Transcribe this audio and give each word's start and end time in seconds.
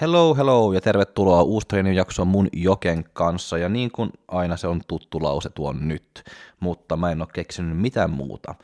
Hello, 0.00 0.34
hello 0.34 0.72
ja 0.72 0.80
tervetuloa 0.80 1.42
Uustreenin 1.42 1.94
jaksoon 1.94 2.28
mun 2.28 2.48
Joken 2.52 3.04
kanssa. 3.12 3.58
Ja 3.58 3.68
niin 3.68 3.90
kuin 3.90 4.10
aina 4.28 4.56
se 4.56 4.66
on 4.66 4.80
tuttu 4.88 5.22
lause 5.22 5.50
tuon 5.50 5.88
nyt, 5.88 6.24
mutta 6.60 6.96
mä 6.96 7.10
en 7.10 7.22
ole 7.22 7.28
keksinyt 7.32 7.78
mitään 7.78 8.10
muuta. 8.10 8.54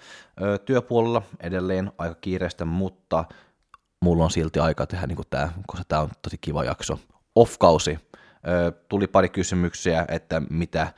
Ö, 0.42 0.58
työpuolella 0.58 1.22
edelleen 1.40 1.92
aika 1.98 2.14
kiireistä, 2.14 2.64
mutta 2.64 3.24
mulla 4.04 4.24
on 4.24 4.30
silti 4.30 4.60
aika 4.60 4.86
tehdä 4.86 5.06
niin 5.06 5.18
tämä, 5.30 5.52
koska 5.66 5.84
tämä 5.88 6.02
on 6.02 6.10
tosi 6.22 6.38
kiva 6.40 6.64
jakso. 6.64 6.98
Off-kausi. 7.34 7.98
Tuli 8.88 9.06
pari 9.06 9.28
kysymyksiä, 9.28 10.04
että 10.08 10.42
mitä 10.50 10.92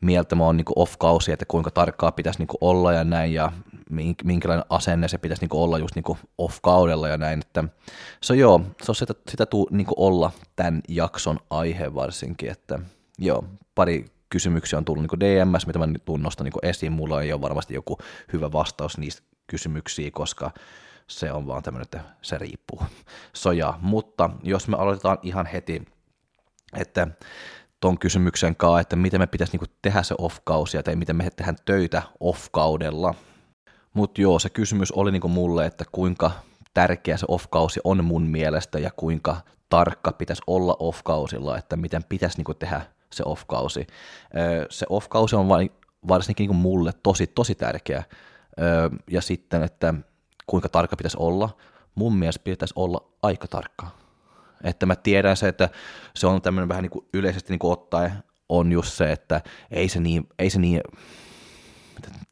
mieltä 0.00 0.34
mä 0.34 0.44
oon 0.44 0.56
niin 0.56 0.66
off-kausi, 0.76 1.32
että 1.32 1.44
kuinka 1.48 1.70
tarkkaa 1.70 2.12
pitäisi 2.12 2.38
niin 2.38 2.48
olla 2.60 2.92
ja 2.92 3.04
näin, 3.04 3.32
ja 3.32 3.52
minkälainen 4.24 4.66
asenne 4.70 5.08
se 5.08 5.18
pitäisi 5.18 5.42
niin 5.42 5.60
olla 5.60 5.78
just 5.78 5.94
niin 5.94 6.18
off-kaudella 6.38 7.08
ja 7.08 7.18
näin, 7.18 7.40
että 7.40 7.64
so 8.20 8.34
joo, 8.34 8.60
se 8.82 8.90
on 8.90 8.94
sitä, 8.94 9.14
sitä 9.30 9.46
tuu 9.46 9.68
niin 9.70 9.86
olla 9.96 10.32
tämän 10.56 10.80
jakson 10.88 11.38
aihe 11.50 11.94
varsinkin, 11.94 12.50
että 12.50 12.78
joo, 13.18 13.44
pari 13.74 14.04
kysymyksiä 14.30 14.78
on 14.78 14.84
tullut 14.84 15.02
niin 15.02 15.20
DMS, 15.20 15.66
mitä 15.66 15.78
mä 15.78 15.86
nyt 15.86 16.04
tuun 16.04 16.22
nostan 16.22 16.44
niin 16.44 16.52
esiin, 16.70 16.92
mulla 16.92 17.22
ei 17.22 17.32
ole 17.32 17.40
varmasti 17.40 17.74
joku 17.74 17.98
hyvä 18.32 18.52
vastaus 18.52 18.98
niistä 18.98 19.22
kysymyksiä, 19.46 20.10
koska 20.12 20.50
se 21.08 21.32
on 21.32 21.46
vaan 21.46 21.62
tämmöinen, 21.62 21.84
että 21.84 22.00
se 22.22 22.38
riippuu. 22.38 22.82
Soja, 23.32 23.78
mutta 23.82 24.30
jos 24.42 24.68
me 24.68 24.76
aloitetaan 24.76 25.18
ihan 25.22 25.46
heti, 25.46 25.82
että 26.76 27.08
ton 27.80 27.98
kysymyksen 27.98 28.56
kanssa, 28.56 28.80
että 28.80 28.96
miten 28.96 29.20
me 29.20 29.26
pitäisi 29.26 29.52
niinku 29.52 29.72
tehdä 29.82 30.02
se 30.02 30.14
off-kausi 30.18 30.82
tai 30.82 30.96
miten 30.96 31.16
me 31.16 31.30
tehdään 31.30 31.56
töitä 31.64 32.02
off-kaudella. 32.20 33.14
Mutta 33.94 34.20
joo, 34.20 34.38
se 34.38 34.50
kysymys 34.50 34.92
oli 34.92 35.12
niinku 35.12 35.28
mulle, 35.28 35.66
että 35.66 35.84
kuinka 35.92 36.30
tärkeä 36.74 37.16
se 37.16 37.26
off-kausi 37.28 37.80
on 37.84 38.04
mun 38.04 38.22
mielestä 38.22 38.78
ja 38.78 38.90
kuinka 38.90 39.36
tarkka 39.68 40.12
pitäisi 40.12 40.42
olla 40.46 40.76
off-kausilla, 40.78 41.58
että 41.58 41.76
miten 41.76 42.04
pitäisi 42.08 42.36
niinku 42.36 42.54
tehdä 42.54 42.82
se 43.12 43.22
off-kausi. 43.26 43.86
Se 44.70 44.86
off-kausi 44.88 45.36
on 45.36 45.48
varsinkin 46.08 46.44
niinku 46.44 46.54
mulle 46.54 46.92
tosi, 47.02 47.26
tosi 47.26 47.54
tärkeä. 47.54 48.04
Ja 49.10 49.20
sitten, 49.20 49.62
että 49.62 49.94
kuinka 50.48 50.68
tarkka 50.68 50.96
pitäisi 50.96 51.16
olla. 51.20 51.56
Mun 51.94 52.16
mielestä 52.16 52.44
pitäisi 52.44 52.74
olla 52.76 53.08
aika 53.22 53.48
tarkka 53.48 53.86
että 54.64 54.86
mä 54.86 54.96
tiedän 54.96 55.36
se, 55.36 55.48
että 55.48 55.68
se 56.14 56.26
on 56.26 56.42
tämmöinen 56.42 56.68
vähän 56.68 56.82
niin 56.82 56.90
kuin 56.90 57.06
yleisesti 57.14 57.52
niin 57.52 57.58
kuin 57.58 57.72
ottaen 57.72 58.12
on 58.48 58.72
just 58.72 58.92
se, 58.92 59.12
että 59.12 59.40
ei 59.70 59.88
se 59.88 60.00
niin, 60.00 60.28
ei 60.38 60.50
se 60.50 60.58
niin 60.58 60.80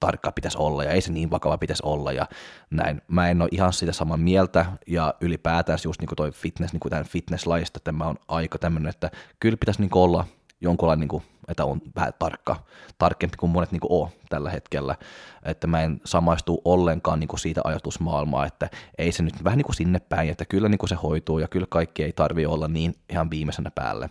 tarkka 0.01 0.33
pitäisi 0.33 0.59
olla 0.59 0.85
ja 0.85 0.91
ei 0.91 1.01
se 1.01 1.13
niin 1.13 1.31
vakava 1.31 1.59
pitäisi 1.59 1.83
olla 1.87 2.13
ja 2.13 2.27
näin. 2.71 3.03
Mä 3.09 3.31
en 3.31 3.43
ole 3.43 3.49
ihan 3.53 3.73
sitä 3.73 3.93
samaa 3.93 4.17
mieltä 4.17 4.67
ja 4.87 5.15
ylipäätään 5.21 5.79
just 5.85 6.01
niin 6.01 6.09
kuin 6.09 6.17
toi 6.17 6.31
fitness, 6.31 6.73
niin 6.73 6.81
kuin 6.81 6.91
tämän 6.91 7.05
fitness-laista, 7.05 7.77
että 7.79 7.93
mä 7.93 8.05
oon 8.05 8.17
aika 8.29 8.59
tämmöinen, 8.59 8.91
että 8.91 9.11
kyllä 9.41 9.57
pitäisi 9.57 9.81
niin 9.81 9.91
olla 9.95 10.25
jonkunlainen, 10.61 11.01
niin 11.01 11.09
kuin, 11.09 11.23
että 11.49 11.65
on 11.65 11.81
vähän 11.97 12.13
tarkka, 12.19 12.57
tarkempi 12.99 13.37
kuin 13.37 13.51
monet 13.51 13.73
niin 13.73 13.81
kuin 13.81 14.03
on 14.03 14.09
tällä 14.29 14.51
hetkellä, 14.51 14.95
että 15.43 15.67
mä 15.67 15.83
en 15.83 16.01
samaistu 16.05 16.63
ollenkaan 16.65 17.21
niin 17.21 17.29
kuin 17.29 17.41
siitä 17.41 17.61
ajatusmaailmaa, 17.65 18.47
että 18.47 18.69
ei 18.99 19.13
se 19.13 19.23
nyt 19.23 19.45
vähän 19.45 19.57
niin 19.57 19.67
kuin 19.67 19.77
sinne 19.77 20.01
päin, 20.01 20.31
että 20.31 20.45
kyllä 20.45 20.69
niin 20.69 20.79
kuin 20.79 20.89
se 20.89 20.95
hoituu 20.95 21.39
ja 21.39 21.49
kyllä 21.49 21.67
kaikki 21.71 22.05
ei 22.05 22.13
tarvi 22.13 22.47
olla 22.47 22.69
niin 22.69 22.95
ihan 23.11 23.31
viimeisenä 23.31 23.71
päälle. 23.71 24.11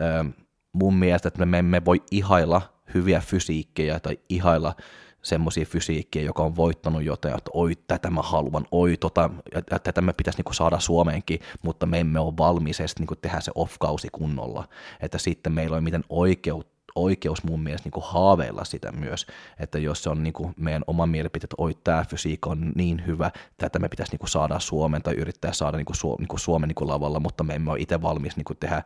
Öö, 0.00 0.24
mun 0.72 0.94
mielestä, 0.94 1.28
että 1.28 1.46
me 1.46 1.58
emme 1.58 1.84
voi 1.84 2.02
ihailla 2.10 2.62
hyviä 2.94 3.20
fysiikkejä 3.20 4.00
tai 4.00 4.18
ihailla 4.28 4.74
semmoisia 5.22 5.64
fysiikkiä, 5.64 6.22
joka 6.22 6.42
on 6.42 6.56
voittanut 6.56 7.02
jotain, 7.02 7.34
että 7.38 7.50
oi, 7.54 7.76
tätä 7.86 8.10
mä 8.10 8.22
haluan, 8.22 8.66
oi, 8.70 8.96
tota, 8.96 9.30
ja 9.70 9.78
tätä 9.78 10.00
me 10.00 10.12
pitäisi 10.12 10.38
niinku 10.38 10.52
saada 10.52 10.80
Suomeenkin, 10.80 11.40
mutta 11.62 11.86
me 11.86 12.00
emme 12.00 12.20
ole 12.20 12.34
valmiisesti 12.38 13.00
niinku 13.00 13.16
tehdä 13.16 13.40
se 13.40 13.52
off-kausi 13.54 14.08
kunnolla. 14.12 14.68
Että 15.00 15.18
sitten 15.18 15.52
meillä 15.52 15.76
on 15.76 15.84
miten 15.84 16.04
oikeut, 16.08 16.66
oikeus 16.94 17.44
mun 17.44 17.62
mielestä 17.62 17.86
niin 17.86 17.92
kuin 17.92 18.04
haaveilla 18.06 18.64
sitä 18.64 18.92
myös, 18.92 19.26
että 19.58 19.78
jos 19.78 20.02
se 20.02 20.10
on 20.10 20.22
niin 20.22 20.32
kuin 20.32 20.54
meidän 20.56 20.84
oma 20.86 21.06
mielipite, 21.06 21.44
että 21.44 21.54
oi 21.58 21.74
tämä 21.84 22.04
fysiikka 22.10 22.50
on 22.50 22.72
niin 22.74 23.06
hyvä, 23.06 23.30
tätä 23.58 23.78
me 23.78 23.88
pitäisi 23.88 24.12
niin 24.12 24.18
kuin 24.18 24.30
saada 24.30 24.58
Suomeen 24.58 25.02
tai 25.02 25.14
yrittää 25.14 25.52
saada 25.52 25.76
niin 25.76 25.86
kuin 25.86 25.96
Su- 25.96 26.18
niin 26.18 26.28
kuin 26.28 26.40
Suomen 26.40 26.68
niin 26.68 26.74
kuin 26.74 26.88
lavalla, 26.88 27.20
mutta 27.20 27.44
me 27.44 27.54
emme 27.54 27.70
ole 27.70 27.80
itse 27.80 28.02
valmis 28.02 28.36
niin 28.36 28.44
kuin 28.44 28.56
tehdä 28.56 28.82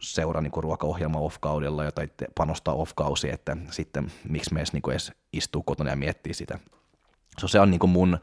seura 0.00 0.40
niin 0.40 0.52
ruokaohjelma 0.56 1.18
off-kaudella 1.18 1.92
tai 1.92 2.08
panostaa 2.34 2.74
off-kausi, 2.74 3.30
että 3.30 3.56
sitten 3.70 4.12
miksi 4.28 4.54
me 4.54 4.60
edes, 4.60 4.72
niin 4.72 4.90
edes 4.90 5.12
istuu 5.32 5.62
kotona 5.62 5.90
ja 5.90 5.96
miettii 5.96 6.34
sitä. 6.34 6.58
So, 7.40 7.48
se 7.48 7.60
on 7.60 7.70
niin 7.70 7.78
kuin 7.78 7.90
mun, 7.90 8.18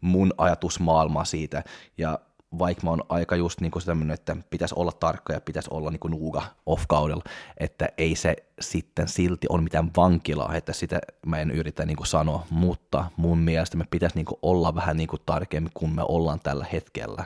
mun 0.00 0.32
ajatusmaailma 0.38 1.24
siitä, 1.24 1.64
ja 1.98 2.18
vaikka 2.58 2.84
mä 2.84 2.90
oon 2.90 3.04
aika 3.08 3.36
just 3.36 3.60
niin 3.60 3.70
kuin 3.70 4.10
että 4.10 4.36
pitäisi 4.50 4.74
olla 4.78 4.92
tarkka 4.92 5.32
ja 5.32 5.40
pitäisi 5.40 5.68
olla 5.72 5.90
niin 5.90 6.00
kuin 6.00 6.10
nuuga 6.10 6.42
off-kaudella, 6.66 7.24
että 7.58 7.88
ei 7.98 8.16
se 8.16 8.36
sitten 8.60 9.08
silti 9.08 9.46
ole 9.50 9.62
mitään 9.62 9.90
vankilaa, 9.96 10.54
että 10.54 10.72
sitä 10.72 11.00
mä 11.26 11.38
en 11.38 11.50
yritä 11.50 11.86
niin 11.86 11.96
kuin 11.96 12.06
sanoa, 12.06 12.46
mutta 12.50 13.04
mun 13.16 13.38
mielestä 13.38 13.76
me 13.76 13.84
pitäisi 13.90 14.16
niin 14.16 14.26
kuin 14.26 14.38
olla 14.42 14.74
vähän 14.74 14.96
niin 14.96 15.08
kuin 15.08 15.22
tarkemmin 15.26 15.72
kuin 15.74 15.94
me 15.94 16.02
ollaan 16.08 16.40
tällä 16.40 16.66
hetkellä. 16.72 17.24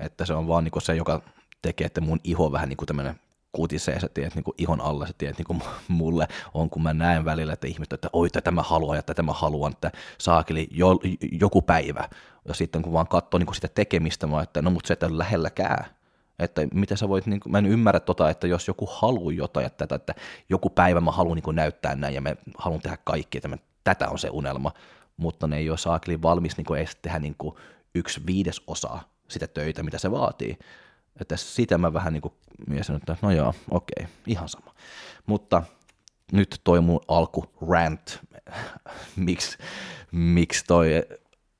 Että 0.00 0.24
se 0.24 0.34
on 0.34 0.48
vaan 0.48 0.64
niin 0.64 0.72
kuin 0.72 0.82
se, 0.82 0.94
joka 0.94 1.22
tekee, 1.62 1.86
että 1.86 2.00
mun 2.00 2.20
iho 2.24 2.52
vähän 2.52 2.68
niin 2.68 2.76
kuin 2.76 2.86
tämmöinen 2.86 3.20
kutisee, 3.56 4.00
sä 4.00 4.08
tiedät, 4.08 4.34
niin 4.34 4.44
kuin 4.44 4.54
ihon 4.58 4.80
alla, 4.80 5.06
sä 5.06 5.12
tiedät, 5.18 5.38
niin 5.38 5.46
kuin 5.46 5.62
mulle 5.88 6.28
on, 6.54 6.70
kun 6.70 6.82
mä 6.82 6.94
näen 6.94 7.24
välillä, 7.24 7.52
että 7.52 7.66
ihmiset, 7.66 7.92
että 7.92 8.08
oi, 8.12 8.30
tätä 8.30 8.50
mä 8.50 8.62
haluan 8.62 8.96
ja 8.96 9.02
tätä 9.02 9.22
mä 9.22 9.32
haluan, 9.32 9.72
että 9.72 9.90
saakeli 10.18 10.68
jo, 10.70 11.00
joku 11.40 11.62
päivä. 11.62 12.08
Ja 12.48 12.54
sitten 12.54 12.82
kun 12.82 12.92
vaan 12.92 13.08
katsoo 13.08 13.38
niin 13.38 13.46
kuin 13.46 13.54
sitä 13.54 13.68
tekemistä, 13.68 14.26
mä 14.26 14.42
että 14.42 14.62
no 14.62 14.70
mutta 14.70 14.88
se 14.88 14.92
et 14.92 15.02
ole 15.02 15.18
lähelläkään. 15.18 15.84
Että 16.38 16.66
miten 16.74 16.96
sä 16.96 17.08
voit, 17.08 17.26
niin 17.26 17.40
kuin, 17.40 17.52
mä 17.52 17.58
en 17.58 17.66
ymmärrä 17.66 18.00
tota, 18.00 18.30
että 18.30 18.46
jos 18.46 18.68
joku 18.68 18.88
haluaa 18.92 19.32
jotain, 19.32 19.66
että, 19.66 19.94
että 19.94 20.14
joku 20.48 20.70
päivä 20.70 21.00
mä 21.00 21.10
haluan 21.10 21.38
niin 21.44 21.56
näyttää 21.56 21.94
näin 21.94 22.14
ja 22.14 22.20
mä 22.20 22.34
haluan 22.58 22.80
tehdä 22.80 22.98
kaikki, 23.04 23.38
että 23.38 23.48
mä, 23.48 23.56
tätä 23.84 24.08
on 24.08 24.18
se 24.18 24.30
unelma, 24.30 24.72
mutta 25.16 25.46
ne 25.46 25.56
ei 25.56 25.70
ole 25.70 25.78
saakeli 25.78 26.22
valmis 26.22 26.56
niin 26.56 26.64
kuin 26.64 26.80
edes 26.80 26.96
tehdä 27.02 27.18
niin 27.18 27.34
kuin 27.38 27.56
yksi 27.94 28.20
viidesosa 28.26 28.98
sitä 29.28 29.46
töitä, 29.46 29.82
mitä 29.82 29.98
se 29.98 30.10
vaatii. 30.10 30.58
Että 31.20 31.36
sitä 31.36 31.78
mä 31.78 31.92
vähän 31.92 32.12
niin 32.12 32.20
kuin 32.20 32.34
mietin, 32.66 32.96
että 32.96 33.16
no 33.22 33.30
joo, 33.30 33.54
okei, 33.70 34.06
ihan 34.26 34.48
sama. 34.48 34.74
Mutta 35.26 35.62
nyt 36.32 36.60
toi 36.64 36.80
mun 36.80 37.00
alku 37.08 37.44
rant, 37.68 38.20
miksi 39.16 39.58
miksi 40.12 40.64
toi 40.66 41.02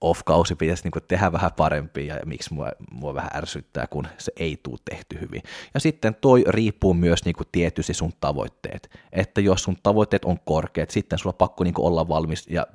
off-kausi 0.00 0.54
pitäisi 0.54 0.84
niin 0.84 1.04
tehdä 1.08 1.32
vähän 1.32 1.52
parempi 1.52 2.06
ja 2.06 2.20
miksi 2.24 2.54
mua, 2.54 2.70
mua 2.90 3.14
vähän 3.14 3.30
ärsyttää, 3.34 3.86
kun 3.86 4.08
se 4.18 4.32
ei 4.36 4.60
tule 4.62 4.78
tehty 4.90 5.20
hyvin. 5.20 5.42
Ja 5.74 5.80
sitten 5.80 6.14
toi 6.14 6.44
riippuu 6.48 6.94
myös 6.94 7.24
niin 7.24 7.34
tietysti 7.52 7.94
sun 7.94 8.12
tavoitteet. 8.20 8.90
Että 9.12 9.40
jos 9.40 9.62
sun 9.62 9.76
tavoitteet 9.82 10.24
on 10.24 10.40
korkeat, 10.44 10.90
sitten 10.90 11.18
sulla 11.18 11.34
on 11.34 11.38
pakko 11.38 11.64
niin 11.64 11.74
olla 11.78 12.08
valmis 12.08 12.46
ja 12.48 12.66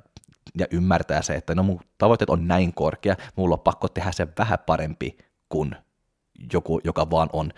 ja 0.58 0.66
ymmärtää 0.70 1.22
se, 1.22 1.34
että 1.34 1.54
no 1.54 1.62
mun 1.62 1.80
tavoitteet 1.98 2.30
on 2.30 2.48
näin 2.48 2.74
korkea, 2.74 3.16
mulla 3.36 3.54
on 3.54 3.60
pakko 3.60 3.88
tehdä 3.88 4.12
se 4.12 4.28
vähän 4.38 4.58
parempi 4.66 5.18
kuin 5.48 5.76
joku, 6.52 6.80
joka 6.84 7.10
vaan 7.10 7.30
on, 7.32 7.50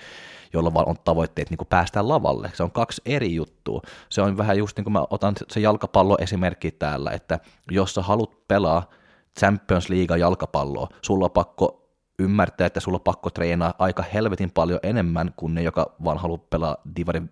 jolla 0.52 0.74
vaan 0.74 0.88
on 0.88 0.96
tavoitteet 1.04 1.50
niin 1.50 1.58
kuin 1.58 1.68
päästä 1.68 2.08
lavalle. 2.08 2.50
Se 2.54 2.62
on 2.62 2.72
kaksi 2.72 3.02
eri 3.06 3.34
juttua. 3.34 3.80
Se 4.08 4.22
on 4.22 4.36
vähän 4.36 4.58
just 4.58 4.76
niin 4.76 4.84
kuin 4.84 4.92
mä 4.92 5.04
otan 5.10 5.34
se 5.48 5.60
jalkapallo 5.60 6.16
esimerkki 6.20 6.70
täällä, 6.70 7.10
että 7.10 7.40
jos 7.70 7.94
sä 7.94 8.02
haluat 8.02 8.48
pelaa 8.48 8.90
Champions 9.38 9.88
League 9.88 10.18
jalkapalloa, 10.18 10.88
sulla 11.02 11.24
on 11.24 11.30
pakko 11.30 11.84
ymmärtää, 12.18 12.66
että 12.66 12.80
sulla 12.80 12.96
on 12.96 13.02
pakko 13.02 13.30
treenaa 13.30 13.74
aika 13.78 14.02
helvetin 14.02 14.50
paljon 14.50 14.80
enemmän 14.82 15.30
kuin 15.36 15.54
ne, 15.54 15.62
joka 15.62 15.94
vaan 16.04 16.18
haluaa 16.18 16.46
pelaa 16.50 16.76
Divari 16.96 17.22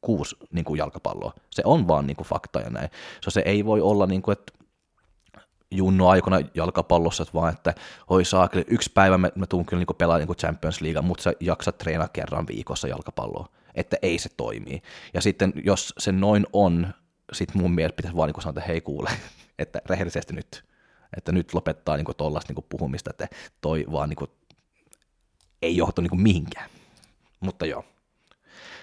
6 0.00 0.36
niin 0.52 0.64
jalkapalloa. 0.76 1.32
Se 1.50 1.62
on 1.64 1.88
vaan 1.88 2.06
niin 2.06 2.16
kuin 2.16 2.26
fakta 2.26 2.60
ja 2.60 2.70
näin. 2.70 2.90
So, 3.24 3.30
se 3.30 3.42
ei 3.44 3.64
voi 3.64 3.80
olla, 3.80 4.06
niin 4.06 4.22
kuin, 4.22 4.32
että 4.32 4.52
junnu 5.70 6.08
aikana 6.08 6.40
jalkapallossa, 6.54 7.22
että 7.22 7.34
vaan, 7.34 7.52
että 7.52 7.74
oi 8.08 8.24
saakeli, 8.24 8.64
yksi 8.68 8.90
päivä 8.94 9.18
mä, 9.18 9.30
mä 9.34 9.46
tuun 9.46 9.66
kyllä 9.66 9.84
niin 9.84 9.96
pelaa 9.98 10.18
niin 10.18 10.28
Champions 10.28 10.80
League, 10.80 11.02
mutta 11.02 11.22
sä 11.22 11.32
jaksat 11.40 11.78
treenaa 11.78 12.08
kerran 12.08 12.46
viikossa 12.46 12.88
jalkapalloa, 12.88 13.48
että 13.74 13.96
ei 14.02 14.18
se 14.18 14.28
toimii. 14.36 14.82
Ja 15.14 15.20
sitten 15.20 15.52
jos 15.64 15.94
se 15.98 16.12
noin 16.12 16.46
on, 16.52 16.94
sit 17.32 17.54
mun 17.54 17.74
mielestä 17.74 17.96
pitäisi 17.96 18.16
vaan 18.16 18.28
niin 18.28 18.42
sanoa, 18.42 18.50
että 18.50 18.72
hei 18.72 18.80
kuule, 18.80 19.10
että 19.58 19.80
rehellisesti 19.86 20.34
nyt, 20.34 20.64
että 21.16 21.32
nyt 21.32 21.54
lopettaa 21.54 21.96
niin 21.96 22.06
tuollaista 22.16 22.52
niin 22.52 22.66
puhumista, 22.68 23.10
että 23.10 23.28
toi 23.60 23.84
vaan 23.92 24.08
niin 24.08 24.16
kuin, 24.16 24.30
ei 25.62 25.76
johtu 25.76 26.02
niin 26.02 26.22
mihinkään. 26.22 26.70
Mutta 27.40 27.66
joo, 27.66 27.84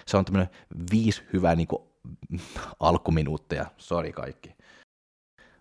se 0.06 0.16
on 0.16 0.24
tämmöinen 0.24 0.50
viisi 0.92 1.22
hyvää 1.32 1.54
niin 1.54 1.68
alkuminuutteja, 2.80 3.66
sori 3.78 4.12
kaikki. 4.12 4.55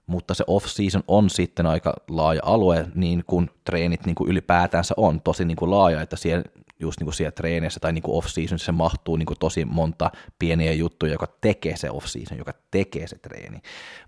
Mutta 0.07 0.33
se 0.33 0.43
off-season 0.47 1.03
on 1.07 1.29
sitten 1.29 1.65
aika 1.65 1.93
laaja 2.09 2.41
alue, 2.43 2.87
niin 2.95 3.23
kuin 3.27 3.49
treenit 3.63 4.05
niin 4.05 4.15
kuin 4.15 4.29
ylipäätänsä 4.29 4.93
on 4.97 5.21
tosi 5.21 5.45
niin 5.45 5.57
kuin 5.57 5.71
laaja, 5.71 6.01
että 6.01 6.15
siellä, 6.15 6.43
just 6.79 6.99
niin 6.99 7.05
kuin 7.05 7.13
siellä 7.13 7.31
treenissä 7.31 7.79
tai 7.79 7.93
niin 7.93 8.01
kuin 8.01 8.17
off-season 8.17 8.59
se 8.59 8.71
mahtuu 8.71 9.15
niin 9.15 9.25
kuin 9.25 9.39
tosi 9.39 9.65
monta 9.65 10.11
pieniä 10.39 10.73
juttuja, 10.73 11.11
joka 11.11 11.27
tekee 11.41 11.77
se 11.77 11.89
off-season, 11.89 12.37
joka 12.37 12.53
tekee 12.71 13.07
se 13.07 13.17
treeni. 13.17 13.61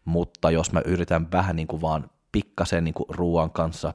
Mutta 0.06 0.52
jos 0.52 0.72
mä 0.72 0.82
yritän 0.86 1.32
vähän 1.32 1.56
niin 1.56 1.68
kuin 1.68 1.82
vaan 1.82 2.10
pikkasen 2.32 2.84
niin 2.84 2.94
kuin 2.94 3.10
ruoan 3.10 3.52
kanssa 3.52 3.94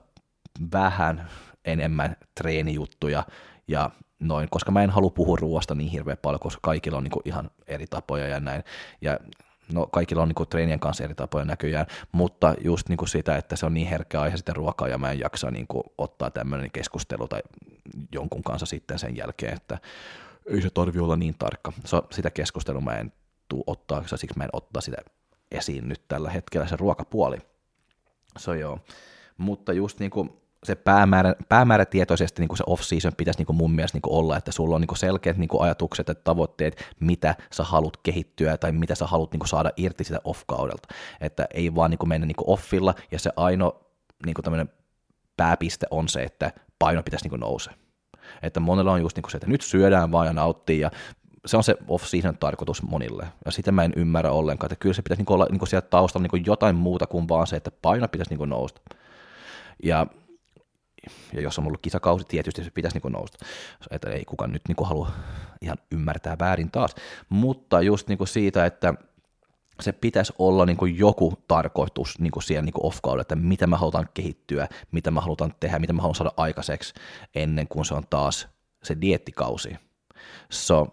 vähän 0.73 1.29
enemmän 1.65 2.17
treenijuttuja 2.35 3.27
ja 3.69 3.91
noin, 4.21 4.49
koska 4.51 4.71
mä 4.71 4.83
en 4.83 4.91
halua 4.91 5.11
puhua 5.11 5.37
ruoasta 5.41 5.75
niin 5.75 5.91
hirveän 5.91 6.19
paljon, 6.23 6.41
koska 6.41 6.61
kaikilla 6.63 6.99
on 6.99 7.05
niin 7.05 7.11
kuin 7.11 7.23
ihan 7.25 7.51
eri 7.67 7.87
tapoja 7.87 8.29
ja 8.29 8.41
näin. 8.41 8.65
Ja 9.01 9.19
no 9.73 9.87
kaikilla 9.87 10.23
on 10.23 10.29
niin 10.29 10.35
kuin 10.35 10.49
treenien 10.49 10.81
kanssa 10.81 11.05
eri 11.05 11.15
tapoja 11.15 11.45
näköjään, 11.45 11.87
mutta 12.13 12.55
just 12.65 12.89
niin 12.89 12.97
kuin 12.97 13.09
sitä, 13.09 13.37
että 13.37 13.57
se 13.57 13.67
on 13.67 13.75
niin 13.75 13.87
herkkä 13.89 14.21
aihe 14.21 14.37
sitten 14.37 14.57
ruokaa 14.57 14.89
ja 14.89 14.99
mä 14.99 15.11
en 15.11 15.19
jaksa 15.19 15.51
niin 15.51 15.67
kuin 15.67 15.83
ottaa 15.99 16.31
tämmöinen 16.31 16.71
keskustelu 16.71 17.29
tai 17.29 17.43
jonkun 18.13 18.43
kanssa 18.43 18.67
sitten 18.67 18.99
sen 18.99 19.17
jälkeen, 19.17 19.55
että 19.55 19.79
ei 20.47 20.63
se 20.63 20.71
tarvi 20.71 20.99
olla 20.99 21.17
niin 21.17 21.35
tarkka. 21.39 21.73
So, 21.85 22.07
sitä 22.11 22.31
keskustelua 22.31 22.81
mä 22.81 22.97
en 22.97 23.13
tuu 23.49 23.65
ottaa, 23.67 24.05
siksi 24.17 24.39
mä 24.39 24.45
en 24.45 24.51
ottaa 24.53 24.83
sitä 24.83 24.97
esiin 25.51 25.89
nyt 25.89 26.03
tällä 26.09 26.31
hetkellä, 26.31 26.67
se 26.67 26.77
ruokapuoli. 26.77 27.39
So 28.39 28.55
joo, 28.55 28.79
mutta 29.37 29.73
just 29.73 29.99
niin 29.99 30.11
kuin 30.11 30.33
se 30.65 30.75
päämäärä, 30.75 31.35
päämäärätietoisesti 31.49 32.43
niin 32.43 32.49
kuin 32.49 32.59
se 32.59 32.65
off-season 32.67 33.13
pitäisi 33.17 33.39
niin 33.39 33.47
kuin 33.47 33.57
mun 33.57 33.73
mielestä 33.73 33.97
niin 33.97 34.03
kuin 34.03 34.15
olla, 34.15 34.37
että 34.37 34.53
sulla 34.53 34.75
on 34.75 34.81
niin 34.81 34.89
kuin 34.89 34.99
selkeät 34.99 35.37
niin 35.37 35.49
kuin 35.49 35.63
ajatukset 35.63 36.09
ja 36.09 36.15
tavoitteet, 36.15 36.95
mitä 37.01 37.35
sä 37.53 37.65
haluat 37.65 37.97
kehittyä 37.97 38.57
tai 38.57 38.73
mitä 38.73 38.95
sä 38.95 39.07
haluat 39.07 39.33
niin 39.33 39.41
kuin 39.41 39.49
saada 39.49 39.71
irti 39.77 40.05
sitä 40.05 40.21
off-kaudelta. 40.25 40.89
Että 41.21 41.47
ei 41.55 41.75
vaan 41.75 41.91
niin 41.91 41.99
kuin 41.99 42.09
mennä 42.09 42.27
niin 42.27 42.37
kuin 42.37 42.49
offilla 42.49 42.95
ja 43.11 43.19
se 43.19 43.31
ainoa 43.37 43.81
niin 44.27 44.35
kuin 44.35 44.69
pääpiste 45.37 45.87
on 45.91 46.09
se, 46.09 46.23
että 46.23 46.53
paino 46.79 47.03
pitäisi 47.03 47.25
niin 47.25 47.31
kuin 47.31 47.41
nousee. 47.41 47.75
Että 48.43 48.61
monella 48.61 48.93
on 48.93 49.01
just 49.01 49.17
niin 49.17 49.23
kuin 49.23 49.31
se, 49.31 49.37
että 49.37 49.49
nyt 49.51 49.63
syödään 49.63 50.13
vaan 50.13 50.27
ja 50.27 50.33
nauttii 50.33 50.81
ja 50.81 50.91
se 51.47 51.57
on 51.57 51.65
se 51.65 51.77
off-season 51.89 52.39
tarkoitus 52.39 52.83
monille, 52.83 53.27
ja 53.45 53.51
sitä 53.51 53.73
mä 53.73 53.85
en 53.85 53.93
ymmärrä 53.97 54.31
ollenkaan, 54.31 54.73
että 54.73 54.81
kyllä 54.81 54.95
se 54.95 55.03
pitäisi 55.03 55.23
niin 55.23 55.33
olla 55.33 55.47
niin 55.51 55.67
siellä 55.67 55.87
taustalla 55.91 56.29
niin 56.33 56.47
jotain 56.47 56.77
muuta 56.77 57.07
kuin 57.07 57.29
vaan 57.29 57.47
se, 57.47 57.57
että 57.57 57.71
paino 57.83 58.09
pitäisi 58.09 58.37
niin 58.37 58.49
nousta. 58.49 58.81
Ja 59.83 60.07
ja 61.33 61.41
jos 61.41 61.59
on 61.59 61.67
ollut 61.67 61.83
kisakausi, 61.83 62.25
tietysti 62.29 62.65
se 62.65 62.71
pitäisi 62.71 62.99
niin 62.99 63.13
nousta. 63.13 63.45
Että 63.91 64.11
ei 64.11 64.25
kukaan 64.25 64.53
nyt 64.53 64.63
niin 64.69 64.87
halua 64.87 65.11
ihan 65.61 65.79
ymmärtää 65.91 66.37
väärin 66.39 66.71
taas. 66.71 66.95
Mutta 67.29 67.83
just 67.83 68.09
niin 68.09 68.19
siitä, 68.25 68.67
että 68.67 68.95
se 69.81 69.93
pitäisi 69.93 70.33
olla 70.39 70.67
niin 70.67 70.99
joku 70.99 71.35
tarkoitus 71.49 72.19
niin 72.19 72.33
siellä 72.43 72.63
niin 72.63 72.75
off 72.83 72.99
että 73.21 73.37
mitä 73.37 73.67
mä 73.67 73.77
halutaan 73.77 74.09
kehittyä, 74.15 74.69
mitä 74.93 75.11
mä 75.11 75.21
halutaan 75.21 75.55
tehdä, 75.61 75.79
mitä 75.79 75.93
mä 75.93 76.03
haluan 76.03 76.15
saada 76.15 76.33
aikaiseksi 76.37 76.95
ennen 77.35 77.69
kuin 77.69 77.85
se 77.85 77.95
on 77.95 78.05
taas 78.11 78.49
se 78.83 78.97
diettikausi. 79.01 79.77
So, 80.51 80.87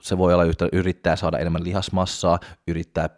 se 0.00 0.18
voi 0.18 0.34
olla 0.34 0.44
yhtä, 0.44 0.68
yrittää 0.72 1.16
saada 1.16 1.38
enemmän 1.38 1.64
lihasmassaa, 1.64 2.38
yrittää 2.66 3.08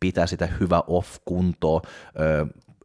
pitää 0.00 0.26
sitä 0.26 0.46
hyvää 0.46 0.82
off-kuntoa, 0.86 1.82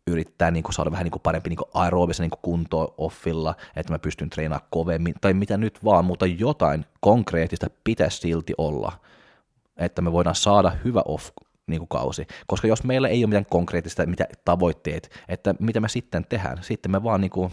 yrittää 0.08 0.52
niin 0.52 0.64
kuin 0.64 0.74
saada 0.74 0.92
vähän 0.92 1.04
niin 1.04 1.12
kuin 1.12 1.22
parempi 1.22 1.50
niin 1.50 1.58
kuin 1.58 1.70
aerobisen 1.74 2.24
niin 2.24 2.40
kuntoa 2.42 2.94
offilla, 2.98 3.56
että 3.76 3.94
mä 3.94 4.00
pystyn 4.00 4.30
treenaamaan 4.30 4.68
kovemmin, 4.72 5.14
tai 5.22 5.34
mitä 5.34 5.58
nyt 5.58 5.84
vaan, 5.84 6.06
mutta 6.06 6.26
jotain 6.26 6.86
konkreettista 7.00 7.68
pitäisi 7.84 8.18
silti 8.18 8.54
olla, 8.58 8.92
että 9.78 10.02
me 10.02 10.12
voidaan 10.12 10.36
saada 10.36 10.72
hyvä 10.84 11.02
off 11.06 11.30
niin 11.68 11.80
kuin 11.80 11.88
kausi, 11.88 12.28
koska 12.48 12.68
jos 12.68 12.84
meillä 12.84 13.08
ei 13.08 13.24
ole 13.24 13.30
mitään 13.30 13.46
konkreettista 13.46 14.06
mitä 14.06 14.28
tavoitteet, 14.46 15.10
että 15.28 15.56
mitä 15.60 15.80
me 15.80 15.90
sitten 15.90 16.26
tehdään, 16.30 16.64
sitten 16.64 16.92
me 16.92 17.04
vaan 17.04 17.22
niin 17.22 17.32
kuin 17.32 17.52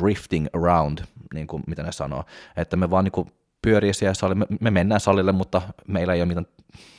drifting 0.00 0.46
around, 0.52 0.98
niin 1.34 1.46
kuin 1.46 1.62
mitä 1.66 1.82
ne 1.82 1.92
sanoo, 1.92 2.24
että 2.56 2.76
me 2.76 2.90
vaan 2.90 3.04
niin 3.04 3.12
kuin 3.12 3.32
pyörii 3.62 3.94
siellä 3.94 4.14
salille, 4.14 4.46
me, 4.50 4.56
me 4.60 4.70
mennään 4.70 5.00
salille, 5.00 5.32
mutta 5.32 5.62
meillä 5.88 6.14
ei 6.14 6.20
ole 6.20 6.28
mitään, 6.28 6.46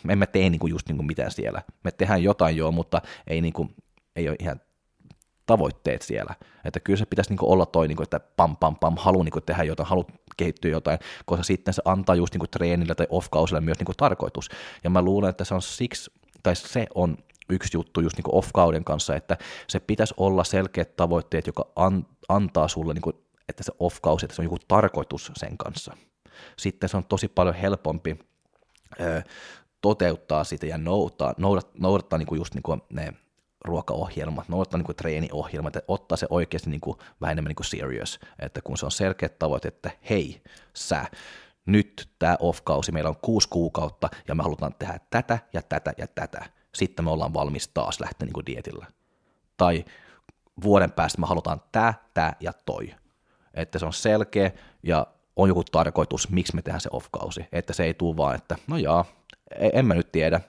me 0.03 0.13
emme 0.13 0.27
tee 0.27 0.49
niin 0.49 0.59
kuin 0.59 0.71
just 0.71 0.87
niin 0.87 0.97
kuin 0.97 1.05
mitään 1.07 1.31
siellä. 1.31 1.61
Me 1.83 1.91
tehdään 1.91 2.23
jotain 2.23 2.57
joo, 2.57 2.71
mutta 2.71 3.01
ei, 3.27 3.41
niin 3.41 3.53
kuin, 3.53 3.75
ei 4.15 4.29
ole 4.29 4.35
ihan 4.39 4.61
tavoitteet 5.45 6.01
siellä. 6.01 6.35
Että 6.65 6.79
kyllä 6.79 6.97
se 6.97 7.05
pitäisi 7.05 7.31
niinku 7.31 7.51
olla 7.51 7.65
toi, 7.65 7.87
niinku, 7.87 8.03
että 8.03 8.19
pam 8.19 8.57
pam 8.57 8.75
pam, 8.75 8.95
halu 8.97 9.23
niinku 9.23 9.41
tehdä 9.41 9.63
jotain, 9.63 9.89
halu 9.89 10.05
kehittyä 10.37 10.71
jotain, 10.71 10.99
koska 11.25 11.43
sitten 11.43 11.73
se 11.73 11.81
antaa 11.85 12.15
just 12.15 12.33
niinku 12.33 12.47
treenille 12.47 12.95
tai 12.95 13.07
off-kausille 13.09 13.61
myös 13.61 13.79
niinku 13.79 13.93
tarkoitus. 13.97 14.49
Ja 14.83 14.89
mä 14.89 15.01
luulen, 15.01 15.29
että 15.29 15.43
se 15.43 15.55
on 15.55 15.61
siksi, 15.61 16.11
tai 16.43 16.55
se 16.55 16.87
on 16.95 17.17
yksi 17.49 17.77
juttu 17.77 18.01
just 18.01 18.17
niinku 18.17 18.37
off-kauden 18.37 18.83
kanssa, 18.83 19.15
että 19.15 19.37
se 19.67 19.79
pitäisi 19.79 20.13
olla 20.17 20.43
selkeät 20.43 20.95
tavoitteet, 20.95 21.47
joka 21.47 21.67
an, 21.75 22.05
antaa 22.29 22.67
sulle, 22.67 22.93
niinku, 22.93 23.25
että 23.49 23.63
se 23.63 23.71
off-kausi, 23.79 24.25
että 24.25 24.35
se 24.35 24.41
on 24.41 24.45
joku 24.45 24.57
tarkoitus 24.67 25.31
sen 25.35 25.57
kanssa. 25.57 25.97
Sitten 26.57 26.89
se 26.89 26.97
on 26.97 27.05
tosi 27.05 27.27
paljon 27.27 27.55
helpompi 27.55 28.19
ö, 28.99 29.21
toteuttaa 29.81 30.43
sitä 30.43 30.65
ja 30.65 30.77
noudattaa, 30.77 31.33
noudattaa, 31.37 31.75
noudattaa 31.79 32.19
niinku 32.19 32.35
just 32.35 32.53
niinku 32.53 32.77
ne 32.89 33.13
ruokaohjelmat, 33.65 34.49
noudattaa 34.49 34.77
niin 34.77 34.85
kuin 34.85 34.95
treeniohjelmat, 34.95 35.75
että 35.75 35.93
ottaa 35.93 36.17
se 36.17 36.27
oikeasti 36.29 36.69
niin 36.69 36.81
kuin, 36.81 36.97
vähän 37.21 37.31
enemmän 37.31 37.49
niin 37.49 37.55
kuin 37.55 37.65
serious, 37.65 38.19
että 38.39 38.61
kun 38.61 38.77
se 38.77 38.85
on 38.85 38.91
selkeä 38.91 39.29
tavoite, 39.29 39.67
että 39.67 39.91
hei, 40.09 40.41
sä, 40.73 41.05
nyt 41.65 42.09
tämä 42.19 42.37
off-kausi, 42.39 42.91
meillä 42.91 43.09
on 43.09 43.17
kuusi 43.21 43.49
kuukautta 43.49 44.09
ja 44.27 44.35
me 44.35 44.43
halutaan 44.43 44.75
tehdä 44.79 44.99
tätä 45.09 45.39
ja 45.53 45.61
tätä 45.61 45.93
ja 45.97 46.07
tätä, 46.07 46.45
sitten 46.75 47.05
me 47.05 47.11
ollaan 47.11 47.33
valmis 47.33 47.67
taas 47.67 47.99
lähteä 47.99 48.25
niin 48.25 48.33
kuin 48.33 48.45
dietillä. 48.45 48.85
Tai 49.57 49.85
vuoden 50.63 50.91
päästä 50.91 51.21
me 51.21 51.27
halutaan 51.27 51.61
tämä, 51.71 51.93
tämä 52.13 52.33
ja 52.39 52.53
toi. 52.65 52.95
Että 53.53 53.79
se 53.79 53.85
on 53.85 53.93
selkeä 53.93 54.51
ja 54.83 55.07
on 55.35 55.49
joku 55.49 55.63
tarkoitus, 55.63 56.29
miksi 56.29 56.55
me 56.55 56.61
tehdään 56.61 56.81
se 56.81 56.89
off-kausi. 56.91 57.45
Että 57.51 57.73
se 57.73 57.83
ei 57.83 57.93
tule 57.93 58.17
vaan, 58.17 58.35
että 58.35 58.55
no 58.67 58.77
jaa, 58.77 59.05
e-, 59.51 59.69
en 59.73 59.85
mä 59.85 59.93
nyt 59.93 60.11
tiedä, 60.11 60.41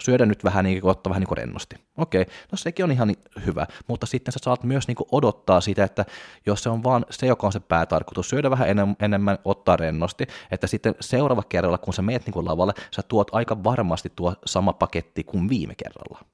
syödä 0.00 0.26
nyt 0.26 0.44
vähän 0.44 0.64
niin 0.64 0.80
kuin, 0.80 0.90
ottaa 0.90 1.10
vähän 1.10 1.20
niin 1.20 1.28
kuin 1.28 1.38
rennosti. 1.38 1.76
Okei, 1.96 2.26
no 2.52 2.56
sekin 2.56 2.84
on 2.84 2.92
ihan 2.92 3.14
hyvä, 3.46 3.66
mutta 3.88 4.06
sitten 4.06 4.32
sä 4.32 4.38
saat 4.42 4.64
myös 4.64 4.88
niin 4.88 4.96
kuin 4.96 5.08
odottaa 5.12 5.60
sitä, 5.60 5.84
että 5.84 6.04
jos 6.46 6.62
se 6.62 6.68
on 6.68 6.82
vaan 6.82 7.06
se, 7.10 7.26
joka 7.26 7.46
on 7.46 7.52
se 7.52 7.60
päätarkoitus, 7.60 8.28
syödä 8.28 8.50
vähän 8.50 8.68
enemmän, 9.00 9.38
ottaa 9.44 9.76
rennosti, 9.76 10.26
että 10.50 10.66
sitten 10.66 10.94
seuraava 11.00 11.42
kerralla, 11.42 11.78
kun 11.78 11.94
sä 11.94 12.02
meet 12.02 12.26
niin 12.26 12.34
kuin 12.34 12.46
lavalle, 12.46 12.72
sä 12.90 13.02
tuot 13.02 13.34
aika 13.34 13.64
varmasti 13.64 14.12
tuo 14.16 14.34
sama 14.46 14.72
paketti 14.72 15.24
kuin 15.24 15.48
viime 15.48 15.74
kerralla. 15.74 16.24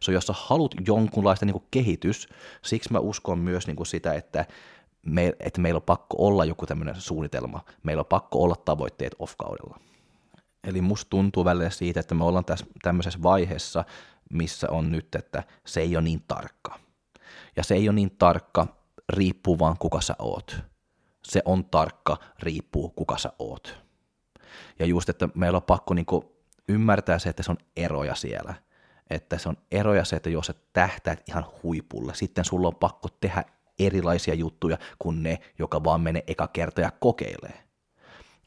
So, 0.00 0.12
jos 0.12 0.26
sä 0.26 0.32
haluat 0.36 0.72
jonkunlaista 0.86 1.46
niin 1.46 1.52
kuin 1.52 1.64
kehitys, 1.70 2.28
siksi 2.62 2.92
mä 2.92 2.98
uskon 2.98 3.38
myös 3.38 3.66
niin 3.66 3.76
kuin 3.76 3.86
sitä, 3.86 4.14
että 4.14 4.44
me, 5.06 5.32
että 5.40 5.60
meillä 5.60 5.78
on 5.78 5.82
pakko 5.82 6.16
olla 6.18 6.44
joku 6.44 6.66
tämmöinen 6.66 6.94
suunnitelma, 6.98 7.64
meillä 7.82 8.00
on 8.00 8.06
pakko 8.06 8.42
olla 8.42 8.56
tavoitteet 8.56 9.14
off-kaudella. 9.18 9.89
Eli 10.64 10.80
musta 10.80 11.10
tuntuu 11.10 11.44
välillä 11.44 11.70
siitä, 11.70 12.00
että 12.00 12.14
me 12.14 12.24
ollaan 12.24 12.44
tässä 12.44 12.66
tämmöisessä 12.82 13.22
vaiheessa, 13.22 13.84
missä 14.30 14.66
on 14.70 14.92
nyt, 14.92 15.14
että 15.14 15.42
se 15.66 15.80
ei 15.80 15.96
ole 15.96 16.04
niin 16.04 16.24
tarkka. 16.28 16.78
Ja 17.56 17.64
se 17.64 17.74
ei 17.74 17.88
ole 17.88 17.94
niin 17.94 18.16
tarkka, 18.18 18.66
riippuu 19.08 19.58
vaan 19.58 19.76
kuka 19.78 20.00
sä 20.00 20.14
oot. 20.18 20.60
Se 21.24 21.42
on 21.44 21.64
tarkka, 21.64 22.16
riippuu 22.38 22.88
kuka 22.88 23.18
sä 23.18 23.32
oot. 23.38 23.80
Ja 24.78 24.86
just, 24.86 25.08
että 25.08 25.28
meillä 25.34 25.56
on 25.56 25.62
pakko 25.62 25.94
niinku 25.94 26.36
ymmärtää 26.68 27.18
se, 27.18 27.28
että 27.28 27.42
se 27.42 27.50
on 27.50 27.58
eroja 27.76 28.14
siellä. 28.14 28.54
Että 29.10 29.38
se 29.38 29.48
on 29.48 29.56
eroja 29.72 30.04
se, 30.04 30.16
että 30.16 30.30
jos 30.30 30.46
sä 30.46 30.54
tähtäät 30.72 31.22
ihan 31.28 31.46
huipulle, 31.62 32.14
sitten 32.14 32.44
sulla 32.44 32.68
on 32.68 32.74
pakko 32.74 33.08
tehdä 33.20 33.44
erilaisia 33.78 34.34
juttuja 34.34 34.78
kuin 34.98 35.22
ne, 35.22 35.38
joka 35.58 35.84
vaan 35.84 36.00
menee 36.00 36.24
eka 36.26 36.48
kerta 36.48 36.80
ja 36.80 36.90
kokeilee. 36.90 37.64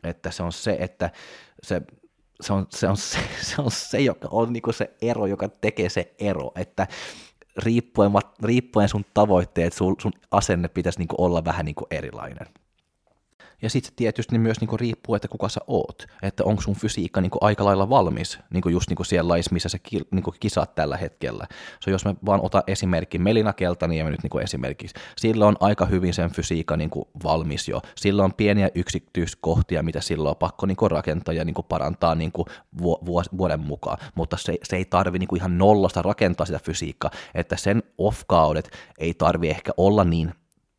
Että 0.04 0.32
se 0.32 0.44
on 0.44 0.52
se, 0.52 0.78
että 0.80 1.12
se 1.64 1.82
se 2.44 2.54
on 2.54 2.68
se, 2.70 2.88
on 2.88 2.98
se, 2.98 3.20
se, 3.42 3.62
on 3.62 3.72
se 3.72 4.00
joka 4.00 4.28
on 4.32 4.54
niinku 4.54 4.72
se 4.72 4.94
ero, 5.02 5.26
joka 5.26 5.50
tekee 5.50 5.90
se 5.90 6.14
ero, 6.20 6.52
että 6.56 6.88
riippuen, 7.58 8.12
riippuen 8.44 8.90
sun 8.90 9.06
tavoitteet, 9.14 9.74
sun, 9.74 9.96
sun 10.02 10.14
asenne 10.32 10.68
pitäisi 10.68 11.00
niinku 11.00 11.16
olla 11.18 11.46
vähän 11.46 11.66
niinku 11.66 11.88
erilainen. 11.92 12.48
Ja 13.64 13.70
sitten 13.70 13.94
tietysti 13.96 14.38
myös 14.38 14.60
niinku 14.60 14.78
riippuu, 14.78 15.16
että 15.16 15.28
kuka 15.28 15.50
sä 15.50 15.62
oot. 15.68 16.06
Että 16.22 16.44
onko 16.44 16.62
sun 16.62 16.76
fysiikka 16.76 17.22
niinku 17.22 17.38
aika 17.42 17.66
lailla 17.66 17.90
valmis, 17.90 18.40
niinku 18.54 18.70
just 18.70 18.90
niinku 18.90 19.04
siellä 19.04 19.30
lajissa, 19.30 19.54
missä 19.54 19.70
sä 19.70 19.80
ki, 19.80 20.02
niinku 20.12 20.34
kisaat 20.40 20.76
tällä 20.76 20.98
hetkellä. 20.98 21.48
So 21.80 21.92
jos 21.92 22.06
mä 22.06 22.16
vaan 22.26 22.40
otan 22.44 22.64
esimerkki 22.68 23.20
Melina 23.20 23.54
Keltaniemi 23.54 24.12
nyt 24.12 24.24
niinku 24.24 24.38
esimerkiksi, 24.38 24.96
sillä 25.18 25.48
on 25.48 25.56
aika 25.60 25.86
hyvin 25.86 26.14
sen 26.14 26.32
fysiikka 26.32 26.78
niinku 26.78 27.08
valmis 27.24 27.68
jo. 27.68 27.82
Sillä 27.96 28.24
on 28.24 28.34
pieniä 28.34 28.70
yksityiskohtia, 28.76 29.84
mitä 29.84 30.02
sillä 30.02 30.30
on 30.30 30.36
pakko 30.36 30.66
niinku 30.66 30.90
rakentaa 30.90 31.34
ja 31.34 31.46
niinku 31.46 31.64
parantaa 31.64 32.16
niinku 32.16 32.46
vuoden 33.38 33.60
mukaan. 33.60 33.98
Mutta 34.16 34.38
se, 34.38 34.56
se 34.64 34.76
ei 34.76 34.86
tarvi 34.86 35.20
niinku 35.20 35.36
ihan 35.36 35.58
nollasta 35.58 36.02
rakentaa 36.02 36.46
sitä 36.46 36.60
fysiikkaa, 36.64 37.12
että 37.34 37.58
sen 37.58 37.84
off-kaudet 37.98 38.70
ei 38.98 39.14
tarvi 39.14 39.50
ehkä 39.50 39.72
olla 39.78 40.04
niin 40.04 40.34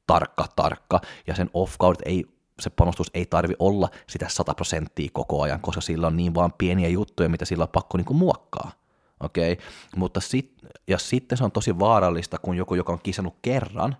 tarkka 0.06 0.46
tarkka, 0.56 1.00
ja 1.26 1.34
sen 1.34 1.50
off-kaudet 1.54 2.02
ei 2.04 2.24
se 2.60 2.70
panostus 2.70 3.10
ei 3.14 3.26
tarvi 3.26 3.54
olla 3.58 3.88
sitä 4.06 4.26
100 4.28 4.54
prosenttia 4.54 5.10
koko 5.12 5.42
ajan, 5.42 5.60
koska 5.60 5.80
sillä 5.80 6.06
on 6.06 6.16
niin 6.16 6.34
vaan 6.34 6.52
pieniä 6.58 6.88
juttuja, 6.88 7.28
mitä 7.28 7.44
sillä 7.44 7.62
on 7.62 7.68
pakko 7.68 7.98
niin 7.98 8.04
kuin 8.04 8.16
muokkaa. 8.16 8.72
okay? 9.20 9.56
mutta 9.96 10.20
sit, 10.20 10.52
ja 10.88 10.98
sitten 10.98 11.38
se 11.38 11.44
on 11.44 11.52
tosi 11.52 11.78
vaarallista, 11.78 12.38
kun 12.38 12.56
joku, 12.56 12.74
joka 12.74 12.92
on 12.92 13.00
kisannut 13.02 13.34
kerran, 13.42 13.96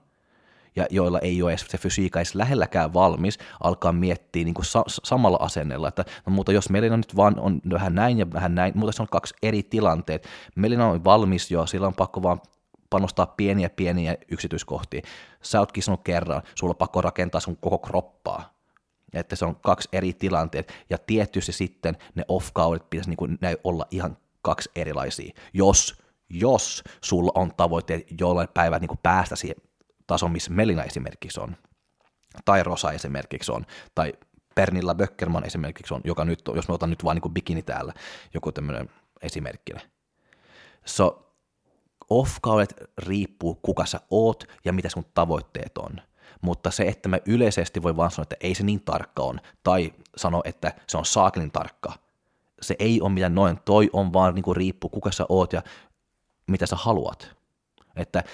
ja 0.77 0.87
joilla 0.91 1.19
ei 1.19 1.43
ole 1.43 1.51
edes 1.51 1.65
se 1.69 1.79
fysiikka 1.79 2.19
edes 2.19 2.35
lähelläkään 2.35 2.95
valmis, 2.95 3.39
alkaa 3.61 3.93
miettiä 3.93 4.45
niin 4.45 4.55
kuin 4.55 4.65
sa- 4.65 4.85
samalla 4.87 5.39
asennella, 5.41 5.89
että 5.89 6.05
no 6.27 6.33
mutta 6.33 6.53
jos 6.53 6.71
Melina 6.71 6.97
nyt 6.97 7.17
vaan 7.17 7.41
on 7.41 7.61
vähän 7.73 7.95
näin 7.95 8.19
ja 8.19 8.33
vähän 8.33 8.55
näin, 8.55 8.73
mutta 8.77 8.93
se 8.93 9.03
on 9.03 9.09
kaksi 9.11 9.35
eri 9.43 9.63
tilanteet. 9.63 10.29
Melina 10.55 10.87
on 10.87 11.05
valmis 11.05 11.51
jo, 11.51 11.67
sillä 11.67 11.87
on 11.87 11.95
pakko 11.95 12.23
vaan 12.23 12.41
panostaa 12.91 13.27
pieniä 13.27 13.71
pieniä 13.71 14.17
yksityiskohtia. 14.31 15.01
Sä 15.43 15.61
oot 15.61 15.73
kisannut 15.73 16.05
kerran, 16.05 16.43
sulla 16.55 16.71
on 16.71 16.77
pakko 16.77 17.01
rakentaa 17.01 17.41
sun 17.41 17.57
koko 17.57 17.79
kroppaa. 17.79 18.55
Että 19.13 19.37
se 19.37 19.45
on 19.45 19.57
kaksi 19.57 19.89
eri 19.93 20.13
tilanteet, 20.13 20.73
ja 20.91 20.99
tietysti 20.99 21.53
sitten 21.53 21.97
ne 22.15 22.25
off-kaudet 22.29 22.91
pitäisi 22.91 23.11
niin 23.11 23.17
kuin, 23.17 23.39
olla 23.65 23.87
ihan 23.91 24.17
kaksi 24.43 24.71
erilaisia. 24.77 25.35
Jos, 25.53 26.03
jos 26.31 26.85
sulla 27.01 27.33
on 27.35 27.55
tavoitteet 27.57 28.07
jollain 28.21 28.49
päivät 28.55 28.81
niin 28.81 28.99
päästä 29.03 29.37
siihen 29.37 29.57
tason, 30.07 30.33
missä 30.33 30.51
Melina 30.51 30.83
esimerkiksi 30.83 31.41
on, 31.41 31.57
tai 32.45 32.63
Rosa 32.63 32.93
esimerkiksi 32.93 33.53
on, 33.53 33.67
tai 33.95 34.13
Pernilla 34.55 34.95
Böckerman 34.95 35.47
esimerkiksi 35.47 35.95
on, 35.95 36.01
joka 36.05 36.25
nyt, 36.25 36.43
jos 36.55 36.69
me 36.69 36.75
otan 36.75 36.91
nyt 36.91 37.05
vaan 37.05 37.17
niin 37.17 37.35
bikini 37.35 37.63
täällä, 37.63 37.93
joku 38.35 38.53
tämmöinen 38.53 38.91
esimerkkinen. 39.23 39.83
So, 40.85 41.34
off-kaudet 42.11 42.75
riippuu 42.99 43.55
kuka 43.55 43.87
sä 43.87 44.01
oot 44.11 44.45
ja 44.65 44.73
mitä 44.73 44.89
sun 44.89 45.05
tavoitteet 45.15 45.79
on. 45.79 46.01
Mutta 46.41 46.71
se, 46.71 46.83
että 46.83 47.09
mä 47.09 47.19
yleisesti 47.27 47.83
voi 47.83 47.97
vaan 47.97 48.11
sanoa, 48.11 48.23
että 48.23 48.37
ei 48.41 48.55
se 48.55 48.65
niin 48.65 48.81
tarkka 48.81 49.23
on, 49.23 49.41
tai 49.63 49.93
sano, 50.17 50.43
että 50.45 50.75
se 50.87 50.97
on 50.97 51.05
saakelin 51.05 51.51
tarkka, 51.51 51.93
se 52.61 52.77
ei 52.79 53.01
ole 53.01 53.11
mitään 53.11 53.35
noin, 53.35 53.59
toi 53.65 53.91
on 53.93 54.13
vaan 54.13 54.35
niin 54.35 54.43
kuin 54.43 54.57
riippuu 54.57 54.91
kuka 54.91 55.13
sä 55.13 55.27
oot 55.29 55.53
ja 55.53 55.63
mitä 56.47 56.67
sä 56.67 56.77
haluat. 56.77 57.37
Että 57.97 58.25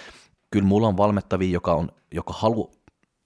kyllä 0.51 0.67
mulla 0.67 0.89
on 0.89 0.97
valmettavia, 0.97 1.51
joka, 1.51 1.75
on, 1.75 1.89
joka 2.13 2.33
haluaa 2.33 2.71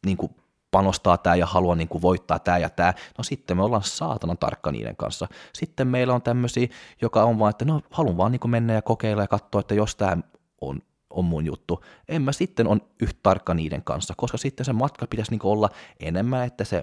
niin 0.06 0.16
kuin 0.16 0.36
panostaa 0.74 1.18
tämä 1.18 1.36
ja 1.36 1.46
haluaa 1.46 1.76
niin 1.76 1.88
kuin 1.88 2.02
voittaa 2.02 2.38
tämä 2.38 2.58
ja 2.58 2.70
tämä, 2.70 2.94
no 3.18 3.24
sitten 3.24 3.56
me 3.56 3.62
ollaan 3.62 3.82
saatanan 3.82 4.38
tarkka 4.38 4.72
niiden 4.72 4.96
kanssa. 4.96 5.28
Sitten 5.52 5.88
meillä 5.88 6.14
on 6.14 6.22
tämmöisiä, 6.22 6.68
joka 7.02 7.24
on 7.24 7.38
vaan, 7.38 7.50
että 7.50 7.64
no 7.64 7.80
haluan 7.90 8.16
vaan 8.16 8.32
niin 8.32 8.40
kuin 8.40 8.50
mennä 8.50 8.72
ja 8.72 8.82
kokeilla 8.82 9.22
ja 9.22 9.28
katsoa, 9.28 9.60
että 9.60 9.74
jos 9.74 9.96
tämä 9.96 10.16
on, 10.60 10.82
on 11.10 11.24
mun 11.24 11.46
juttu, 11.46 11.84
en 12.08 12.22
mä 12.22 12.32
sitten 12.32 12.66
on 12.66 12.80
yhtä 13.00 13.20
tarkka 13.22 13.54
niiden 13.54 13.84
kanssa, 13.84 14.14
koska 14.16 14.38
sitten 14.38 14.66
se 14.66 14.72
matka 14.72 15.06
pitäisi 15.06 15.30
niin 15.30 15.38
kuin 15.38 15.52
olla 15.52 15.68
enemmän, 16.00 16.46
että 16.46 16.64
se 16.64 16.82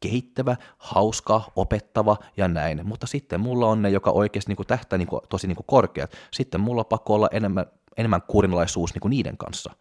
kehittävä, 0.00 0.56
hauska, 0.78 1.42
opettava 1.56 2.16
ja 2.36 2.48
näin, 2.48 2.86
mutta 2.86 3.06
sitten 3.06 3.40
mulla 3.40 3.66
on 3.66 3.82
ne, 3.82 3.90
joka 3.90 4.10
oikeasti 4.10 4.50
niin 4.50 4.56
kuin 4.56 4.66
tähtää 4.66 4.98
niin 4.98 5.08
kuin, 5.08 5.20
tosi 5.28 5.46
niin 5.46 5.56
kuin 5.56 5.66
korkeat. 5.66 6.12
Sitten 6.30 6.60
mulla 6.60 6.80
on 6.80 6.86
pakko 6.86 7.14
olla 7.14 7.28
enemmän 7.32 7.66
enemmän 7.98 8.22
kurinalaisuus 8.22 8.94
kuin 9.00 9.10
niiden 9.10 9.36
kanssa, 9.36 9.72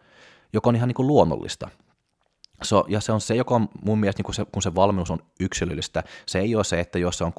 joka 0.53 0.69
on 0.69 0.75
ihan 0.75 0.87
niin 0.87 0.95
kuin 0.95 1.07
luonnollista. 1.07 1.69
So, 2.63 2.85
ja 2.87 3.01
se 3.01 3.11
on 3.11 3.21
se, 3.21 3.35
joka 3.35 3.55
on 3.55 3.69
mun 3.85 3.99
mielestä, 3.99 4.19
niin 4.19 4.25
kun 4.25 4.33
se, 4.33 4.45
kun 4.51 4.61
se 4.61 4.75
valmennus 4.75 5.11
on 5.11 5.19
yksilöllistä, 5.39 6.03
se 6.25 6.39
ei 6.39 6.55
ole 6.55 6.63
se, 6.63 6.79
että 6.79 6.99
jos 6.99 7.17
se 7.17 7.23
on 7.23 7.33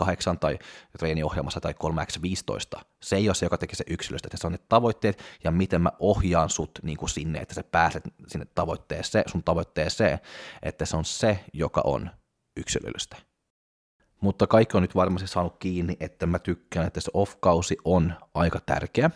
3x8 0.00 0.38
tai 0.40 0.58
treeniohjelmassa 0.98 1.60
tai 1.60 1.74
3x15, 1.84 2.80
se 3.02 3.16
ei 3.16 3.28
ole 3.28 3.34
se, 3.34 3.46
joka 3.46 3.58
tekee 3.58 3.74
se 3.74 3.84
yksilöllistä, 3.90 4.28
se 4.34 4.46
on 4.46 4.52
ne 4.52 4.58
tavoitteet 4.68 5.22
ja 5.44 5.50
miten 5.50 5.82
mä 5.82 5.90
ohjaan 5.98 6.50
sut 6.50 6.78
niin 6.82 6.96
kuin 6.98 7.08
sinne, 7.08 7.38
että 7.38 7.54
sä 7.54 7.62
pääset 7.62 8.04
sinne 8.26 8.46
tavoitteeseen, 8.54 9.24
sun 9.26 9.44
tavoitteeseen, 9.44 10.18
että 10.62 10.84
se 10.84 10.96
on 10.96 11.04
se, 11.04 11.44
joka 11.52 11.80
on 11.84 12.10
yksilöllistä. 12.56 13.16
Mutta 14.20 14.46
kaikki 14.46 14.76
on 14.76 14.82
nyt 14.82 14.94
varmasti 14.94 15.28
saanut 15.28 15.56
kiinni, 15.58 15.96
että 16.00 16.26
mä 16.26 16.38
tykkään, 16.38 16.86
että 16.86 17.00
se 17.00 17.10
off-kausi 17.14 17.76
on 17.84 18.14
aika 18.34 18.60
tärkeä, 18.60 19.10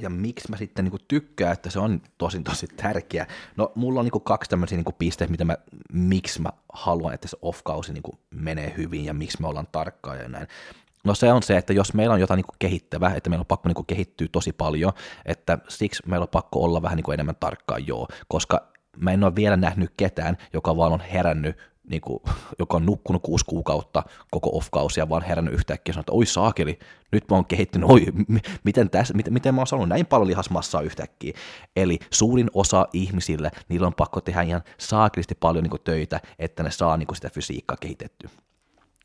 ja 0.00 0.10
miksi 0.10 0.50
mä 0.50 0.56
sitten 0.56 0.84
niin 0.84 1.00
tykkään, 1.08 1.52
että 1.52 1.70
se 1.70 1.78
on 1.78 2.00
tosi 2.18 2.42
tosi 2.42 2.66
tärkeä. 2.66 3.26
No 3.56 3.72
mulla 3.74 4.00
on 4.00 4.06
niin 4.12 4.22
kaksi 4.22 4.50
tämmöisiä 4.50 4.78
niin 4.78 4.94
pisteitä, 4.98 5.30
mitä 5.30 5.44
mä, 5.44 5.56
miksi 5.92 6.42
mä 6.42 6.50
haluan, 6.72 7.14
että 7.14 7.28
se 7.28 7.36
off-kausi 7.42 7.92
niin 7.92 8.18
menee 8.30 8.74
hyvin 8.76 9.04
ja 9.04 9.14
miksi 9.14 9.40
me 9.40 9.48
ollaan 9.48 9.68
tarkkaa 9.72 10.16
ja 10.16 10.28
näin. 10.28 10.46
No 11.04 11.14
se 11.14 11.32
on 11.32 11.42
se, 11.42 11.56
että 11.56 11.72
jos 11.72 11.94
meillä 11.94 12.12
on 12.12 12.20
jotain 12.20 12.36
niin 12.36 12.56
kehittävää, 12.58 13.14
että 13.14 13.30
meillä 13.30 13.42
on 13.42 13.46
pakko 13.46 13.68
niin 13.68 13.86
kehittyä 13.86 14.28
tosi 14.32 14.52
paljon, 14.52 14.92
että 15.24 15.58
siksi 15.68 16.02
meillä 16.06 16.24
on 16.24 16.28
pakko 16.28 16.64
olla 16.64 16.82
vähän 16.82 16.96
niin 16.96 17.12
enemmän 17.12 17.36
tarkkaa, 17.40 17.78
joo, 17.78 18.08
koska 18.28 18.72
mä 18.96 19.12
en 19.12 19.24
ole 19.24 19.34
vielä 19.34 19.56
nähnyt 19.56 19.92
ketään, 19.96 20.36
joka 20.52 20.76
vaan 20.76 20.92
on 20.92 21.00
herännyt 21.00 21.56
niin 21.90 22.00
kuin, 22.00 22.22
joka 22.58 22.76
on 22.76 22.86
nukkunut 22.86 23.22
kuusi 23.22 23.44
kuukautta 23.44 24.02
koko 24.30 24.50
off 24.52 24.68
ja 24.96 25.08
vaan 25.08 25.22
herännyt 25.22 25.54
yhtäkkiä 25.54 25.90
ja 25.90 25.94
sanoo, 25.94 26.02
että 26.02 26.12
oi 26.12 26.26
saakeli, 26.26 26.78
nyt 27.12 27.24
mä 27.30 27.36
oon 27.36 27.46
kehittynyt, 27.46 27.90
oi, 27.90 28.06
m- 28.28 28.36
miten, 28.64 28.90
tässä, 28.90 29.14
miten, 29.14 29.32
miten 29.32 29.54
mä 29.54 29.60
oon 29.60 29.66
saanut 29.66 29.88
näin 29.88 30.06
paljon 30.06 30.28
lihasmassaa 30.28 30.80
yhtäkkiä. 30.80 31.32
Eli 31.76 31.98
suurin 32.10 32.50
osa 32.54 32.88
ihmisille, 32.92 33.50
niillä 33.68 33.86
on 33.86 33.94
pakko 33.94 34.20
tehdä 34.20 34.42
ihan 34.42 34.62
saakelisti 34.78 35.34
paljon 35.34 35.62
niin 35.62 35.70
kuin, 35.70 35.82
töitä, 35.84 36.20
että 36.38 36.62
ne 36.62 36.70
saa 36.70 36.96
niin 36.96 37.06
kuin, 37.06 37.16
sitä 37.16 37.30
fysiikkaa 37.30 37.76
kehitettyä 37.80 38.30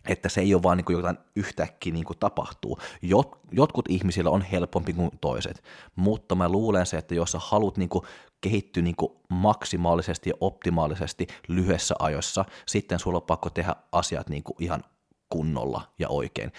että 0.08 0.30
se 0.30 0.42
ei 0.42 0.54
ole 0.54 0.64
vaan 0.64 0.78
niin 0.78 0.86
kuin 0.86 0.96
jotain 0.98 1.18
yhtäkkiä 1.36 1.94
niin 1.94 2.06
kuin 2.06 2.20
tapahtuu. 2.20 2.80
Jot, 3.02 3.40
jotkut 3.52 3.86
ihmisillä 3.90 4.30
on 4.30 4.42
helpompi 4.42 4.94
kuin 4.94 5.12
toiset, 5.22 5.64
mutta 5.96 6.36
mä 6.36 6.50
luulen 6.50 6.86
se, 6.86 6.98
että 6.98 7.16
jos 7.16 7.32
sä 7.32 7.40
haluat 7.42 7.78
niin 7.78 7.90
kuin 7.90 8.06
kehittyä 8.42 8.84
niin 8.84 8.96
kuin 8.96 9.12
maksimaalisesti 9.30 10.30
ja 10.30 10.36
optimaalisesti 10.42 11.28
lyhyessä 11.48 11.96
ajossa, 12.00 12.46
sitten 12.66 13.00
sulla 13.00 13.18
on 13.18 13.24
pakko 13.24 13.50
tehdä 13.50 13.76
asiat 13.92 14.30
niin 14.30 14.44
kuin 14.44 14.56
ihan 14.60 14.84
kunnolla 15.30 15.82
ja 16.00 16.10
oikein. 16.10 16.52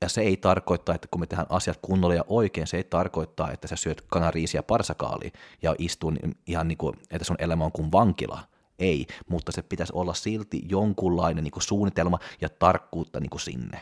Ja 0.00 0.08
se 0.08 0.20
ei 0.20 0.36
tarkoita, 0.36 0.94
että 0.94 1.08
kun 1.10 1.20
me 1.20 1.26
tehdään 1.26 1.46
asiat 1.50 1.78
kunnolla 1.82 2.14
ja 2.14 2.24
oikein, 2.26 2.66
se 2.66 2.76
ei 2.76 2.84
tarkoittaa, 2.84 3.50
että 3.50 3.68
sä 3.68 3.76
syöt 3.76 4.00
kanariisia 4.00 4.62
parsakaali 4.62 5.32
ja 5.62 5.74
istuu 5.78 6.12
ihan 6.46 6.68
niin 6.68 6.78
kuin, 6.78 6.96
että 7.10 7.24
sun 7.24 7.36
elämä 7.38 7.64
on 7.64 7.72
kuin 7.72 7.92
vankila, 7.92 8.40
ei, 8.82 9.06
mutta 9.28 9.52
se 9.52 9.62
pitäisi 9.62 9.92
olla 9.96 10.14
silti 10.14 10.62
jonkunlainen 10.68 11.44
niin 11.44 11.52
kuin 11.52 11.62
suunnitelma 11.62 12.18
ja 12.40 12.48
tarkkuutta 12.48 13.20
niin 13.20 13.30
kuin 13.30 13.40
sinne. 13.40 13.80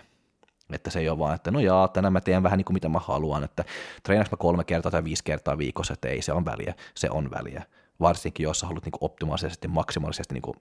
Että 0.72 0.90
se 0.90 0.98
ei 0.98 1.08
ole 1.08 1.18
vaan, 1.18 1.34
että 1.34 1.50
no 1.50 1.60
jaa, 1.60 1.88
tänään 1.88 2.12
mä 2.12 2.20
teen 2.20 2.42
vähän 2.42 2.56
niin 2.56 2.64
kuin 2.64 2.74
mitä 2.74 2.88
mä 2.88 2.98
haluan, 2.98 3.44
että 3.44 3.64
treenaanko 4.02 4.36
mä 4.36 4.40
kolme 4.40 4.64
kertaa 4.64 4.92
tai 4.92 5.04
viisi 5.04 5.24
kertaa 5.24 5.58
viikossa, 5.58 5.92
että 5.92 6.08
ei, 6.08 6.22
se 6.22 6.32
on 6.32 6.44
väliä, 6.44 6.74
se 6.94 7.10
on 7.10 7.30
väliä. 7.30 7.64
Varsinkin, 8.00 8.44
jos 8.44 8.60
sä 8.60 8.66
haluat 8.66 8.84
niin 8.84 8.92
kuin 8.92 9.04
optimaalisesti, 9.04 9.68
maksimaalisesti 9.68 10.34
niin 10.34 10.42
kuin 10.42 10.56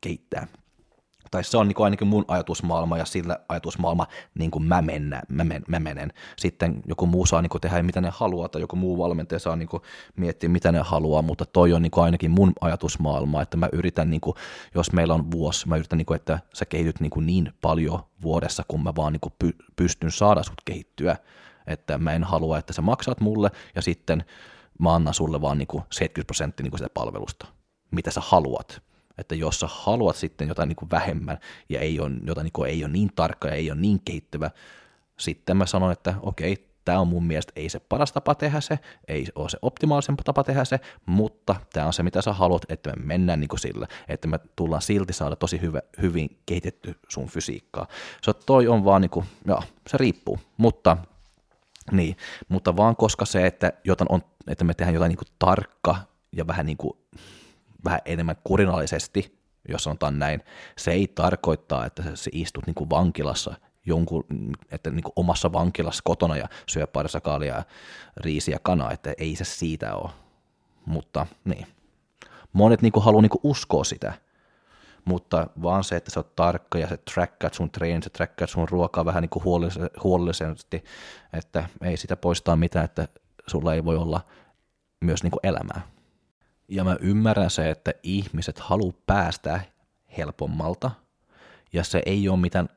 kehittää 0.00 0.46
tai 1.30 1.44
se 1.44 1.56
on 1.56 1.68
niin 1.68 1.74
kuin 1.74 1.84
ainakin 1.84 2.08
mun 2.08 2.24
ajatusmaailma 2.28 2.98
ja 2.98 3.04
sillä 3.04 3.38
ajatusmaailma 3.48 4.06
niin 4.34 4.50
kuin 4.50 4.64
mä, 4.64 4.82
mennä, 4.82 5.22
mä, 5.28 5.44
men, 5.44 5.62
mä 5.68 5.80
menen. 5.80 6.12
Sitten 6.38 6.82
joku 6.86 7.06
muu 7.06 7.26
saa 7.26 7.42
niin 7.42 7.50
kuin 7.50 7.60
tehdä 7.60 7.82
mitä 7.82 8.00
ne 8.00 8.10
haluaa 8.12 8.48
tai 8.48 8.60
joku 8.60 8.76
muu 8.76 8.98
valmentaja 8.98 9.38
saa 9.38 9.56
niin 9.56 9.68
kuin 9.68 9.82
miettiä 10.16 10.48
mitä 10.48 10.72
ne 10.72 10.80
haluaa, 10.80 11.22
mutta 11.22 11.46
toi 11.46 11.72
on 11.72 11.82
niin 11.82 11.90
kuin 11.90 12.04
ainakin 12.04 12.30
mun 12.30 12.52
ajatusmaailma, 12.60 13.42
että 13.42 13.56
mä 13.56 13.68
yritän, 13.72 14.10
niin 14.10 14.20
kuin, 14.20 14.36
jos 14.74 14.92
meillä 14.92 15.14
on 15.14 15.30
vuosi, 15.30 15.68
mä 15.68 15.76
yritän, 15.76 15.96
niin 15.96 16.06
kuin, 16.06 16.16
että 16.16 16.38
sä 16.54 16.64
kehityt 16.64 17.00
niin, 17.00 17.10
kuin 17.10 17.26
niin 17.26 17.52
paljon 17.60 18.00
vuodessa, 18.22 18.64
kun 18.68 18.82
mä 18.82 18.92
vaan 18.96 19.12
niin 19.12 19.20
kuin 19.20 19.34
py, 19.38 19.56
pystyn 19.76 20.10
saada 20.10 20.42
sut 20.42 20.60
kehittyä, 20.64 21.16
että 21.66 21.98
mä 21.98 22.12
en 22.12 22.24
halua, 22.24 22.58
että 22.58 22.72
sä 22.72 22.82
maksat 22.82 23.20
mulle 23.20 23.50
ja 23.74 23.82
sitten 23.82 24.24
mä 24.78 24.94
annan 24.94 25.14
sulle 25.14 25.40
vaan 25.40 25.58
niin 25.58 25.66
kuin 25.66 25.84
70 25.90 26.26
prosenttia 26.26 26.64
niin 26.64 26.70
kuin 26.70 26.78
sitä 26.78 26.90
palvelusta, 26.94 27.46
mitä 27.90 28.10
sä 28.10 28.20
haluat 28.24 28.82
että 29.18 29.34
jos 29.34 29.60
sä 29.60 29.66
haluat 29.70 30.16
sitten 30.16 30.48
jotain 30.48 30.68
niin 30.68 30.76
kuin 30.76 30.90
vähemmän 30.90 31.38
ja 31.68 31.80
ei 31.80 32.00
ole, 32.00 32.10
jotain 32.24 32.44
niin 32.44 32.52
kuin 32.52 32.70
ei 32.70 32.84
ole 32.84 32.92
niin 32.92 33.10
tarkka 33.16 33.48
ja 33.48 33.54
ei 33.54 33.70
ole 33.70 33.80
niin 33.80 34.00
kehittyvä, 34.04 34.50
sitten 35.18 35.56
mä 35.56 35.66
sanon, 35.66 35.92
että 35.92 36.14
okei, 36.22 36.72
tämä 36.84 37.00
on 37.00 37.08
mun 37.08 37.24
mielestä 37.24 37.52
ei 37.56 37.68
se 37.68 37.80
paras 37.80 38.12
tapa 38.12 38.34
tehdä 38.34 38.60
se, 38.60 38.78
ei 39.08 39.26
ole 39.34 39.48
se 39.48 39.58
optimaalisempi 39.62 40.22
tapa 40.22 40.44
tehdä 40.44 40.64
se, 40.64 40.80
mutta 41.06 41.56
tämä 41.72 41.86
on 41.86 41.92
se, 41.92 42.02
mitä 42.02 42.22
sä 42.22 42.32
haluat, 42.32 42.62
että 42.68 42.90
me 42.90 43.04
mennään 43.04 43.40
niin 43.40 43.48
kuin 43.48 43.60
sillä, 43.60 43.86
että 44.08 44.28
me 44.28 44.40
tullaan 44.56 44.82
silti 44.82 45.12
saada 45.12 45.36
tosi 45.36 45.60
hyvä, 45.60 45.80
hyvin 46.02 46.38
kehitetty 46.46 46.94
sun 47.08 47.28
fysiikkaa. 47.28 47.86
Se 48.22 48.32
toi 48.32 48.68
on 48.68 48.84
vaan 48.84 49.00
niin 49.00 49.10
kuin, 49.10 49.26
joo, 49.46 49.62
se 49.86 49.98
riippuu, 49.98 50.38
mutta 50.56 50.96
niin, 51.90 52.16
mutta 52.48 52.76
vaan 52.76 52.96
koska 52.96 53.24
se, 53.24 53.46
että, 53.46 53.72
jotain 53.84 54.12
on, 54.12 54.22
että 54.46 54.64
me 54.64 54.74
tehdään 54.74 54.94
jotain 54.94 55.10
niin 55.10 55.18
kuin 55.18 55.28
tarkka 55.38 55.96
ja 56.32 56.46
vähän 56.46 56.66
niin 56.66 56.76
kuin 56.76 56.98
vähän 57.84 58.00
enemmän 58.04 58.36
kurinallisesti, 58.44 59.38
jos 59.68 59.84
sanotaan 59.84 60.18
näin, 60.18 60.42
se 60.78 60.90
ei 60.90 61.08
tarkoittaa, 61.14 61.86
että 61.86 62.02
sä 62.14 62.30
istut 62.32 62.66
niin 62.66 62.74
kuin 62.74 62.90
vankilassa 62.90 63.54
jonkun, 63.86 64.24
että 64.70 64.90
niin 64.90 65.02
kuin 65.02 65.12
omassa 65.16 65.52
vankilassa 65.52 66.02
kotona 66.04 66.36
ja 66.36 66.48
syö 66.68 66.86
parsakaalia 66.86 67.54
ja 67.54 67.62
riisiä 68.16 68.58
kanaa, 68.62 68.92
että 68.92 69.14
ei 69.18 69.36
se 69.36 69.44
siitä 69.44 69.94
ole. 69.94 70.10
Mutta 70.86 71.26
niin. 71.44 71.66
Monet 72.52 72.82
niin 72.82 72.92
kuin 72.92 73.04
haluaa 73.04 73.22
niin 73.22 73.30
kuin 73.30 73.40
uskoa 73.44 73.84
sitä, 73.84 74.12
mutta 75.04 75.46
vaan 75.62 75.84
se, 75.84 75.96
että 75.96 76.10
sä 76.10 76.20
oot 76.20 76.36
tarkka 76.36 76.78
ja 76.78 76.88
sä 76.88 76.98
trackkaat 77.14 77.54
sun 77.54 77.70
treenit, 77.70 78.04
sä 78.04 78.10
trackkaat 78.10 78.50
sun 78.50 78.68
ruokaa 78.68 79.04
vähän 79.04 79.22
niin 79.22 79.30
kuin 79.30 79.44
huolellisesti, 80.04 80.84
että 81.32 81.68
ei 81.80 81.96
sitä 81.96 82.16
poistaa 82.16 82.56
mitään, 82.56 82.84
että 82.84 83.08
sulla 83.46 83.74
ei 83.74 83.84
voi 83.84 83.96
olla 83.96 84.20
myös 85.00 85.22
niin 85.22 85.30
kuin 85.30 85.40
elämää. 85.42 85.80
Ja 86.68 86.84
mä 86.84 86.96
ymmärrän 87.00 87.50
se, 87.50 87.70
että 87.70 87.92
ihmiset 88.02 88.58
haluaa 88.58 88.92
päästä 89.06 89.60
helpommalta, 90.18 90.90
ja 91.72 91.84
se 91.84 92.02
ei 92.06 92.28
ole 92.28 92.38
mitään 92.38 92.68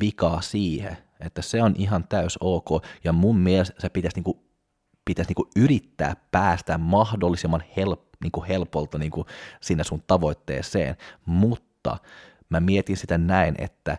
vikaa 0.00 0.40
siihen, 0.40 0.96
Että 1.20 1.42
se 1.42 1.62
on 1.62 1.74
ihan 1.78 2.08
täys 2.08 2.38
ok, 2.40 2.68
ja 3.04 3.12
mun 3.12 3.38
mielestä 3.38 3.80
se 3.80 3.88
pitäisi, 3.88 4.16
niinku, 4.16 4.42
pitäisi 5.04 5.28
niinku 5.28 5.50
yrittää 5.56 6.16
päästä 6.30 6.78
mahdollisimman 6.78 7.62
help, 7.76 8.00
niinku 8.22 8.44
helpolta 8.48 8.98
niinku 8.98 9.26
sinne 9.60 9.84
sun 9.84 10.02
tavoitteeseen, 10.06 10.96
mutta 11.26 11.96
mä 12.48 12.60
mietin 12.60 12.96
sitä 12.96 13.18
näin, 13.18 13.54
että 13.58 13.98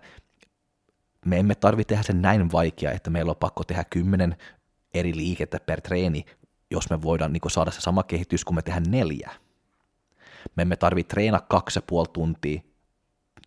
me 1.26 1.40
emme 1.40 1.56
tarvitse 1.56 1.90
tehdä 1.90 2.04
sen 2.04 2.22
näin 2.22 2.52
vaikea, 2.52 2.92
että 2.92 3.10
meillä 3.10 3.30
on 3.30 3.36
pakko 3.36 3.64
tehdä 3.64 3.84
kymmenen 3.84 4.36
eri 4.94 5.16
liikettä 5.16 5.60
per 5.60 5.82
treeni, 5.82 6.26
jos 6.72 6.90
me 6.90 7.02
voidaan 7.02 7.34
niin 7.34 7.52
saada 7.52 7.72
se 7.72 7.82
sama 7.82 8.04
kehitys, 8.04 8.46
kun 8.46 8.56
me 8.56 8.62
tehdään 8.62 8.86
neljä. 8.88 9.32
Me 10.56 10.62
emme 10.62 10.76
tarvitse 10.76 11.10
treenaa 11.10 11.42
kaksi 11.42 11.78
ja 11.78 11.84
puoli 11.88 12.08
tuntia 12.14 12.62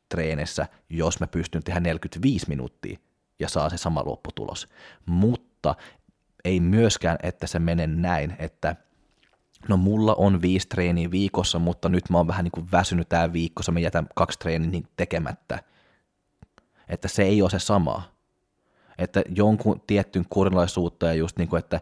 treenessä, 0.08 0.66
jos 0.88 1.20
me 1.20 1.26
pystyn 1.26 1.62
tehdä 1.62 1.80
45 1.80 2.48
minuuttia 2.48 2.98
ja 3.38 3.48
saa 3.48 3.70
se 3.70 3.76
sama 3.76 4.02
lopputulos. 4.04 4.68
Mutta 5.06 5.74
ei 6.44 6.60
myöskään, 6.60 7.18
että 7.22 7.46
se 7.46 7.58
menee 7.58 7.86
näin, 7.86 8.36
että 8.38 8.76
no 9.68 9.76
mulla 9.76 10.14
on 10.14 10.42
viisi 10.42 10.68
treeniä 10.68 11.10
viikossa, 11.10 11.58
mutta 11.58 11.88
nyt 11.88 12.10
mä 12.10 12.16
oon 12.18 12.26
vähän 12.26 12.44
niin 12.44 12.52
kuin 12.52 12.72
väsynyt 12.72 13.08
tää 13.08 13.32
viikossa, 13.32 13.72
mä 13.72 13.80
jätän 13.80 14.06
kaksi 14.14 14.38
treeniä 14.38 14.70
niin 14.70 14.88
tekemättä. 14.96 15.58
Että 16.88 17.08
se 17.08 17.22
ei 17.22 17.42
ole 17.42 17.50
se 17.50 17.58
sama. 17.58 18.02
Että 18.98 19.22
jonkun 19.34 19.80
tiettyyn 19.86 20.24
kurinalaisuutta 20.30 21.06
ja 21.06 21.14
just 21.14 21.38
niin 21.38 21.48
kuin, 21.48 21.58
että 21.58 21.80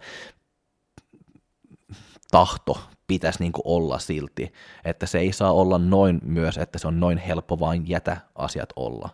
tahto 2.33 2.81
pitäisi 3.07 3.39
niin 3.41 3.53
kuin 3.53 3.63
olla 3.65 3.99
silti. 3.99 4.53
Että 4.85 5.07
se 5.07 5.19
ei 5.19 5.33
saa 5.33 5.53
olla 5.53 5.79
noin 5.79 6.21
myös, 6.25 6.59
että 6.59 6.79
se 6.79 6.89
on 6.89 7.01
noin 7.01 7.19
helppo 7.19 7.61
vain 7.61 7.89
jätä 7.89 8.17
asiat 8.35 8.69
olla. 8.77 9.09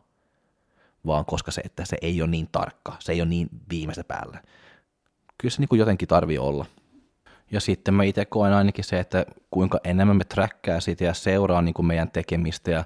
Vaan 1.06 1.24
koska 1.24 1.50
se, 1.50 1.60
että 1.64 1.84
se 1.84 1.96
ei 2.02 2.22
ole 2.22 2.30
niin 2.30 2.48
tarkka, 2.52 2.96
se 2.98 3.12
ei 3.12 3.20
ole 3.20 3.28
niin 3.28 3.48
viimeistä 3.70 4.04
päällä. 4.04 4.42
Kyllä 5.38 5.52
se 5.52 5.60
niin 5.60 5.68
kuin 5.68 5.78
jotenkin 5.78 6.08
tarvii 6.08 6.38
olla. 6.38 6.66
Ja 7.50 7.60
sitten 7.60 7.94
mä 7.94 8.04
itse 8.04 8.24
koen 8.24 8.52
ainakin 8.52 8.84
se, 8.84 9.00
että 9.00 9.26
kuinka 9.50 9.80
enemmän 9.84 10.16
me 10.16 10.24
träkkää 10.24 10.80
sitä 10.80 11.04
ja 11.04 11.14
seuraa 11.14 11.62
niin 11.62 11.74
kuin 11.74 11.86
meidän 11.86 12.10
tekemistä 12.10 12.70
ja 12.70 12.84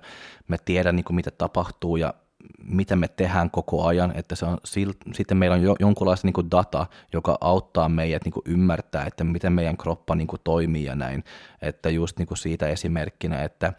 me 0.49 0.59
tiedän 0.65 0.97
niin 0.97 1.05
kuin 1.05 1.17
mitä 1.17 1.31
tapahtuu 1.31 1.97
ja 1.97 2.15
mitä 2.65 2.97
me 2.97 3.09
tehdään 3.09 3.51
koko 3.51 3.85
ajan, 3.85 4.13
että 4.17 4.35
se 4.35 4.47
on, 4.47 4.59
sitten 5.15 5.37
meillä 5.37 5.55
on 5.55 5.63
jo, 5.63 5.77
jonkunlaista 5.81 6.27
niin 6.27 6.51
data, 6.51 6.87
joka 7.13 7.39
auttaa 7.41 7.89
meidät 7.89 8.25
niin 8.25 8.35
ymmärtää, 8.45 9.05
että 9.05 9.25
miten 9.25 9.53
meidän 9.53 9.77
kroppa 9.77 10.15
niin 10.15 10.29
toimii 10.45 10.85
ja 10.85 10.95
näin, 10.95 11.25
että 11.63 11.91
just 11.91 12.19
niin 12.19 12.29
siitä 12.35 12.69
esimerkkinä, 12.69 13.43
että 13.43 13.73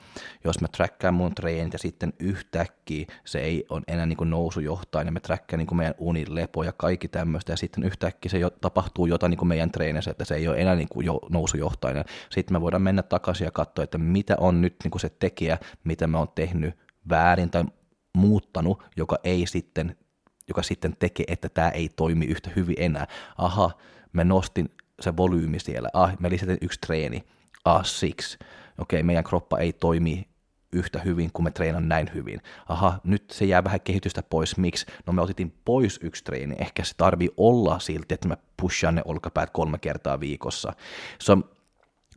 jos 0.44 0.62
mä 0.62 0.68
träkkään 0.68 1.14
mun 1.14 1.36
treenit 1.36 1.74
ja 1.74 1.80
sitten 1.80 2.14
yhtäkkiä 2.20 3.06
se 3.26 3.40
ei 3.40 3.66
ole 3.70 3.82
enää 3.88 4.06
niin 4.06 4.18
nousujohtainen, 4.30 5.06
niin 5.06 5.14
me 5.14 5.20
träkkään 5.20 5.58
niin 5.58 5.78
meidän 5.78 5.96
unin, 5.98 6.36
lepo 6.36 6.64
ja 6.64 6.72
kaikki 6.72 7.08
tämmöistä, 7.08 7.54
ja 7.54 7.58
sitten 7.58 7.84
yhtäkkiä 7.84 8.30
se 8.30 8.38
jo, 8.38 8.50
tapahtuu 8.50 9.06
jotain 9.06 9.30
niin 9.30 9.48
meidän 9.48 9.72
treenissä, 9.72 10.12
että 10.12 10.26
se 10.26 10.36
ei 10.36 10.48
ole 10.48 10.58
enää 10.58 10.76
niin 10.76 10.88
jo, 10.96 11.20
nousujohtainen, 11.30 12.06
sitten 12.30 12.56
me 12.56 12.62
voidaan 12.62 12.82
mennä 12.82 13.04
takaisin 13.04 13.46
ja 13.46 13.52
katsoa, 13.52 13.84
että 13.84 13.98
mitä 13.98 14.36
on 14.40 14.62
nyt 14.62 14.76
niin 14.84 15.00
se 15.00 15.10
tekijä, 15.10 15.58
mitä 15.84 16.08
me 16.08 16.18
on 16.18 16.28
tehnyt 16.36 16.76
väärin 17.10 17.50
tai 17.50 17.64
muuttanut, 18.18 18.84
joka 18.98 19.18
ei 19.24 19.48
sitten, 19.48 19.96
joka 20.48 20.64
sitten 20.64 20.96
tekee, 21.00 21.26
että 21.28 21.50
tämä 21.50 21.70
ei 21.70 21.90
toimi 21.90 22.26
yhtä 22.26 22.50
hyvin 22.56 22.76
enää. 22.80 23.08
Aha, 23.38 23.72
mä 24.14 24.24
nostin 24.24 24.70
se 25.00 25.18
volyymi 25.18 25.60
siellä, 25.60 25.90
ah, 25.94 26.16
mä 26.20 26.30
lisätin 26.30 26.58
yksi 26.62 26.80
treeni, 26.80 27.24
ah, 27.66 27.86
siksi. 27.86 28.38
Okei, 28.78 29.00
okay, 29.00 29.04
meidän 29.04 29.24
kroppa 29.24 29.58
ei 29.58 29.74
toimi 29.74 30.28
yhtä 30.74 31.00
hyvin, 31.00 31.30
kun 31.34 31.44
me 31.44 31.52
treenan 31.52 31.90
näin 31.90 32.12
hyvin. 32.14 32.42
Aha, 32.70 33.00
nyt 33.04 33.30
se 33.30 33.46
jää 33.46 33.64
vähän 33.64 33.82
kehitystä 33.82 34.24
pois. 34.24 34.58
Miksi? 34.58 34.86
No 35.06 35.14
me 35.14 35.22
otettiin 35.22 35.54
pois 35.66 36.00
yksi 36.04 36.24
treeni. 36.24 36.56
Ehkä 36.60 36.84
se 36.84 36.94
tarvii 36.98 37.30
olla 37.38 37.80
silti, 37.80 38.14
että 38.14 38.28
mä 38.28 38.38
pushaan 38.58 38.96
ne 38.96 39.02
olkapäät 39.06 39.50
kolme 39.50 39.78
kertaa 39.78 40.20
viikossa. 40.20 40.74
Se 41.20 41.34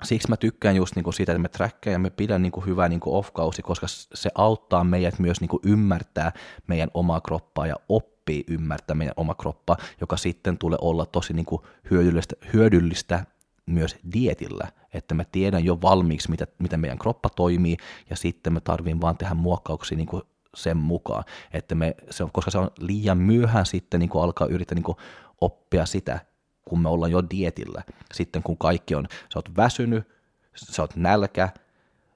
siksi 0.03 0.29
mä 0.29 0.37
tykkään 0.37 0.77
just 0.77 0.97
niinku 0.97 1.13
siitä, 1.13 1.33
että 1.33 1.43
me 1.43 1.49
trackkää 1.49 1.93
ja 1.93 1.99
me 1.99 2.11
pidän 2.11 2.43
niinku 2.43 2.61
hyvää 2.61 2.89
niinku 2.89 3.17
off-kausi, 3.17 3.63
koska 3.63 3.87
se 3.89 4.31
auttaa 4.35 4.85
meidät 4.85 5.19
myös 5.19 5.41
niinku 5.41 5.61
ymmärtää 5.65 6.33
meidän 6.67 6.91
omaa 6.95 7.21
kroppaa 7.21 7.67
ja 7.67 7.77
oppii 7.89 8.45
ymmärtää 8.49 8.97
meidän 8.97 9.15
oma 9.17 9.35
kroppa, 9.35 9.77
joka 10.01 10.17
sitten 10.17 10.59
tulee 10.59 10.79
olla 10.81 11.07
tosi 11.07 11.33
niinku 11.33 11.67
hyödyllistä, 11.91 12.37
hyödyllistä 12.53 13.25
myös 13.67 13.97
dietillä, 14.13 14.69
että 14.95 15.15
mä 15.15 15.25
tiedän 15.25 15.65
jo 15.65 15.79
valmiiksi, 15.83 16.31
mitä, 16.31 16.47
miten 16.59 16.81
meidän 16.81 16.99
kroppa 16.99 17.29
toimii, 17.29 17.77
ja 18.11 18.17
sitten 18.17 18.53
me 18.53 18.61
tarviin 18.61 19.01
vaan 19.01 19.17
tehdä 19.17 19.35
muokkauksia 19.35 19.97
niin 19.97 20.07
kuin 20.07 20.23
sen 20.57 20.77
mukaan, 20.77 21.25
että 21.53 21.75
me, 21.75 21.95
se 22.11 22.25
on, 22.25 22.33
koska 22.33 22.51
se 22.51 22.59
on 22.59 22.71
liian 22.79 23.19
myöhään 23.19 23.67
sitten 23.67 24.01
niin 24.01 24.11
kuin 24.11 24.25
alkaa 24.25 24.47
yrittää 24.47 24.75
niin 24.75 24.83
kuin 24.85 24.97
oppia 25.41 25.87
sitä, 25.87 26.21
kun 26.69 26.83
me 26.83 26.89
ollaan 26.89 27.13
jo 27.13 27.23
dietillä. 27.31 27.83
Sitten 28.15 28.43
kun 28.43 28.59
kaikki 28.59 28.95
on, 28.95 29.07
sä 29.11 29.39
oot 29.39 29.57
väsynyt, 29.57 30.09
sä 30.55 30.83
oot 30.83 30.97
nälkä, 30.97 31.49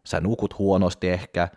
sä 0.04 0.20
nukut 0.20 0.58
huonosti 0.58 1.08
ehkä, 1.08 1.48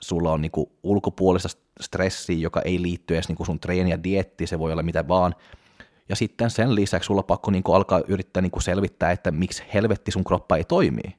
sulla 0.00 0.32
on 0.32 0.40
niinku 0.40 0.72
ulkopuolista 0.82 1.48
stressiä, 1.80 2.36
joka 2.36 2.62
ei 2.62 2.82
liitty 2.82 3.14
edes 3.14 3.28
niinku 3.28 3.44
sun 3.44 3.60
treeni 3.60 3.90
ja 3.90 4.02
dietti, 4.02 4.46
se 4.46 4.58
voi 4.58 4.72
olla 4.72 4.82
mitä 4.82 5.08
vaan. 5.08 5.34
Ja 6.08 6.16
sitten 6.16 6.50
sen 6.50 6.74
lisäksi 6.74 7.06
sulla 7.06 7.20
on 7.20 7.24
pakko 7.24 7.50
niinku 7.50 7.72
alkaa 7.72 8.00
yrittää 8.08 8.40
niinku 8.40 8.60
selvittää, 8.60 9.10
että 9.10 9.30
miksi 9.30 9.62
helvetti 9.74 10.10
sun 10.10 10.24
kroppa 10.24 10.56
ei 10.56 10.64
toimi. 10.64 11.18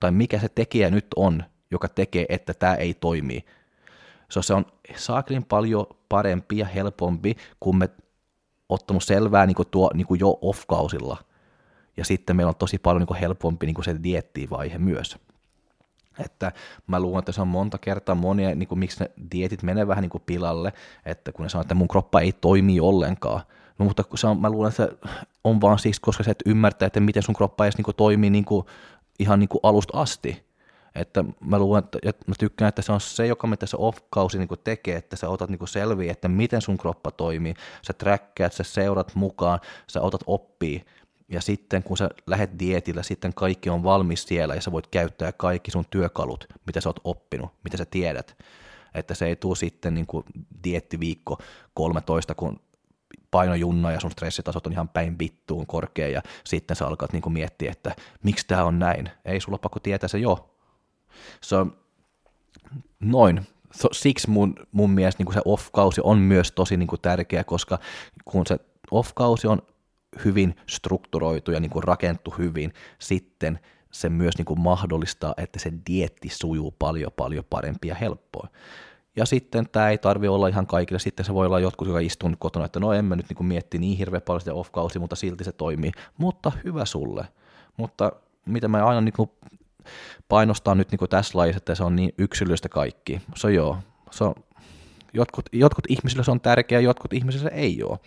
Tai 0.00 0.10
mikä 0.10 0.38
se 0.38 0.48
tekijä 0.48 0.90
nyt 0.90 1.06
on, 1.16 1.44
joka 1.70 1.88
tekee, 1.88 2.26
että 2.28 2.54
tämä 2.54 2.74
ei 2.74 2.94
toimi. 2.94 3.44
So, 4.28 4.42
se 4.42 4.54
on 4.54 4.66
saaklin 4.96 5.44
paljon 5.44 5.86
parempi 6.08 6.58
ja 6.58 6.66
helpompi, 6.66 7.36
kun 7.60 7.78
me 7.78 7.88
ottanut 8.68 9.04
selvää 9.04 9.46
niin 9.46 9.54
kuin 9.54 9.68
tuo, 9.70 9.90
niin 9.94 10.06
kuin 10.06 10.20
jo 10.20 10.38
off-kausilla. 10.42 11.16
Ja 11.96 12.04
sitten 12.04 12.36
meillä 12.36 12.50
on 12.50 12.56
tosi 12.56 12.78
paljon 12.78 13.00
niin 13.00 13.06
kuin 13.06 13.20
helpompi 13.20 13.66
niin 13.66 13.74
kuin 13.74 13.84
se 13.84 13.96
diettivaihe 14.02 14.78
myös. 14.78 15.16
Että 16.18 16.52
mä 16.86 17.00
luulen, 17.00 17.18
että 17.18 17.32
se 17.32 17.40
on 17.40 17.48
monta 17.48 17.78
kertaa 17.78 18.14
monia, 18.14 18.54
niin 18.54 18.68
kuin 18.68 18.78
miksi 18.78 19.00
ne 19.00 19.10
dietit 19.32 19.62
menee 19.62 19.86
vähän 19.86 20.02
niin 20.02 20.10
kuin 20.10 20.22
pilalle, 20.26 20.72
että 21.04 21.32
kun 21.32 21.42
ne 21.42 21.48
sanoo, 21.48 21.62
että 21.62 21.74
mun 21.74 21.88
kroppa 21.88 22.20
ei 22.20 22.32
toimi 22.32 22.80
ollenkaan. 22.80 23.40
No, 23.78 23.84
mutta 23.84 24.04
se 24.14 24.26
on, 24.26 24.40
mä 24.40 24.50
luulen, 24.50 24.70
että 24.70 24.88
on 25.44 25.60
vaan 25.60 25.78
siksi, 25.78 26.00
koska 26.00 26.22
se 26.22 26.30
et 26.30 26.42
ymmärtää, 26.46 26.86
että 26.86 27.00
miten 27.00 27.22
sun 27.22 27.34
kroppa 27.34 27.64
edes 27.64 27.76
niin 27.76 27.84
kuin 27.84 27.96
toimii 27.96 28.30
niin 28.30 28.44
kuin, 28.44 28.66
ihan 29.18 29.38
niin 29.38 29.48
kuin 29.48 29.60
alusta 29.62 30.00
asti. 30.00 30.47
Että 30.98 31.24
mä 31.40 31.58
luulen, 31.58 31.84
että, 32.02 32.24
mä 32.26 32.34
tykkään, 32.38 32.68
että 32.68 32.82
se 32.82 32.92
on 32.92 33.00
se, 33.00 33.26
joka 33.26 33.46
mitä 33.46 33.66
se 33.66 33.76
off-kausi 33.80 34.38
niin 34.38 34.48
tekee, 34.64 34.96
että 34.96 35.16
sä 35.16 35.28
otat 35.28 35.50
niin 35.50 35.68
selviä, 35.68 36.12
että 36.12 36.28
miten 36.28 36.62
sun 36.62 36.78
kroppa 36.78 37.10
toimii, 37.10 37.54
sä 37.82 37.92
träkkäät, 37.92 38.52
sä 38.52 38.62
seurat 38.62 39.14
mukaan, 39.14 39.60
sä 39.86 40.00
otat 40.00 40.20
oppii, 40.26 40.84
ja 41.28 41.40
sitten 41.40 41.82
kun 41.82 41.96
sä 41.96 42.10
lähet 42.26 42.50
dietillä, 42.58 43.02
sitten 43.02 43.34
kaikki 43.34 43.70
on 43.70 43.82
valmis 43.82 44.24
siellä 44.24 44.54
ja 44.54 44.60
sä 44.60 44.72
voit 44.72 44.86
käyttää 44.86 45.32
kaikki 45.32 45.70
sun 45.70 45.84
työkalut, 45.90 46.46
mitä 46.66 46.80
sä 46.80 46.88
oot 46.88 47.00
oppinut, 47.04 47.50
mitä 47.64 47.76
sä 47.76 47.84
tiedät. 47.84 48.36
Että 48.94 49.14
se 49.14 49.26
ei 49.26 49.36
tule 49.36 49.56
sitten 49.56 49.94
niin 49.94 50.06
kuin 50.06 50.24
diettiviikko 50.64 51.38
13, 51.74 52.34
kun 52.34 52.60
painojunna 53.30 53.92
ja 53.92 54.00
sun 54.00 54.10
stressitasot 54.10 54.66
on 54.66 54.72
ihan 54.72 54.88
päin 54.88 55.18
vittuun 55.18 55.66
korkea 55.66 56.08
ja 56.08 56.22
sitten 56.44 56.76
sä 56.76 56.86
alkat 56.86 57.12
niin 57.12 57.32
miettiä, 57.32 57.72
että 57.72 57.94
miksi 58.22 58.46
tämä 58.46 58.64
on 58.64 58.78
näin. 58.78 59.10
Ei 59.24 59.40
sulla 59.40 59.58
pakko 59.58 59.80
tietää 59.80 60.08
se 60.08 60.18
jo, 60.18 60.57
So, 61.40 61.66
noin. 63.00 63.46
So, 63.72 63.88
siksi 63.92 64.30
mun, 64.30 64.54
mun 64.72 64.90
mielestä 64.90 65.24
niin 65.24 65.34
se 65.34 65.40
off-kausi 65.44 66.00
on 66.04 66.18
myös 66.18 66.52
tosi 66.52 66.76
niin 66.76 66.86
kuin 66.86 67.00
tärkeä, 67.00 67.44
koska 67.44 67.78
kun 68.24 68.46
se 68.46 68.58
off-kausi 68.90 69.46
on 69.46 69.62
hyvin 70.24 70.56
strukturoitu 70.66 71.50
ja 71.50 71.60
niin 71.60 71.70
kuin 71.70 71.84
rakentu 71.84 72.34
hyvin, 72.38 72.72
sitten 72.98 73.58
se 73.92 74.08
myös 74.08 74.38
niin 74.38 74.44
kuin 74.44 74.60
mahdollistaa, 74.60 75.34
että 75.36 75.58
se 75.58 75.72
dietti 75.90 76.28
sujuu 76.28 76.74
paljon 76.78 77.12
paljon 77.16 77.44
parempi 77.50 77.88
ja 77.88 77.94
helppoa. 77.94 78.48
Ja 79.16 79.26
sitten 79.26 79.68
tämä 79.68 79.90
ei 79.90 79.98
tarvi 79.98 80.28
olla 80.28 80.48
ihan 80.48 80.66
kaikille, 80.66 80.98
sitten 80.98 81.26
se 81.26 81.34
voi 81.34 81.46
olla 81.46 81.60
jotkut, 81.60 81.88
jotka 81.88 82.00
istuu 82.00 82.30
kotona, 82.38 82.64
että 82.64 82.80
no 82.80 82.92
en 82.92 83.04
mä 83.04 83.16
nyt 83.16 83.26
niin 83.28 83.46
mietti 83.46 83.78
niin 83.78 83.98
hirveän 83.98 84.22
paljon 84.22 84.40
sitä 84.40 84.54
off-kausi, 84.54 84.98
mutta 84.98 85.16
silti 85.16 85.44
se 85.44 85.52
toimii. 85.52 85.92
Mutta 86.18 86.52
hyvä 86.64 86.84
sulle. 86.84 87.24
Mutta 87.76 88.12
mitä 88.46 88.68
mä 88.68 88.86
aina 88.86 89.00
niin 89.00 89.12
kuin 89.12 89.30
painostaa 90.28 90.74
nyt 90.74 90.90
niin 90.90 90.98
kuin 90.98 91.08
tässä 91.08 91.38
lajissa, 91.38 91.56
että 91.56 91.74
se 91.74 91.84
on 91.84 91.96
niin 91.96 92.12
yksilöistä 92.18 92.68
kaikki. 92.68 93.20
Se 93.36 93.46
on 93.46 93.54
joo, 93.54 93.78
se 94.10 94.24
on, 94.24 94.34
jotkut, 95.12 95.46
jotkut 95.52 95.84
ihmisille 95.88 96.24
se 96.24 96.30
on 96.30 96.40
tärkeää, 96.40 96.80
jotkut 96.80 97.12
ihmisille 97.12 97.50
se 97.50 97.56
ei 97.56 97.82
ole. 97.82 97.98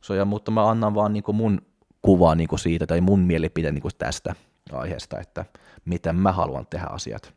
Se 0.00 0.22
on, 0.22 0.28
mutta 0.28 0.50
mä 0.50 0.70
annan 0.70 0.94
vaan 0.94 1.12
niin 1.12 1.22
kuin 1.22 1.36
mun 1.36 1.62
kuvaa 2.02 2.34
niin 2.34 2.48
kuin 2.48 2.58
siitä 2.58 2.86
tai 2.86 3.00
mun 3.00 3.20
mielipide 3.20 3.72
niin 3.72 3.82
kuin 3.82 3.92
tästä 3.98 4.34
aiheesta, 4.72 5.20
että 5.20 5.44
miten 5.84 6.16
mä 6.16 6.32
haluan 6.32 6.66
tehdä 6.66 6.86
asiat. 6.86 7.34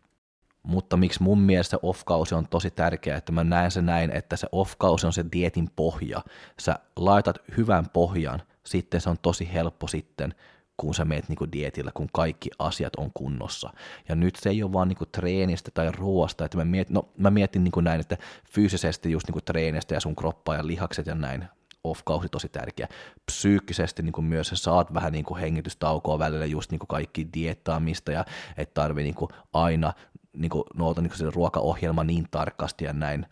Mutta 0.64 0.98
miksi 0.98 1.24
mun 1.24 1.40
mielestä 1.40 1.78
off-kausi 1.82 2.36
on 2.36 2.48
tosi 2.48 2.72
tärkeä, 2.72 3.18
että 3.18 3.32
mä 3.32 3.44
näen 3.44 3.72
se 3.72 3.82
näin, 3.82 4.12
että 4.12 4.36
se 4.36 4.48
off-kausi 4.52 5.08
on 5.08 5.14
se 5.14 5.26
dietin 5.32 5.70
pohja. 5.76 6.22
Sä 6.60 6.80
laitat 6.96 7.38
hyvän 7.58 7.90
pohjan, 7.90 8.42
sitten 8.64 9.02
se 9.02 9.10
on 9.10 9.18
tosi 9.22 9.54
helppo 9.54 9.88
sitten 9.88 10.36
kun 10.82 10.96
sä 10.96 11.06
meet 11.06 11.30
niinku 11.30 11.52
dietillä, 11.52 11.92
kun 11.94 12.10
kaikki 12.14 12.50
asiat 12.60 12.96
on 12.96 13.12
kunnossa. 13.14 13.74
Ja 14.10 14.16
nyt 14.16 14.36
se 14.36 14.50
ei 14.50 14.64
ole 14.64 14.74
vaan 14.74 14.88
niinku 14.88 15.06
treenistä 15.06 15.72
tai 15.74 15.92
ruoasta, 15.92 16.46
että 16.46 16.58
mä 16.58 16.66
mietin, 16.66 16.94
no, 16.94 17.10
mä 17.18 17.32
mietin 17.32 17.64
niinku 17.64 17.82
näin, 17.82 18.02
että 18.02 18.18
fyysisesti 18.52 19.12
just 19.12 19.28
niinku 19.28 19.42
treenistä 19.42 19.94
ja 19.94 20.00
sun 20.00 20.16
kroppa 20.16 20.56
ja 20.56 20.68
lihakset 20.68 21.06
ja 21.06 21.16
näin, 21.16 21.46
off-kausi 21.84 22.30
tosi 22.30 22.50
tärkeä. 22.50 22.88
Psyykkisesti 23.26 24.04
niin 24.04 24.26
myös 24.26 24.48
sä 24.48 24.56
saat 24.56 24.94
vähän 24.94 25.12
niin 25.12 25.38
hengitystaukoa 25.42 26.20
välillä 26.20 26.46
just 26.46 26.72
niin 26.72 26.80
kaikki 26.88 27.28
diettaamista 27.34 28.12
ja 28.12 28.26
et 28.58 28.74
tarvii 28.74 29.04
niin 29.04 29.30
aina 29.54 29.94
niin 30.38 30.50
kuin 30.50 30.64
noota 30.76 31.02
niin 31.02 31.34
ruokaohjelma 31.34 32.04
niin 32.04 32.26
tarkasti 32.32 32.86
ja 32.86 32.94
näin. 32.94 33.26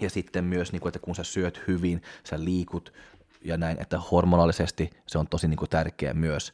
Ja 0.00 0.10
sitten 0.10 0.44
myös, 0.44 0.72
niin 0.72 0.80
kuin, 0.80 0.90
että 0.90 0.98
kun 0.98 1.14
sä 1.14 1.24
syöt 1.24 1.62
hyvin, 1.68 2.02
sä 2.24 2.44
liikut 2.44 2.92
ja 3.44 3.56
näin, 3.56 3.80
että 3.80 3.98
hormonaalisesti 3.98 4.90
se 5.06 5.18
on 5.18 5.26
tosi 5.26 5.48
niin 5.48 5.56
kuin 5.56 5.70
tärkeä 5.70 6.14
myös. 6.14 6.52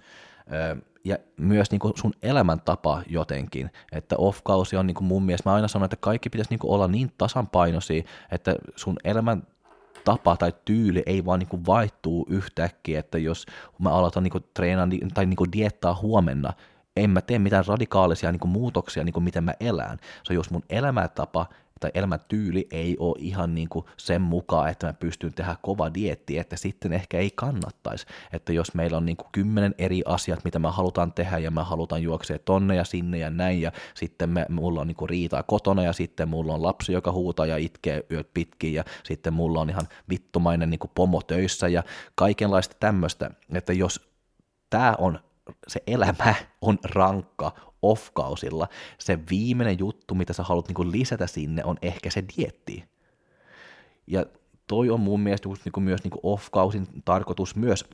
Ja 1.04 1.16
myös 1.36 1.70
niin 1.70 1.78
kuin 1.78 1.92
sun 1.96 2.12
elämäntapa 2.22 3.02
jotenkin, 3.06 3.70
että 3.92 4.16
off-kausi 4.18 4.76
on 4.76 4.86
niin 4.86 4.94
kuin 4.94 5.06
mun 5.06 5.22
mielestä, 5.22 5.50
mä 5.50 5.54
aina 5.54 5.68
sanon, 5.68 5.84
että 5.84 5.96
kaikki 6.00 6.30
pitäisi 6.30 6.50
niin 6.50 6.58
kuin 6.58 6.70
olla 6.70 6.88
niin 6.88 7.12
tasanpainoisia, 7.18 8.02
että 8.30 8.56
sun 8.76 8.96
elämän 9.04 9.46
tapa 10.04 10.36
tai 10.36 10.52
tyyli 10.64 11.02
ei 11.06 11.24
vaan 11.24 11.38
niin 11.38 11.66
vaihtuu 11.66 12.26
yhtäkkiä, 12.30 13.00
että 13.00 13.18
jos 13.18 13.46
mä 13.78 13.90
aloitan 13.90 14.22
niin 14.22 14.44
treenaa 14.54 14.88
tai 15.14 15.26
niin 15.26 15.52
diettaa 15.52 15.98
huomenna, 16.02 16.52
en 16.96 17.10
mä 17.10 17.20
tee 17.20 17.38
mitään 17.38 17.66
radikaalisia 17.66 18.32
niin 18.32 18.48
muutoksia, 18.48 19.04
niin 19.04 19.22
miten 19.22 19.44
mä 19.44 19.54
elän. 19.60 19.98
Se 20.22 20.32
on 20.32 20.34
jos 20.34 20.50
mun 20.50 20.64
elämäntapa 20.70 21.46
tai 21.80 21.90
elämäntyyli 21.94 22.66
ei 22.70 22.96
ole 22.98 23.16
ihan 23.18 23.54
niin 23.54 23.68
kuin 23.68 23.84
sen 23.96 24.22
mukaan, 24.22 24.70
että 24.70 24.86
mä 24.86 24.92
pystyn 24.92 25.34
tehdä 25.34 25.56
kova 25.62 25.94
dietti, 25.94 26.38
että 26.38 26.56
sitten 26.56 26.92
ehkä 26.92 27.18
ei 27.18 27.30
kannattaisi. 27.34 28.06
Että 28.32 28.52
jos 28.52 28.74
meillä 28.74 28.96
on 28.96 29.06
niin 29.06 29.16
kuin 29.16 29.28
kymmenen 29.32 29.74
eri 29.78 30.02
asiat, 30.06 30.44
mitä 30.44 30.58
me 30.58 30.68
halutaan 30.70 31.12
tehdä 31.12 31.38
ja 31.38 31.50
me 31.50 31.62
halutaan 31.62 32.02
juoksea 32.02 32.38
tonne 32.38 32.76
ja 32.76 32.84
sinne 32.84 33.18
ja 33.18 33.30
näin 33.30 33.60
ja 33.60 33.72
sitten 33.94 34.30
me, 34.30 34.46
mulla 34.48 34.80
on 34.80 34.86
niin 34.86 34.96
kuin 34.96 35.08
riitaa 35.08 35.42
kotona 35.42 35.82
ja 35.82 35.92
sitten 35.92 36.28
mulla 36.28 36.54
on 36.54 36.62
lapsi, 36.62 36.92
joka 36.92 37.12
huutaa 37.12 37.46
ja 37.46 37.56
itkee 37.56 38.06
yöt 38.10 38.30
pitkin 38.34 38.74
ja 38.74 38.84
sitten 39.04 39.32
mulla 39.32 39.60
on 39.60 39.70
ihan 39.70 39.88
vittumainen 40.10 40.70
niin 40.70 40.78
kuin 40.78 40.92
pomo 40.94 41.22
töissä 41.22 41.68
ja 41.68 41.82
kaikenlaista 42.14 42.76
tämmöistä, 42.80 43.30
että 43.54 43.72
jos 43.72 44.00
tämä 44.70 44.94
on 44.98 45.18
se 45.68 45.82
elämä 45.86 46.34
on 46.60 46.78
rankka 46.84 47.52
off-kausilla. 47.90 48.68
Se 48.98 49.18
viimeinen 49.30 49.78
juttu, 49.78 50.14
mitä 50.14 50.32
sä 50.32 50.42
haluat 50.42 50.68
niin 50.68 50.92
lisätä 50.92 51.26
sinne, 51.26 51.64
on 51.64 51.76
ehkä 51.82 52.10
se 52.10 52.24
dietti. 52.36 52.84
Ja 54.06 54.26
toi 54.66 54.90
on 54.90 55.00
mun 55.00 55.20
mielestä 55.20 55.48
just 55.48 55.64
niin 55.64 55.84
myös 55.84 56.04
niin 56.04 56.20
off-kausin 56.22 56.86
tarkoitus 57.04 57.56
myös 57.56 57.84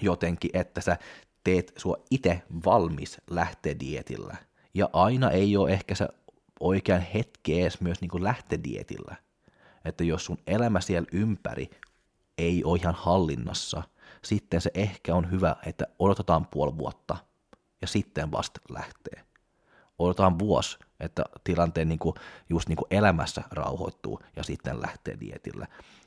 jotenkin, 0.00 0.50
että 0.54 0.80
sä 0.80 0.96
teet 1.44 1.72
sua 1.76 1.96
itse 2.10 2.42
valmis 2.64 3.20
lähteä 3.30 3.74
dietillä. 3.80 4.36
Ja 4.74 4.90
aina 4.92 5.30
ei 5.30 5.56
ole 5.56 5.70
ehkä 5.70 5.94
se 5.94 6.08
oikean 6.60 7.00
hetki 7.00 7.60
edes 7.60 7.80
myös 7.80 8.00
niin 8.00 8.24
lähteä 8.24 8.58
dietillä. 8.64 9.16
Että 9.84 10.04
jos 10.04 10.24
sun 10.24 10.38
elämä 10.46 10.80
siellä 10.80 11.08
ympäri 11.12 11.70
ei 12.38 12.64
ole 12.64 12.78
ihan 12.78 12.94
hallinnassa– 12.94 13.82
sitten 14.24 14.60
se 14.60 14.70
ehkä 14.74 15.14
on 15.14 15.30
hyvä, 15.30 15.56
että 15.66 15.86
odotetaan 15.98 16.46
puoli 16.46 16.78
vuotta 16.78 17.16
ja 17.80 17.86
sitten 17.86 18.32
vasta 18.32 18.60
lähtee. 18.70 19.24
Odotetaan 19.98 20.38
vuosi, 20.38 20.78
että 21.00 21.24
tilanteen 21.44 21.88
niin 21.88 21.98
kuin, 21.98 22.14
just 22.48 22.68
niin 22.68 22.76
kuin 22.76 22.86
elämässä 22.90 23.42
rauhoittuu 23.50 24.20
ja 24.36 24.42
sitten 24.42 24.82
lähtee 24.82 25.20
dietille. 25.20 25.66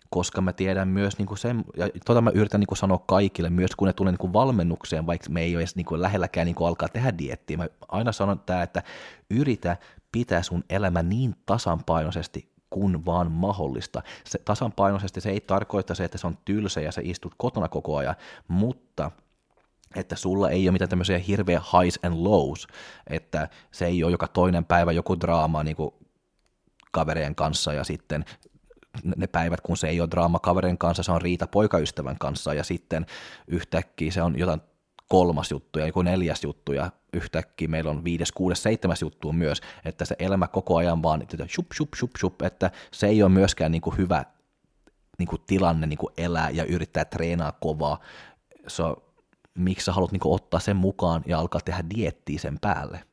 Koska 0.10 0.42
mä 0.42 0.54
tiedän 0.54 0.88
myös 0.88 1.18
niin 1.18 1.26
kuin 1.26 1.38
sen, 1.38 1.66
ja 1.78 1.90
tota 2.06 2.22
mä 2.22 2.32
yritän 2.34 2.60
niin 2.60 2.68
kuin 2.68 2.78
sanoa 2.78 3.04
kaikille, 3.08 3.50
myös 3.50 3.76
kun 3.76 3.88
ne 3.88 3.94
tulee 3.94 4.12
niin 4.12 4.20
kuin 4.20 4.34
valmennukseen, 4.34 5.06
vaikka 5.06 5.30
me 5.30 5.42
ei 5.42 5.56
ole 5.56 5.62
edes 5.62 5.76
niin 5.76 5.86
kuin 5.86 6.02
lähelläkään 6.02 6.46
niin 6.46 6.56
kuin 6.56 6.68
alkaa 6.68 6.90
tehdä 6.90 7.18
diettiä. 7.18 7.58
Mä 7.58 7.68
aina 7.88 8.12
sanon 8.12 8.40
tää, 8.40 8.64
että 8.64 8.84
yritä 9.30 9.78
pitää 10.12 10.44
sun 10.44 10.64
elämä 10.70 11.04
niin 11.04 11.36
tasanpainoisesti 11.46 12.52
kun 12.70 13.06
vaan 13.06 13.32
mahdollista. 13.32 14.02
Se 14.24 14.40
tasapainoisesti 14.46 15.22
se 15.22 15.30
ei 15.30 15.42
tarkoita 15.42 15.96
se, 15.96 16.04
että 16.04 16.18
se 16.18 16.28
on 16.28 16.38
tylsä 16.46 16.82
ja 16.82 16.92
sä 16.92 17.02
istut 17.04 17.34
kotona 17.38 17.68
koko 17.68 17.98
ajan, 17.98 18.16
mutta 18.48 19.12
että 19.96 20.16
sulla 20.16 20.50
ei 20.50 20.68
ole 20.68 20.72
mitään 20.72 20.90
tämmöisiä 20.90 21.18
hirveä 21.18 21.60
highs 21.60 22.00
and 22.04 22.16
lows, 22.18 22.68
että 23.08 23.50
se 23.72 23.86
ei 23.86 24.04
ole 24.04 24.12
joka 24.12 24.28
toinen 24.28 24.66
päivä 24.66 24.92
joku 24.92 25.20
draama 25.20 25.64
niin 25.64 25.76
kuin 25.76 25.92
kaverien 26.92 27.36
kanssa 27.36 27.74
ja 27.74 27.84
sitten 27.84 28.26
ne 29.16 29.28
päivät, 29.28 29.62
kun 29.62 29.78
se 29.78 29.88
ei 29.88 30.02
ole 30.02 30.10
draama 30.12 30.40
kaverin 30.40 30.78
kanssa, 30.78 31.04
se 31.04 31.12
on 31.12 31.22
riita 31.22 31.48
poikaystävän 31.48 32.18
kanssa 32.20 32.54
ja 32.54 32.64
sitten 32.64 33.06
yhtäkkiä 33.48 34.12
se 34.12 34.22
on 34.22 34.40
jotain 34.40 34.62
kolmas 35.10 35.52
juttu 35.52 35.80
ja 35.80 35.86
joku 35.86 36.02
neljäs 36.02 36.44
juttu 36.44 36.74
ja 36.74 36.92
yhtäkkiä 37.14 37.68
meillä 37.68 37.92
on 37.92 38.04
viides, 38.04 38.32
kuudes, 38.32 38.64
seitsemäs 38.64 39.02
juttu 39.02 39.34
myös, 39.34 39.62
että 39.86 40.06
se 40.06 40.16
elämä 40.20 40.48
koko 40.48 40.78
ajan 40.78 41.04
vaan 41.04 41.22
että 41.22 41.38
shup, 41.38 41.68
shup, 41.78 41.90
shup, 42.00 42.12
shup, 42.20 42.42
että 42.42 42.72
se 42.92 43.08
ei 43.08 43.24
ole 43.24 43.32
myöskään 43.32 43.72
niin 43.72 43.82
kuin 43.82 43.98
hyvä 43.98 44.26
niin 45.20 45.28
kuin 45.28 45.42
tilanne 45.48 45.88
niin 45.88 46.00
kuin 46.00 46.14
elää 46.18 46.50
ja 46.50 46.66
yrittää 46.66 47.06
treenaa 47.06 47.52
kovaa. 47.52 48.00
So, 48.68 49.11
miksi 49.54 49.86
sä 49.86 49.92
haluat 49.92 50.12
niin 50.12 50.20
kuin 50.20 50.36
ottaa 50.36 50.60
sen 50.60 50.76
mukaan 50.76 51.24
ja 51.26 51.40
alkaa 51.40 51.62
tehdä 51.62 51.84
diettiä 51.96 52.40
sen 52.40 52.60
päälle? 52.62 53.04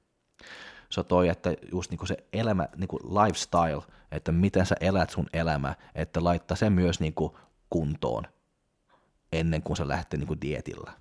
Se 0.91 1.01
on 1.01 1.07
toi, 1.07 1.29
että 1.29 1.55
just 1.73 1.91
niin 1.91 1.99
kuin 1.99 2.09
se 2.09 2.17
elämä, 2.33 2.69
niin 2.77 2.89
kuin 2.89 3.03
lifestyle, 3.03 3.83
että 4.13 4.33
miten 4.33 4.67
sä 4.67 4.75
elät 4.81 5.11
sun 5.11 5.27
elämä, 5.33 5.75
että 5.95 6.25
laittaa 6.25 6.57
sen 6.57 6.73
myös 6.73 7.01
niin 7.01 7.15
kuin 7.15 7.33
kuntoon 7.71 8.25
ennen 9.33 9.63
kuin 9.63 9.77
se 9.77 9.89
lähtee 9.89 10.19
niin 10.19 10.29
kuin 10.29 10.41
dietillä 10.41 10.93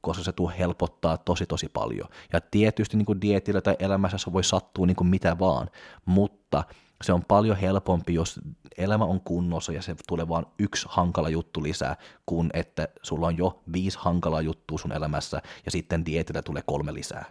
koska 0.00 0.24
se 0.24 0.32
tuo 0.32 0.52
helpottaa 0.58 1.18
tosi 1.18 1.46
tosi 1.46 1.68
paljon. 1.68 2.08
Ja 2.32 2.40
tietysti 2.40 2.96
niin 2.96 3.06
kuin 3.06 3.20
dietillä 3.20 3.60
tai 3.60 3.76
elämässä 3.78 4.18
se 4.18 4.32
voi 4.32 4.44
sattua 4.44 4.86
niin 4.86 4.96
kuin 4.96 5.08
mitä 5.08 5.38
vaan, 5.38 5.70
mutta 6.04 6.64
se 7.04 7.12
on 7.12 7.24
paljon 7.24 7.56
helpompi, 7.56 8.14
jos 8.14 8.40
elämä 8.78 9.04
on 9.04 9.20
kunnossa 9.20 9.72
ja 9.72 9.82
se 9.82 9.96
tulee 10.08 10.28
vain 10.28 10.46
yksi 10.58 10.86
hankala 10.90 11.28
juttu 11.28 11.62
lisää, 11.62 11.96
kuin 12.26 12.50
että 12.54 12.88
sulla 13.02 13.26
on 13.26 13.38
jo 13.38 13.62
viisi 13.72 13.98
hankalaa 14.00 14.40
juttua 14.40 14.78
sun 14.78 14.92
elämässä 14.92 15.42
ja 15.64 15.70
sitten 15.70 16.06
dietillä 16.06 16.42
tulee 16.42 16.62
kolme 16.66 16.94
lisää. 16.94 17.24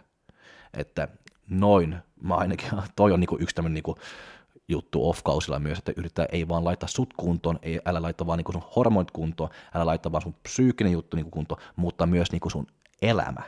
Että 0.74 1.08
noin, 1.50 1.96
mä 2.22 2.34
ainakin, 2.34 2.70
toi 2.96 3.12
on 3.12 3.20
niinku 3.20 3.36
yksi 3.40 3.54
tämmöinen 3.54 3.74
niinku 3.74 3.94
juttu 4.68 5.08
off-kausilla 5.08 5.58
myös, 5.58 5.78
että 5.78 5.92
yrittää 5.96 6.26
ei 6.32 6.48
vaan 6.48 6.64
laittaa 6.64 6.88
sut 6.88 7.14
kuntoon, 7.16 7.58
ei, 7.62 7.80
älä 7.86 8.02
laita 8.02 8.26
vaan 8.26 8.36
niinku 8.36 8.52
sun 8.52 8.66
hormonit 8.76 9.10
kuntoon, 9.10 9.50
älä 9.74 9.86
laita 9.86 10.12
vaan 10.12 10.22
sun 10.22 10.34
psyykkinen 10.42 10.92
juttu 10.92 11.16
niinku 11.16 11.30
kuntoon, 11.30 11.60
mutta 11.76 12.06
myös 12.06 12.32
niinku 12.32 12.50
sun 12.50 12.66
elämä 13.02 13.42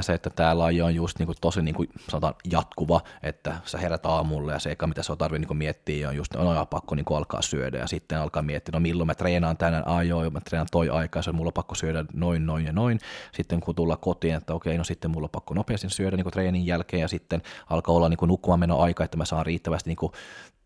se, 0.00 0.14
että 0.14 0.30
tämä 0.30 0.58
laji 0.58 0.82
on 0.82 0.94
just 0.94 1.18
niin 1.18 1.26
kuin 1.26 1.36
tosi 1.40 1.62
niin 1.62 1.74
kuin, 1.74 1.88
sanotaan, 2.08 2.34
jatkuva, 2.50 3.00
että 3.22 3.56
sä 3.64 3.78
herät 3.78 4.06
aamulla 4.06 4.52
ja 4.52 4.58
se 4.58 4.70
eka, 4.70 4.86
mitä 4.86 5.02
sä 5.02 5.12
on 5.12 5.18
tarvitse 5.18 5.46
niin 5.46 5.58
miettiä, 5.58 6.08
on 6.08 6.16
just, 6.16 6.34
no, 6.34 6.66
pakko 6.66 6.94
niin 6.94 7.04
kuin 7.04 7.18
alkaa 7.18 7.42
syödä 7.42 7.78
ja 7.78 7.86
sitten 7.86 8.18
alkaa 8.18 8.42
miettiä, 8.42 8.72
no 8.72 8.80
milloin 8.80 9.06
mä 9.06 9.14
treenaan 9.14 9.56
tänään, 9.56 9.88
ai 9.88 10.08
joo, 10.08 10.30
mä 10.30 10.40
treenaan 10.40 10.68
toi 10.72 10.90
aikaa, 10.90 11.22
se 11.22 11.30
on 11.30 11.36
mulla 11.36 11.52
pakko 11.52 11.74
syödä 11.74 12.04
noin, 12.12 12.46
noin 12.46 12.66
ja 12.66 12.72
noin. 12.72 12.98
Sitten 13.32 13.60
kun 13.60 13.74
tullaan 13.74 14.00
kotiin, 14.00 14.34
että 14.34 14.54
okei, 14.54 14.78
no 14.78 14.84
sitten 14.84 15.10
mulla 15.10 15.24
on 15.24 15.30
pakko 15.30 15.54
nopeasti 15.54 15.90
syödä 15.90 16.16
niin 16.16 16.24
kuin 16.24 16.32
treenin 16.32 16.66
jälkeen 16.66 17.00
ja 17.00 17.08
sitten 17.08 17.42
alkaa 17.70 17.94
olla 17.94 18.08
niin 18.08 18.18
kuin 18.18 18.38
aika, 18.78 19.04
että 19.04 19.16
mä 19.16 19.24
saan 19.24 19.46
riittävästi 19.46 19.90
niin 19.90 19.96
kuin 19.96 20.12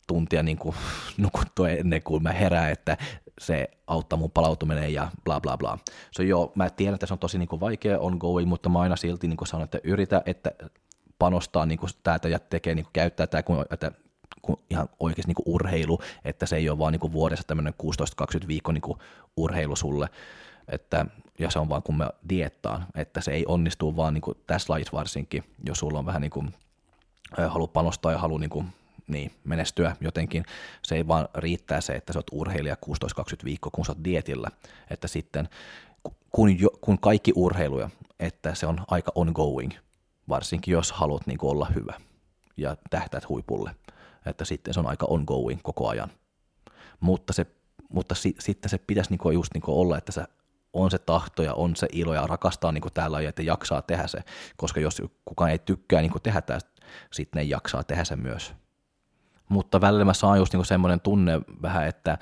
tuntia 0.07 0.43
niin 0.43 0.59
kuin 0.59 0.77
nukuttua 1.17 1.69
ennen 1.69 2.03
kuin 2.03 2.23
mä 2.23 2.33
herään, 2.33 2.73
että 2.73 2.97
se 3.41 3.71
auttaa 3.87 4.19
mun 4.19 4.31
palautuminen 4.31 4.95
ja 4.95 5.09
bla 5.25 5.41
bla 5.41 5.57
bla. 5.57 5.79
So 6.11 6.23
joo, 6.23 6.53
mä 6.55 6.71
tiedän, 6.71 6.95
että 6.95 7.07
se 7.07 7.13
on 7.13 7.19
tosi 7.19 7.39
niin 7.39 7.49
kuin 7.49 7.61
vaikea 7.61 7.99
ongoing, 7.99 8.49
mutta 8.49 8.69
mä 8.69 8.81
aina 8.81 8.97
silti 8.97 9.29
niin 9.29 9.37
kuin 9.37 9.49
sanon, 9.49 9.65
että 9.65 9.79
yritä, 9.85 10.23
että 10.27 10.51
panostaa 11.19 11.67
niin 11.67 11.79
kuin 11.79 11.91
tätä 12.03 12.29
ja 12.29 12.39
tekee, 12.39 12.75
niin 12.75 12.85
kuin 12.85 12.93
käyttää 12.93 13.27
tämä, 13.27 13.43
kun, 13.43 13.65
että 13.71 13.93
kun 14.43 14.59
ihan 14.71 14.89
oikeasti 15.01 15.33
niin 15.33 15.55
urheilu, 15.55 16.01
että 16.25 16.47
se 16.47 16.57
ei 16.57 16.69
ole 16.69 16.79
vaan 16.79 16.93
niin 16.93 17.13
vuodessa 17.13 17.45
tämmöinen 17.47 17.75
16-20 18.45 18.49
viikon 18.49 18.75
niin 18.75 18.97
urheilu 19.37 19.77
sulle, 19.77 20.09
että, 20.69 21.07
ja 21.39 21.51
se 21.51 21.59
on 21.59 21.69
vaan 21.69 21.83
kun 21.83 21.99
me 21.99 22.09
diettaan, 22.29 22.87
että 22.95 23.21
se 23.21 23.31
ei 23.31 23.45
onnistu 23.49 23.97
vaan 23.97 24.15
niin 24.15 24.23
tässä 24.47 24.73
lajissa 24.73 24.97
varsinkin, 24.97 25.45
jos 25.67 25.79
sulla 25.79 25.99
on 25.99 26.07
vähän 26.07 26.23
niin 26.23 26.31
kuin, 26.31 26.55
haluaa 27.49 27.69
panostaa 27.69 28.13
ja 28.13 28.19
haluaa 28.19 28.41
niin 28.41 28.73
niin, 29.09 29.31
menestyä 29.45 29.97
jotenkin. 30.01 30.45
Se 30.83 30.95
ei 30.95 31.09
vaan 31.09 31.29
riittää 31.35 31.81
se, 31.81 31.93
että 31.93 32.13
sä 32.13 32.19
oot 32.19 32.27
urheilija 32.33 32.77
16-20 32.87 33.45
viikkoa, 33.45 33.71
kun 33.75 33.85
sä 33.85 33.93
oot 33.93 34.05
dietillä, 34.05 34.49
että 34.91 35.09
sitten 35.09 35.49
kun, 36.33 36.61
jo, 36.61 36.69
kun 36.81 36.99
kaikki 36.99 37.33
urheiluja, 37.37 37.91
että 38.21 38.55
se 38.55 38.67
on 38.67 38.81
aika 38.89 39.13
ongoing, 39.15 39.73
varsinkin 40.29 40.73
jos 40.73 40.93
haluat 40.93 41.27
niin 41.27 41.39
olla 41.43 41.67
hyvä 41.75 42.01
ja 42.57 42.77
tähtäät 42.91 43.29
huipulle, 43.29 43.75
että 44.27 44.45
sitten 44.45 44.75
se 44.75 44.81
on 44.81 44.87
aika 44.87 45.07
ongoing 45.11 45.61
koko 45.63 45.89
ajan. 45.89 46.11
Mutta, 47.01 47.33
se, 47.33 47.47
mutta 47.89 48.15
si, 48.15 48.35
sitten 48.39 48.69
se 48.69 48.79
pitäisi 48.79 49.11
niin 49.11 49.35
just 49.35 49.55
niin 49.55 49.63
olla, 49.67 49.99
että 49.99 50.13
se 50.13 50.25
on 50.73 50.91
se 50.91 50.99
tahto 50.99 51.43
ja 51.43 51.55
on 51.55 51.77
se 51.77 51.87
ilo 51.93 52.15
ja 52.15 52.27
rakastaa 52.27 52.73
niin 52.73 52.83
täällä 52.95 53.21
että 53.21 53.43
jaksaa 53.43 53.83
tehdä 53.83 54.07
se, 54.07 54.19
koska 54.57 54.81
jos 54.81 55.03
kukaan 55.25 55.51
ei 55.51 55.59
tykkää 55.59 56.01
niin 56.01 56.13
tehdä 56.23 56.41
tästä, 56.41 56.71
sitten 57.13 57.41
ne 57.41 57.43
jaksaa 57.43 57.85
tehdä 57.85 58.05
se 58.05 58.17
myös 58.17 58.55
mutta 59.49 59.81
välillä 59.81 60.05
mä 60.05 60.15
saan 60.15 60.39
just 60.39 60.53
niinku 60.53 60.65
semmoinen 60.65 61.01
tunne 61.01 61.41
vähän, 61.63 61.87
että 61.87 62.19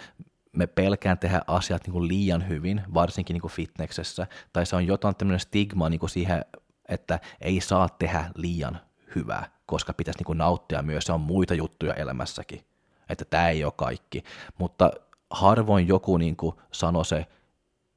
me 0.52 0.66
pelkään 0.66 1.18
tehdä 1.18 1.42
asiat 1.46 1.82
niin 1.86 1.92
kuin 1.92 2.08
liian 2.08 2.48
hyvin, 2.48 2.82
varsinkin 2.94 3.34
niin 3.34 3.40
kuin 3.42 3.52
fitneksessä, 3.52 4.26
tai 4.52 4.66
se 4.66 4.76
on 4.76 4.86
jotain 4.86 5.16
tämmöinen 5.16 5.40
stigma 5.40 5.88
niin 5.88 6.00
kuin 6.00 6.10
siihen, 6.10 6.44
että 6.88 7.18
ei 7.40 7.60
saa 7.60 7.88
tehdä 7.88 8.30
liian 8.34 8.80
hyvää, 9.14 9.48
koska 9.66 9.92
pitäisi 9.92 10.18
niin 10.18 10.26
kuin 10.26 10.38
nauttia 10.38 10.82
myös, 10.82 11.04
se 11.04 11.12
on 11.12 11.20
muita 11.20 11.54
juttuja 11.54 11.94
elämässäkin, 11.94 12.60
että 13.08 13.24
tämä 13.24 13.48
ei 13.48 13.64
ole 13.64 13.72
kaikki, 13.76 14.24
mutta 14.58 14.90
harvoin 15.30 15.88
joku 15.88 16.16
niin 16.16 16.36
kuin 16.36 16.56
sanoi 16.72 17.04
se 17.04 17.26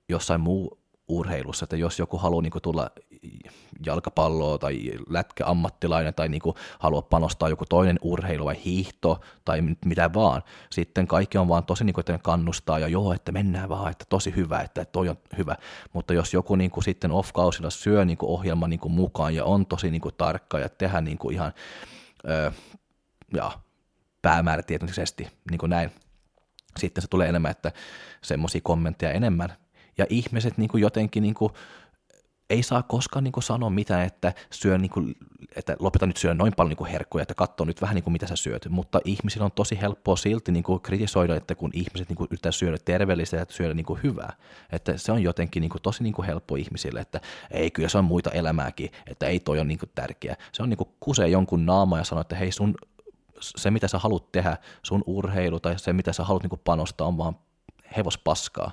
jossain 0.10 0.42
muu 0.42 0.80
urheilussa, 1.08 1.64
että 1.64 1.76
jos 1.76 2.00
joku 2.00 2.18
haluaa 2.18 2.42
niin 2.42 2.54
tulla 2.64 2.90
jalkapalloa 3.86 4.58
tai 4.58 4.92
lätkä 5.10 5.46
ammattilainen 5.46 6.14
tai 6.14 6.30
niin 6.30 6.42
kuin, 6.42 6.56
panostaa 7.10 7.50
joku 7.50 7.66
toinen 7.66 8.00
urheilu 8.02 8.46
vai 8.46 8.62
hiihto 8.66 9.22
tai 9.46 9.62
mitä 9.86 10.14
vaan, 10.14 10.44
sitten 10.72 11.08
kaikki 11.08 11.38
on 11.38 11.48
vaan 11.48 11.64
tosi 11.64 11.84
niin 11.84 11.94
kuin, 11.94 12.02
että 12.02 12.20
kannustaa 12.24 12.80
ja 12.80 12.88
joo, 12.88 13.14
että 13.14 13.32
mennään 13.32 13.70
vaan, 13.70 13.92
että 13.92 14.06
tosi 14.10 14.36
hyvä, 14.36 14.60
että 14.62 14.86
toi 14.86 15.10
on 15.10 15.18
hyvä, 15.38 15.56
mutta 15.94 16.14
jos 16.14 16.34
joku 16.34 16.56
niin 16.56 16.72
kuin, 16.72 16.84
sitten 16.84 17.12
off-kausilla 17.12 17.70
syö 17.70 18.06
niin 18.06 18.18
kuin, 18.18 18.30
ohjelman 18.30 18.70
niin 18.70 18.80
kuin, 18.80 18.94
mukaan 18.94 19.36
ja 19.36 19.46
on 19.46 19.66
tosi 19.66 19.92
niin 19.92 20.02
kuin, 20.02 20.16
tarkka 20.18 20.60
ja 20.60 20.70
tehdään 20.70 21.04
niin 21.04 21.18
kuin, 21.18 21.36
ihan 21.36 21.54
öö, 22.30 22.52
ja, 23.34 23.52
päämäärätietoisesti, 24.22 25.28
niin 25.52 25.60
kuin 25.60 25.70
näin, 25.70 25.92
sitten 26.78 27.02
se 27.02 27.08
tulee 27.08 27.30
enemmän, 27.30 27.52
että 27.52 27.72
semmoisia 28.22 28.62
kommentteja 28.64 29.12
enemmän, 29.12 29.50
ja 29.98 30.06
ihmiset 30.10 30.58
niin 30.58 30.70
kuin 30.70 30.82
jotenkin 30.82 31.24
niin 31.24 31.34
kuin, 31.34 31.54
ei 32.50 32.64
saa 32.64 32.84
koskaan 32.84 33.24
niin 33.24 33.34
sanoa 33.40 33.70
mitään, 33.70 34.06
että 34.06 34.34
syö 34.52 34.78
niin 34.78 34.92
kuin, 34.92 35.16
että 35.56 35.76
lopeta 35.80 36.06
nyt 36.06 36.18
syödä 36.18 36.34
noin 36.34 36.54
paljon 36.58 36.76
niin 36.80 36.92
herkkuja, 36.92 37.22
että 37.22 37.34
katso 37.34 37.66
nyt 37.66 37.82
vähän 37.82 37.96
niin 37.96 38.04
kuin 38.04 38.12
mitä 38.12 38.28
sä 38.28 38.36
syöt, 38.36 38.68
mutta 38.70 39.00
ihmisillä 39.06 39.46
on 39.46 39.52
tosi 39.52 39.82
helppoa 39.82 40.16
silti 40.16 40.52
niin 40.52 40.64
kuin 40.64 40.82
kritisoida, 40.82 41.36
että 41.36 41.56
kun 41.56 41.72
ihmiset 41.74 42.10
niin 42.10 42.18
kuin 42.18 42.28
yrittää 42.32 42.52
syödä 42.52 42.78
terveellistä 42.86 43.38
ja 43.38 43.46
syödä 43.50 43.74
niin 43.74 43.86
kuin 43.86 44.00
hyvää, 44.04 44.34
että 44.72 44.98
se 44.98 45.12
on 45.12 45.24
jotenkin 45.24 45.62
niin 45.62 45.70
kuin 45.70 45.82
tosi 45.82 46.04
niin 46.04 46.14
kuin 46.14 46.26
helppo 46.26 46.56
ihmisille, 46.56 47.00
että 47.00 47.22
ei 47.52 47.72
kyllä 47.72 47.90
se 47.90 47.98
on 47.98 48.06
muita 48.06 48.32
elämääkin, 48.32 48.92
että 49.08 49.28
ei 49.28 49.40
toi 49.40 49.58
ole 49.58 49.68
niin 49.68 49.80
kuin 49.80 49.92
tärkeä. 49.96 50.36
Se 50.52 50.64
on 50.64 50.70
niin 50.70 50.78
kuin 50.78 50.90
kusee 51.00 51.28
jonkun 51.28 51.66
naama 51.66 51.98
ja 51.98 52.04
sanoo, 52.04 52.22
että 52.22 52.36
hei 52.36 52.52
sun 52.52 52.76
se 53.40 53.72
mitä 53.72 53.88
sä 53.88 54.00
haluat 54.00 54.32
tehdä, 54.32 54.58
sun 54.84 55.04
urheilu 55.06 55.60
tai 55.60 55.80
se 55.80 55.94
mitä 55.94 56.14
sä 56.14 56.24
haluat 56.24 56.44
niin 56.44 56.62
panostaa 56.64 57.08
on 57.08 57.18
vaan 57.18 57.36
hevospaskaa 57.98 58.72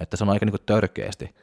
että 0.00 0.16
se 0.16 0.24
on 0.24 0.30
aika 0.30 0.46
niin 0.46 0.56
törkeästi 0.66 1.34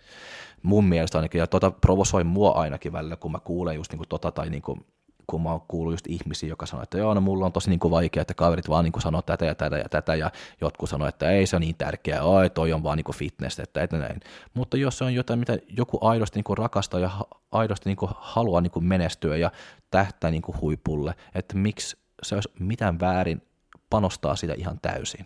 mun 0.66 0.86
mielestä 0.86 1.18
ainakin, 1.18 1.40
ja 1.40 1.48
tota 1.48 1.72
provosoi 1.72 2.24
mua 2.24 2.52
ainakin 2.52 2.94
välillä, 2.94 3.16
kun 3.16 3.32
mä 3.32 3.40
kuulen 3.40 3.76
just 3.76 3.92
niin 3.92 3.98
kuin 3.98 4.10
tota, 4.10 4.32
tai 4.32 4.50
niin 4.50 4.62
kuin, 4.62 4.86
kun 5.28 5.42
mä 5.42 5.52
oon 5.52 5.62
kuullut 5.68 5.94
just 5.94 6.08
ihmisiä, 6.08 6.50
joka 6.50 6.66
sanoo, 6.66 6.84
että 6.84 6.98
joo, 6.98 7.14
no 7.14 7.22
mulla 7.22 7.46
on 7.46 7.54
tosi 7.54 7.70
niin 7.70 7.80
kuin 7.80 7.92
vaikea, 7.92 8.22
että 8.22 8.34
kaverit 8.34 8.70
vaan 8.70 8.84
niin 8.84 8.92
kuin 8.92 9.04
sanoo 9.04 9.22
tätä 9.22 9.46
ja 9.46 9.56
tätä 9.56 9.78
ja 9.78 9.90
tätä, 9.90 10.16
ja 10.16 10.32
jotkut 10.62 10.90
sanoo, 10.90 11.08
että 11.08 11.32
ei 11.32 11.46
se 11.46 11.56
on 11.56 11.62
niin 11.62 11.76
tärkeää, 11.78 12.24
oi 12.24 12.50
toi 12.50 12.74
on 12.74 12.84
vaan 12.84 12.98
niin 12.98 13.04
kuin 13.04 13.16
fitness, 13.16 13.60
että 13.60 13.84
et 13.84 13.92
näin. 13.92 14.20
Mutta 14.54 14.78
jos 14.78 14.98
se 14.98 15.04
on 15.04 15.14
jotain, 15.14 15.40
mitä 15.40 15.58
joku 15.78 15.98
aidosti 16.02 16.38
niin 16.38 16.44
kuin 16.44 16.58
rakastaa 16.58 17.00
ja 17.00 17.12
aidosti 17.52 17.90
niin 17.90 17.98
kuin 17.98 18.12
haluaa 18.16 18.62
niin 18.62 18.72
kuin 18.72 18.86
menestyä 18.86 19.38
ja 19.38 19.52
tähtää 19.92 20.32
niin 20.32 20.42
kuin 20.42 20.62
huipulle, 20.62 21.16
että 21.36 21.58
miksi 21.58 21.98
se 22.24 22.36
olisi 22.36 22.50
mitään 22.60 23.00
väärin 23.00 23.42
panostaa 23.90 24.36
sitä 24.36 24.54
ihan 24.54 24.80
täysin. 24.82 25.26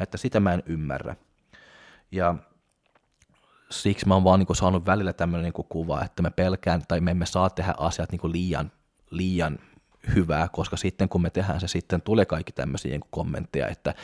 Että 0.00 0.18
sitä 0.18 0.40
mä 0.40 0.54
en 0.54 0.62
ymmärrä. 0.66 1.16
Ja 2.12 2.34
siksi 3.70 4.08
mä 4.08 4.14
oon 4.14 4.24
vaan 4.24 4.40
niin 4.40 4.56
saanut 4.56 4.86
välillä 4.86 5.12
tämmöinen 5.12 5.52
niin 5.56 5.66
kuva, 5.68 6.04
että 6.04 6.22
me 6.22 6.30
pelkään 6.30 6.82
tai 6.88 7.00
me 7.00 7.10
emme 7.10 7.26
saa 7.26 7.50
tehdä 7.50 7.74
asiat 7.78 8.12
niin 8.12 8.32
liian, 8.32 8.72
liian 9.10 9.58
hyvää, 10.14 10.48
koska 10.48 10.76
sitten 10.76 11.08
kun 11.08 11.22
me 11.22 11.30
tehdään 11.30 11.60
se, 11.60 11.68
sitten 11.68 12.02
tulee 12.02 12.24
kaikki 12.24 12.52
tämmöisiä 12.52 12.90
niin 12.90 13.00
kommentteja, 13.10 13.68
että, 13.68 13.94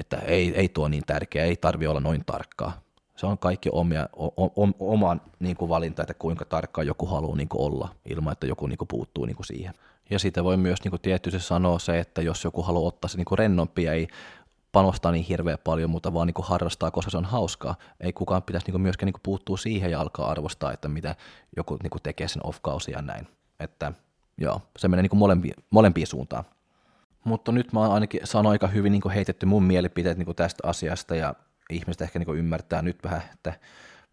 että 0.00 0.16
ei, 0.16 0.54
ei 0.56 0.68
tuo 0.68 0.88
niin 0.88 1.02
tärkeä, 1.06 1.44
ei 1.44 1.56
tarvi 1.56 1.86
olla 1.86 2.00
noin 2.00 2.24
tarkkaa. 2.26 2.80
Se 3.16 3.26
on 3.26 3.38
kaikki 3.38 3.68
omia, 3.72 4.08
o, 4.16 4.26
o, 4.26 4.68
oman 4.78 5.20
niin 5.40 5.56
kuin 5.56 5.68
valinta, 5.68 6.02
että 6.02 6.14
kuinka 6.14 6.44
tarkkaa 6.44 6.84
joku 6.84 7.06
haluaa 7.06 7.36
niin 7.36 7.48
kuin 7.48 7.62
olla, 7.62 7.88
ilman 8.10 8.32
että 8.32 8.46
joku 8.46 8.66
niin 8.66 8.78
kuin 8.78 8.88
puuttuu 8.88 9.26
niin 9.26 9.36
kuin 9.36 9.46
siihen. 9.46 9.74
Ja 10.10 10.18
siitä 10.18 10.44
voi 10.44 10.56
myös 10.56 10.84
niin 10.84 10.90
kuin 10.90 11.00
tietysti 11.00 11.40
sanoa 11.40 11.78
se, 11.78 11.98
että 11.98 12.22
jos 12.22 12.44
joku 12.44 12.62
haluaa 12.62 12.88
ottaa 12.88 13.08
se 13.08 13.16
niin 13.16 13.38
rennompi 13.38 13.82
ja 13.82 13.92
ei 13.92 14.08
panostaa 14.72 15.12
niin 15.12 15.24
hirveän 15.24 15.58
paljon, 15.64 15.90
mutta 15.90 16.14
vaan 16.14 16.26
niin 16.26 16.34
kuin 16.34 16.46
harrastaa, 16.46 16.90
koska 16.90 17.10
se 17.10 17.16
on 17.16 17.24
hauskaa. 17.24 17.74
Ei 18.00 18.12
kukaan 18.12 18.42
pitäisi 18.42 18.66
niin 18.66 18.72
kuin 18.72 18.82
myöskään 18.82 19.06
niin 19.06 19.12
kuin 19.12 19.22
puuttua 19.22 19.56
siihen 19.56 19.90
ja 19.90 20.00
alkaa 20.00 20.30
arvostaa, 20.30 20.72
että 20.72 20.88
mitä 20.88 21.16
joku 21.56 21.78
niin 21.82 21.90
kuin 21.90 22.02
tekee 22.02 22.28
sen 22.28 22.46
off-kausia 22.46 22.98
ja 22.98 23.02
näin. 23.02 23.28
Että 23.60 23.92
joo, 24.38 24.60
se 24.78 24.88
menee 24.88 25.02
niin 25.02 25.10
kuin 25.10 25.18
molempiin, 25.18 25.54
molempiin 25.70 26.06
suuntaan. 26.06 26.44
Mutta 27.24 27.52
nyt 27.52 27.72
mä 27.72 27.80
oon 27.80 27.92
ainakin 27.92 28.20
saanut 28.24 28.52
aika 28.52 28.66
hyvin 28.66 28.92
niin 28.92 29.02
kuin 29.02 29.14
heitetty 29.14 29.46
mun 29.46 29.64
mielipiteet 29.64 30.18
niin 30.18 30.26
kuin 30.26 30.36
tästä 30.36 30.68
asiasta 30.68 31.16
ja 31.16 31.34
ihmiset 31.70 32.00
ehkä 32.00 32.18
niin 32.18 32.26
kuin 32.26 32.38
ymmärtää 32.38 32.82
nyt 32.82 32.98
vähän, 33.04 33.22
että 33.32 33.52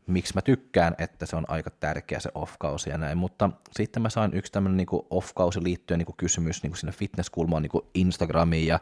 miksi 0.10 0.34
mä 0.36 0.42
tykkään, 0.42 0.96
että 0.98 1.26
se 1.26 1.36
on 1.36 1.46
aika 1.48 1.70
tärkeä 1.70 2.20
se 2.20 2.30
off-kausi 2.36 2.90
ja 2.90 2.98
näin, 2.98 3.18
mutta 3.18 3.50
sitten 3.72 4.02
mä 4.02 4.10
sain 4.10 4.34
yksi 4.34 4.52
tämmöinen 4.52 4.78
niin 4.78 4.88
off-kausi 5.10 5.64
liittyen 5.64 5.98
niin 5.98 6.06
kuin 6.06 6.18
kysymys 6.18 6.64
niin 6.64 6.72
kuin 6.72 6.78
sinne 6.78 6.92
fitnesskulmaan 6.92 7.62
niin 7.62 7.84
Instagramiin 7.94 8.68
ja 8.68 8.80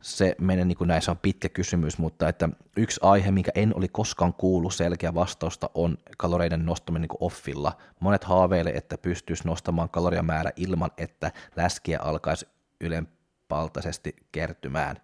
se 0.00 0.36
menee 0.40 0.64
niin 0.64 0.78
se 1.00 1.10
on 1.10 1.18
pitkä 1.18 1.48
kysymys, 1.48 1.98
mutta 1.98 2.28
että 2.28 2.48
yksi 2.76 3.00
aihe, 3.02 3.30
minkä 3.30 3.50
en 3.54 3.76
oli 3.76 3.88
koskaan 3.88 4.34
kuullut 4.34 4.74
selkeä 4.74 5.14
vastausta, 5.14 5.70
on 5.74 5.98
kaloreiden 6.18 6.66
nostaminen 6.66 7.08
niin 7.08 7.18
offilla. 7.20 7.76
Monet 8.00 8.24
haaveilee, 8.24 8.76
että 8.76 8.98
pystyisi 8.98 9.46
nostamaan 9.46 9.88
kaloriamäärä 9.88 10.50
ilman, 10.56 10.90
että 10.96 11.32
läskiä 11.56 11.98
alkaisi 12.02 12.46
ylenpaltaisesti 12.80 14.16
kertymään. 14.32 14.96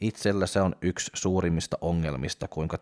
Itsellä 0.00 0.46
se 0.46 0.60
on 0.60 0.76
yksi 0.82 1.10
suurimmista 1.14 1.78
ongelmista, 1.80 2.48
kuinka 2.48 2.78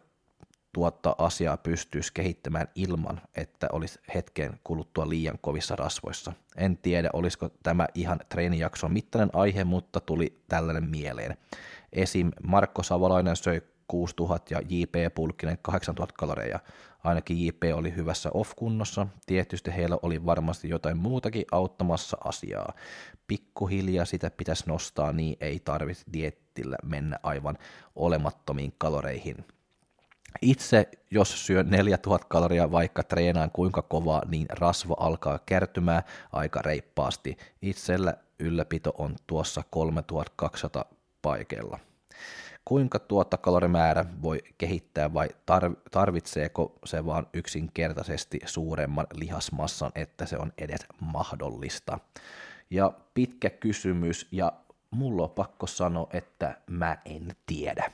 tuottaa 0.75 1.15
asiaa 1.19 1.57
pystyisi 1.57 2.13
kehittämään 2.15 2.69
ilman, 2.75 3.21
että 3.37 3.69
olisi 3.73 4.01
hetken 4.15 4.61
kuluttua 4.65 5.09
liian 5.09 5.39
kovissa 5.41 5.77
rasvoissa. 5.77 6.33
En 6.57 6.77
tiedä, 6.77 7.11
olisiko 7.13 7.49
tämä 7.63 7.87
ihan 7.95 8.21
treenijakson 8.29 8.93
mittainen 8.93 9.31
aihe, 9.33 9.65
mutta 9.65 10.01
tuli 10.01 10.39
tällainen 10.49 10.85
mieleen. 10.85 11.37
Esim. 11.93 12.31
Markko 12.43 12.83
Savolainen 12.83 13.37
söi 13.37 13.63
6000 13.89 14.55
ja 14.55 14.61
J.P. 14.69 15.15
Pulkkinen 15.15 15.59
8000 15.63 16.15
kaloreja. 16.19 16.59
Ainakin 17.05 17.47
J.P. 17.47 17.63
oli 17.75 17.97
hyvässä 17.97 18.31
off-kunnossa. 18.35 19.07
Tietysti 19.27 19.77
heillä 19.77 19.99
oli 20.03 20.27
varmasti 20.27 20.69
jotain 20.69 20.97
muutakin 20.97 21.45
auttamassa 21.53 22.17
asiaa. 22.25 22.73
Pikkuhiljaa 23.27 24.05
sitä 24.05 24.31
pitäisi 24.31 24.65
nostaa, 24.67 25.13
niin 25.13 25.37
ei 25.41 25.61
tarvitse 25.61 26.05
diettillä 26.13 26.77
mennä 26.85 27.19
aivan 27.23 27.59
olemattomiin 27.95 28.75
kaloreihin. 28.79 29.45
Itse, 30.43 30.89
jos 31.11 31.47
syön 31.47 31.71
4000 31.71 32.27
kaloria 32.29 32.73
vaikka 32.73 33.03
treenaan 33.03 33.51
kuinka 33.51 33.83
kovaa, 33.83 34.23
niin 34.29 34.47
rasva 34.51 34.97
alkaa 34.99 35.39
kertymään 35.47 36.03
aika 36.33 36.63
reippaasti. 36.63 37.37
Itsellä 37.63 38.15
ylläpito 38.39 38.95
on 38.99 39.17
tuossa 39.27 39.63
3200 39.71 40.85
paikalla. 41.23 41.79
Kuinka 42.65 42.99
tuota 42.99 43.37
kalorimäärä 43.37 44.05
voi 44.23 44.39
kehittää 44.59 45.15
vai 45.15 45.29
tarvitseeko 45.91 46.79
se 46.85 47.07
vaan 47.07 47.27
yksinkertaisesti 47.33 48.41
suuremman 48.45 49.07
lihasmassan, 49.15 49.93
että 49.95 50.27
se 50.27 50.39
on 50.39 50.53
edes 50.59 50.87
mahdollista? 51.01 51.99
Ja 52.71 52.93
pitkä 53.15 53.51
kysymys 53.51 54.29
ja 54.33 54.53
mulla 54.91 55.23
on 55.23 55.31
pakko 55.31 55.67
sanoa, 55.67 56.07
että 56.13 56.61
mä 56.67 56.99
en 57.05 57.37
tiedä. 57.47 57.93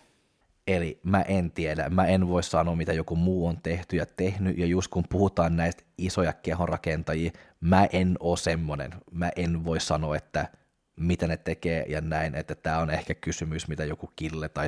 Eli 0.76 1.00
mä 1.02 1.22
en 1.22 1.50
tiedä, 1.50 1.88
mä 1.88 2.06
en 2.06 2.28
voi 2.28 2.42
sanoa, 2.42 2.76
mitä 2.76 2.92
joku 2.92 3.16
muu 3.16 3.46
on 3.46 3.62
tehty 3.62 3.96
ja 3.96 4.06
tehnyt, 4.06 4.58
ja 4.58 4.66
just 4.66 4.88
kun 4.88 5.04
puhutaan 5.08 5.56
näistä 5.56 5.82
isoja 5.98 6.32
kehonrakentajia, 6.32 7.30
mä 7.60 7.86
en 7.92 8.16
ole 8.20 8.36
semmonen, 8.36 8.90
mä 9.10 9.30
en 9.36 9.64
voi 9.64 9.80
sanoa, 9.80 10.16
että 10.16 10.48
mitä 10.96 11.26
ne 11.26 11.36
tekee 11.36 11.84
ja 11.88 12.00
näin, 12.00 12.34
että 12.34 12.54
tämä 12.54 12.78
on 12.78 12.90
ehkä 12.90 13.14
kysymys, 13.14 13.68
mitä 13.68 13.84
joku 13.84 14.10
kille 14.16 14.48
tai 14.48 14.66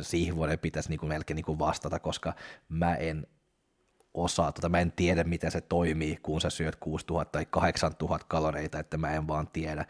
siihvoinen 0.00 0.58
pitäisi 0.58 0.88
niinku 0.88 1.06
melkein 1.06 1.34
niinku 1.34 1.58
vastata, 1.58 1.98
koska 1.98 2.32
mä 2.68 2.94
en 2.94 3.26
osaa, 4.14 4.52
tota, 4.52 4.68
mä 4.68 4.78
en 4.78 4.92
tiedä, 4.92 5.24
miten 5.24 5.50
se 5.50 5.60
toimii, 5.60 6.18
kun 6.22 6.40
sä 6.40 6.50
syöt 6.50 6.76
6000 6.76 7.32
tai 7.32 7.46
8000 7.50 8.26
kaloreita, 8.28 8.78
että 8.78 8.98
mä 8.98 9.12
en 9.12 9.28
vaan 9.28 9.48
tiedä. 9.52 9.84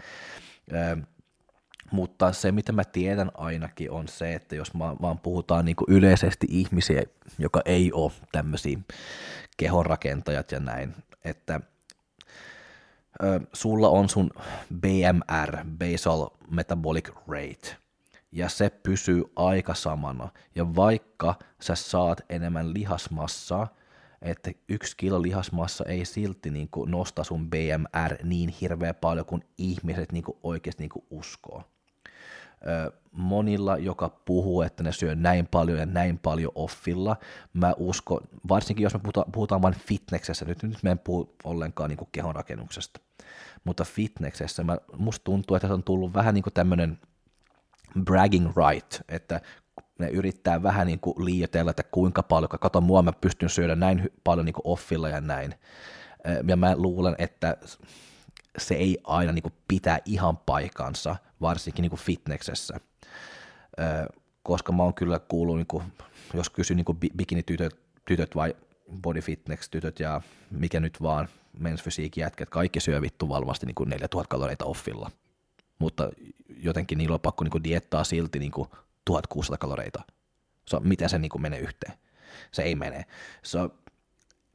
Mutta 1.90 2.32
se, 2.32 2.52
mitä 2.52 2.72
mä 2.72 2.84
tiedän 2.84 3.30
ainakin, 3.34 3.90
on 3.90 4.08
se, 4.08 4.34
että 4.34 4.56
jos 4.56 4.74
mä, 4.74 4.96
vaan 5.02 5.18
puhutaan 5.18 5.64
niin 5.64 5.76
yleisesti 5.88 6.46
ihmisiä, 6.50 7.02
joka 7.38 7.60
ei 7.64 7.92
ole 7.92 8.12
tämmöisiä 8.32 8.78
kehonrakentajat 9.56 10.52
ja 10.52 10.60
näin, 10.60 10.94
että 11.24 11.60
ö, 13.22 13.40
sulla 13.52 13.88
on 13.88 14.08
sun 14.08 14.30
BMR, 14.80 15.64
Basal 15.78 16.28
Metabolic 16.50 17.08
Rate, 17.28 17.76
ja 18.32 18.48
se 18.48 18.70
pysyy 18.70 19.24
aika 19.36 19.74
samana. 19.74 20.28
Ja 20.54 20.76
vaikka 20.76 21.34
sä 21.60 21.74
saat 21.74 22.20
enemmän 22.28 22.74
lihasmassaa, 22.74 23.74
että 24.22 24.50
yksi 24.68 24.96
kilo 24.96 25.22
lihasmassa 25.22 25.84
ei 25.84 26.04
silti 26.04 26.50
niin 26.50 26.68
kuin 26.68 26.90
nosta 26.90 27.24
sun 27.24 27.50
BMR 27.50 28.16
niin 28.24 28.48
hirveän 28.48 28.94
paljon 28.94 29.26
kuin 29.26 29.44
ihmiset 29.58 30.12
niin 30.12 30.24
kuin 30.24 30.38
oikeasti 30.42 30.82
niin 30.82 30.90
kuin 30.90 31.04
uskoo 31.10 31.64
monilla, 33.12 33.76
joka 33.76 34.08
puhuu, 34.08 34.62
että 34.62 34.82
ne 34.82 34.92
syö 34.92 35.14
näin 35.14 35.46
paljon 35.46 35.78
ja 35.78 35.86
näin 35.86 36.18
paljon 36.18 36.52
offilla, 36.54 37.16
mä 37.52 37.74
uskon, 37.76 38.20
varsinkin 38.48 38.84
jos 38.84 38.94
me 38.94 39.00
puhutaan, 39.00 39.32
puhutaan 39.32 39.62
vain 39.62 39.74
fitneksessä, 39.74 40.44
nyt, 40.44 40.62
nyt 40.62 40.82
me 40.82 40.90
en 40.90 40.98
puhu 40.98 41.34
ollenkaan 41.44 41.90
niin 41.90 42.08
kehonrakennuksesta, 42.12 43.00
mutta 43.64 43.84
fitneksessä 43.84 44.64
mä, 44.64 44.78
musta 44.96 45.24
tuntuu, 45.24 45.54
että 45.56 45.68
se 45.68 45.74
on 45.74 45.82
tullut 45.82 46.14
vähän 46.14 46.34
niin 46.34 46.42
kuin 46.42 46.54
tämmöinen 46.54 46.98
bragging 48.04 48.52
right, 48.56 49.00
että 49.08 49.40
ne 49.98 50.08
yrittää 50.08 50.62
vähän 50.62 50.86
niin 50.86 51.00
kuin 51.00 51.24
liioitella, 51.24 51.70
että 51.70 51.82
kuinka 51.82 52.22
paljon, 52.22 52.48
kato 52.48 52.80
mua, 52.80 53.02
mä 53.02 53.12
pystyn 53.12 53.48
syödä 53.50 53.74
näin 53.76 54.10
paljon 54.24 54.46
niin 54.46 54.54
kuin 54.54 54.66
offilla 54.66 55.08
ja 55.08 55.20
näin. 55.20 55.54
Ja 56.48 56.56
mä 56.56 56.76
luulen, 56.76 57.14
että 57.18 57.56
se 58.58 58.74
ei 58.74 58.98
aina 59.04 59.32
niin 59.32 59.42
kuin 59.42 59.54
pitää 59.68 59.98
ihan 60.04 60.36
paikansa, 60.36 61.16
varsinkin 61.40 61.82
niin 61.82 61.90
kuin 61.90 62.00
fitneksessä. 62.00 62.80
Koska 64.42 64.72
mä 64.72 64.82
oon 64.82 64.94
kyllä 64.94 65.18
kuullut, 65.18 65.56
niin 65.56 65.66
kuin, 65.66 65.84
jos 66.34 66.50
kysyn 66.50 66.76
niin 66.76 67.12
bikini-tytöt 67.16 67.80
tytöt 68.10 68.36
vai 68.36 68.56
body 69.02 69.20
fitness-tytöt 69.20 70.00
ja 70.00 70.20
mikä 70.50 70.80
nyt 70.80 71.02
vaan, 71.02 71.28
men's 71.58 71.82
physique 71.82 72.22
jätkät, 72.22 72.50
kaikki 72.50 72.80
syö 72.80 73.00
vittu 73.00 73.28
valvasti 73.28 73.66
niin 73.66 73.74
kuin 73.74 73.90
4000 73.90 74.28
kaloreita 74.28 74.64
offilla. 74.64 75.10
Mutta 75.78 76.10
jotenkin 76.56 76.98
niillä 76.98 77.14
on 77.14 77.20
pakko 77.20 77.44
niin 77.44 77.50
kuin 77.52 77.64
diettaa 77.64 78.04
silti 78.04 78.38
niin 78.38 78.52
kuin 78.52 78.68
1600 79.04 79.58
kaloreita. 79.58 80.02
So, 80.66 80.80
miten 80.80 81.08
se 81.08 81.18
niin 81.18 81.30
kuin 81.30 81.42
menee 81.42 81.58
yhteen? 81.58 81.94
Se 82.52 82.62
ei 82.62 82.74
mene. 82.74 83.04
So, 83.42 83.74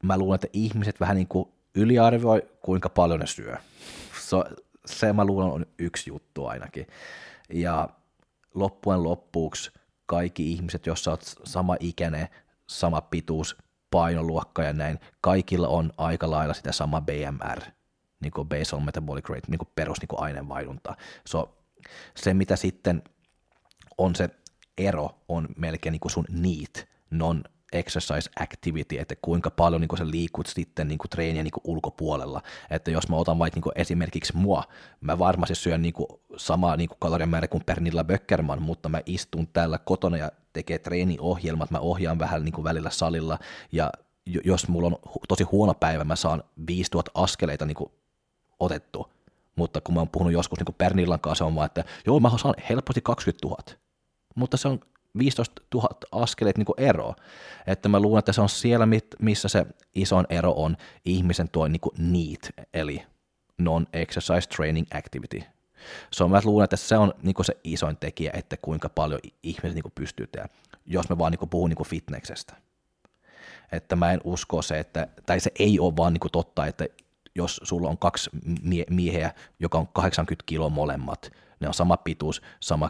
mä 0.03 0.17
luulen, 0.17 0.36
että 0.36 0.47
ihmiset 0.53 0.99
vähän 0.99 1.15
niin 1.15 1.27
kuin 1.27 1.49
yliarvioi, 1.75 2.41
kuinka 2.61 2.89
paljon 2.89 3.19
ne 3.19 3.27
syö. 3.27 3.57
So, 4.21 4.43
se 4.85 5.13
mä 5.13 5.25
luulen 5.25 5.49
on 5.49 5.65
yksi 5.79 6.09
juttu 6.09 6.45
ainakin. 6.45 6.88
Ja 7.53 7.89
loppujen 8.53 9.03
loppuuksi 9.03 9.71
kaikki 10.05 10.51
ihmiset, 10.51 10.85
jos 10.85 11.03
sä 11.03 11.11
oot 11.11 11.23
sama 11.43 11.75
ikäinen, 11.79 12.27
sama 12.67 13.01
pituus, 13.01 13.57
painoluokka 13.91 14.63
ja 14.63 14.73
näin, 14.73 14.99
kaikilla 15.21 15.67
on 15.67 15.91
aika 15.97 16.31
lailla 16.31 16.53
sitä 16.53 16.71
sama 16.71 17.01
BMR, 17.01 17.61
niin 18.19 18.31
kuin 18.31 18.49
basal 18.49 18.79
metabolic 18.79 19.29
rate, 19.29 19.47
niin 19.47 19.59
kuin 19.59 19.69
perus 19.75 20.01
niin 20.01 20.07
kuin 20.07 20.19
aineenvaihdunta. 20.19 20.95
So, 21.27 21.57
se, 22.15 22.33
mitä 22.33 22.55
sitten 22.55 23.03
on 23.97 24.15
se 24.15 24.29
ero, 24.77 25.09
on 25.27 25.47
melkein 25.57 25.91
niin 25.91 25.99
kuin 25.99 26.11
sun 26.11 26.25
need, 26.29 26.88
non 27.11 27.43
exercise 27.75 28.29
activity, 28.39 28.97
että 28.97 29.15
kuinka 29.21 29.51
paljon 29.51 29.81
niin 29.81 29.97
sä 29.97 30.09
liikut 30.09 30.47
sitten 30.47 30.88
niin 30.88 30.99
treenien 31.09 31.43
niin 31.43 31.53
ulkopuolella. 31.63 32.41
Että 32.69 32.91
jos 32.91 33.09
mä 33.09 33.15
otan 33.15 33.39
vaikka 33.39 33.59
niin 33.59 33.71
esimerkiksi 33.81 34.38
mua, 34.38 34.63
mä 35.01 35.19
varmasti 35.19 35.55
syön 35.55 35.81
niin 35.81 35.93
samaa 36.38 36.77
niin 36.77 36.89
kalorian 36.99 37.29
määrä 37.29 37.47
kuin 37.47 37.65
Pernilla 37.65 38.03
Böckerman, 38.03 38.61
mutta 38.61 38.89
mä 38.89 39.01
istun 39.05 39.47
täällä 39.47 39.77
kotona 39.77 40.17
ja 40.17 40.31
tekee 40.53 40.79
treeniohjelmat, 40.79 41.71
mä 41.71 41.79
ohjaan 41.79 42.19
vähän 42.19 42.43
niin 42.45 42.63
välillä 42.63 42.89
salilla. 42.89 43.39
Ja 43.71 43.91
jos 44.45 44.67
mulla 44.67 44.88
on 44.88 44.97
tosi 45.27 45.43
huono 45.43 45.73
päivä, 45.73 46.03
mä 46.03 46.15
saan 46.15 46.43
5000 46.67 47.11
askeleita 47.13 47.65
niin 47.65 47.77
otettu, 48.59 49.11
mutta 49.55 49.81
kun 49.81 49.93
mä 49.93 50.01
oon 50.01 50.09
puhunut 50.09 50.33
joskus 50.33 50.59
niin 50.59 50.75
Pernillan 50.77 51.19
kanssa, 51.19 51.45
on 51.45 51.55
vaan, 51.55 51.65
että 51.65 51.83
joo, 52.05 52.19
mä 52.19 52.31
saan 52.38 52.55
helposti 52.69 53.01
20 53.01 53.47
000, 53.47 53.57
mutta 54.35 54.57
se 54.57 54.67
on 54.67 54.79
15 55.17 55.62
000 55.73 55.88
askeleet 56.12 56.58
niin 56.58 56.67
ero. 56.78 57.13
Että 57.67 57.89
mä 57.89 57.99
luulen, 57.99 58.19
että 58.19 58.34
se 58.34 58.41
on 58.41 58.49
siellä, 58.49 58.88
missä 59.19 59.47
se 59.47 59.65
isoin 59.95 60.25
ero 60.30 60.51
on 60.51 60.78
ihmisen 61.06 61.49
tuo 61.49 61.67
niin 61.67 61.82
NEAT, 61.97 62.69
eli 62.73 63.04
non-exercise 63.58 64.49
training 64.56 64.88
activity. 64.93 65.43
So 66.12 66.28
mä 66.28 66.41
luulen, 66.43 66.63
että 66.63 66.78
se 66.78 66.97
on 66.97 67.13
niin 67.23 67.36
se 67.41 67.58
isoin 67.63 67.97
tekijä, 67.97 68.32
että 68.34 68.58
kuinka 68.58 68.89
paljon 68.89 69.19
ihmiset 69.43 69.73
niin 69.73 69.91
pystyy 69.95 70.28
tehdä, 70.28 70.49
jos 70.86 71.10
me 71.10 71.17
vaan 71.17 71.32
niin 71.32 71.49
puhun 71.49 71.69
niin 71.69 71.88
fitneksestä. 71.88 72.56
Että 73.71 73.95
mä 73.95 74.12
en 74.12 74.21
usko 74.23 74.62
se, 74.62 74.80
että, 74.80 75.08
tai 75.25 75.39
se 75.39 75.51
ei 75.60 75.80
ole 75.80 75.95
vaan 75.97 76.13
niin 76.13 76.32
totta, 76.32 76.65
että 76.65 76.86
jos 77.36 77.62
sulla 77.63 77.89
on 77.89 77.97
kaksi 77.97 78.30
mie- 78.62 78.86
miehiä, 78.89 79.32
joka 79.60 79.78
on 79.78 79.88
80 79.88 80.43
kiloa 80.45 80.69
molemmat, 80.69 81.32
ne 81.60 81.67
on 81.67 81.73
sama 81.73 81.97
pituus, 81.97 82.41
sama 82.60 82.89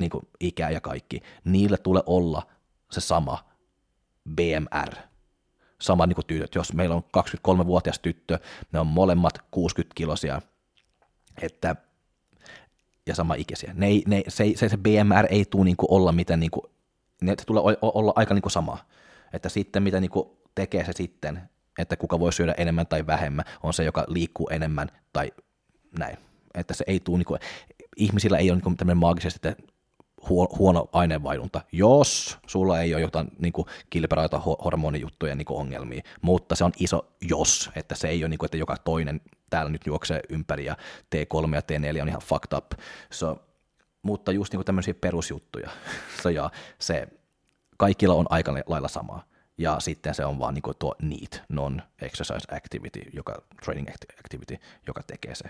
niin 0.00 0.10
kuin 0.10 0.28
ikä 0.40 0.70
ja 0.70 0.80
kaikki, 0.80 1.22
niillä 1.44 1.76
tulee 1.76 2.02
olla 2.06 2.46
se 2.90 3.00
sama 3.00 3.44
BMR, 4.34 4.94
sama 5.80 6.06
niin 6.06 6.14
kuin 6.14 6.26
tytöt. 6.26 6.54
Jos 6.54 6.72
meillä 6.72 6.94
on 6.94 7.04
23-vuotias 7.16 7.98
tyttö, 7.98 8.38
ne 8.72 8.80
on 8.80 8.86
molemmat 8.86 9.38
60-kilosia, 9.38 10.42
että, 11.42 11.76
ja 13.06 13.14
sama 13.14 13.34
ikäisiä. 13.34 13.72
Ne 13.74 13.86
ne, 14.06 14.22
se, 14.28 14.44
se, 14.56 14.68
se 14.68 14.76
BMR 14.76 15.26
ei 15.30 15.44
tule 15.44 15.64
niin 15.64 15.76
kuin 15.76 15.90
olla 15.90 16.12
mitään, 16.12 16.40
niin 16.40 16.50
kuin, 16.50 16.62
ne 17.22 17.36
tulee 17.46 17.62
olla 17.82 18.12
aika 18.16 18.34
niin 18.34 18.42
kuin 18.42 18.52
sama. 18.52 18.78
Että 19.32 19.48
sitten 19.48 19.82
mitä 19.82 20.00
niin 20.00 20.10
kuin 20.10 20.28
tekee 20.54 20.84
se 20.84 20.92
sitten, 20.92 21.42
että 21.78 21.96
kuka 21.96 22.20
voi 22.20 22.32
syödä 22.32 22.54
enemmän 22.58 22.86
tai 22.86 23.06
vähemmän, 23.06 23.44
on 23.62 23.74
se, 23.74 23.84
joka 23.84 24.04
liikkuu 24.08 24.48
enemmän 24.48 24.88
tai 25.12 25.32
näin. 25.98 26.18
Että 26.54 26.74
se 26.74 26.84
ei 26.86 27.00
tule, 27.00 27.18
niin 27.18 27.26
kuin, 27.26 27.40
ihmisillä 27.96 28.38
ei 28.38 28.50
ole 28.50 28.60
niin 28.64 28.76
tämmöinen 28.76 28.98
maagisesti, 28.98 29.48
että 29.48 29.62
huono 30.28 30.88
aineenvaihdunta, 30.92 31.60
jos 31.72 32.38
sulla 32.46 32.80
ei 32.80 32.94
ole 32.94 33.02
jotain 33.02 33.28
niin 33.38 33.52
kilperaita 33.90 34.38
hormonijuttuja 34.64 35.34
niin 35.34 35.46
ongelmia, 35.48 36.02
mutta 36.22 36.56
se 36.56 36.64
on 36.64 36.72
iso 36.78 37.06
jos, 37.20 37.70
että 37.76 37.94
se 37.94 38.08
ei 38.08 38.22
ole 38.22 38.28
niin 38.28 38.38
kuin, 38.38 38.46
että 38.46 38.56
joka 38.56 38.76
toinen 38.76 39.20
täällä 39.50 39.70
nyt 39.70 39.86
juoksee 39.86 40.20
ympäri 40.28 40.64
ja 40.64 40.76
T3 41.14 41.54
ja 41.54 41.60
T4 41.60 42.02
on 42.02 42.08
ihan 42.08 42.22
fucked 42.22 42.58
up. 42.58 42.72
So, 43.10 43.42
mutta 44.02 44.32
just 44.32 44.52
niin 44.52 44.58
kuin 44.58 44.66
tämmöisiä 44.66 44.94
perusjuttuja. 44.94 45.70
so, 46.22 46.28
ja 46.28 46.50
se 46.78 47.08
kaikilla 47.76 48.14
on 48.14 48.26
aika 48.30 48.54
lailla 48.66 48.88
samaa. 48.88 49.24
Ja 49.58 49.80
sitten 49.80 50.14
se 50.14 50.24
on 50.24 50.38
vaan 50.38 50.54
niin 50.54 50.62
kuin 50.62 50.76
tuo 50.78 50.94
NEAT, 51.02 51.42
non-exercise 51.48 52.56
activity, 52.56 53.00
joka, 53.12 53.42
training 53.64 53.88
activity, 54.24 54.56
joka 54.86 55.02
tekee 55.06 55.34
se. 55.34 55.44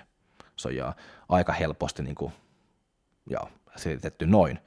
So, 0.56 0.68
ja 0.68 0.94
aika 1.28 1.52
helposti 1.52 2.02
niin 2.02 2.14
kuin, 2.14 2.32
ja 3.30 3.40
selitetty 3.78 4.26
noin. 4.26 4.58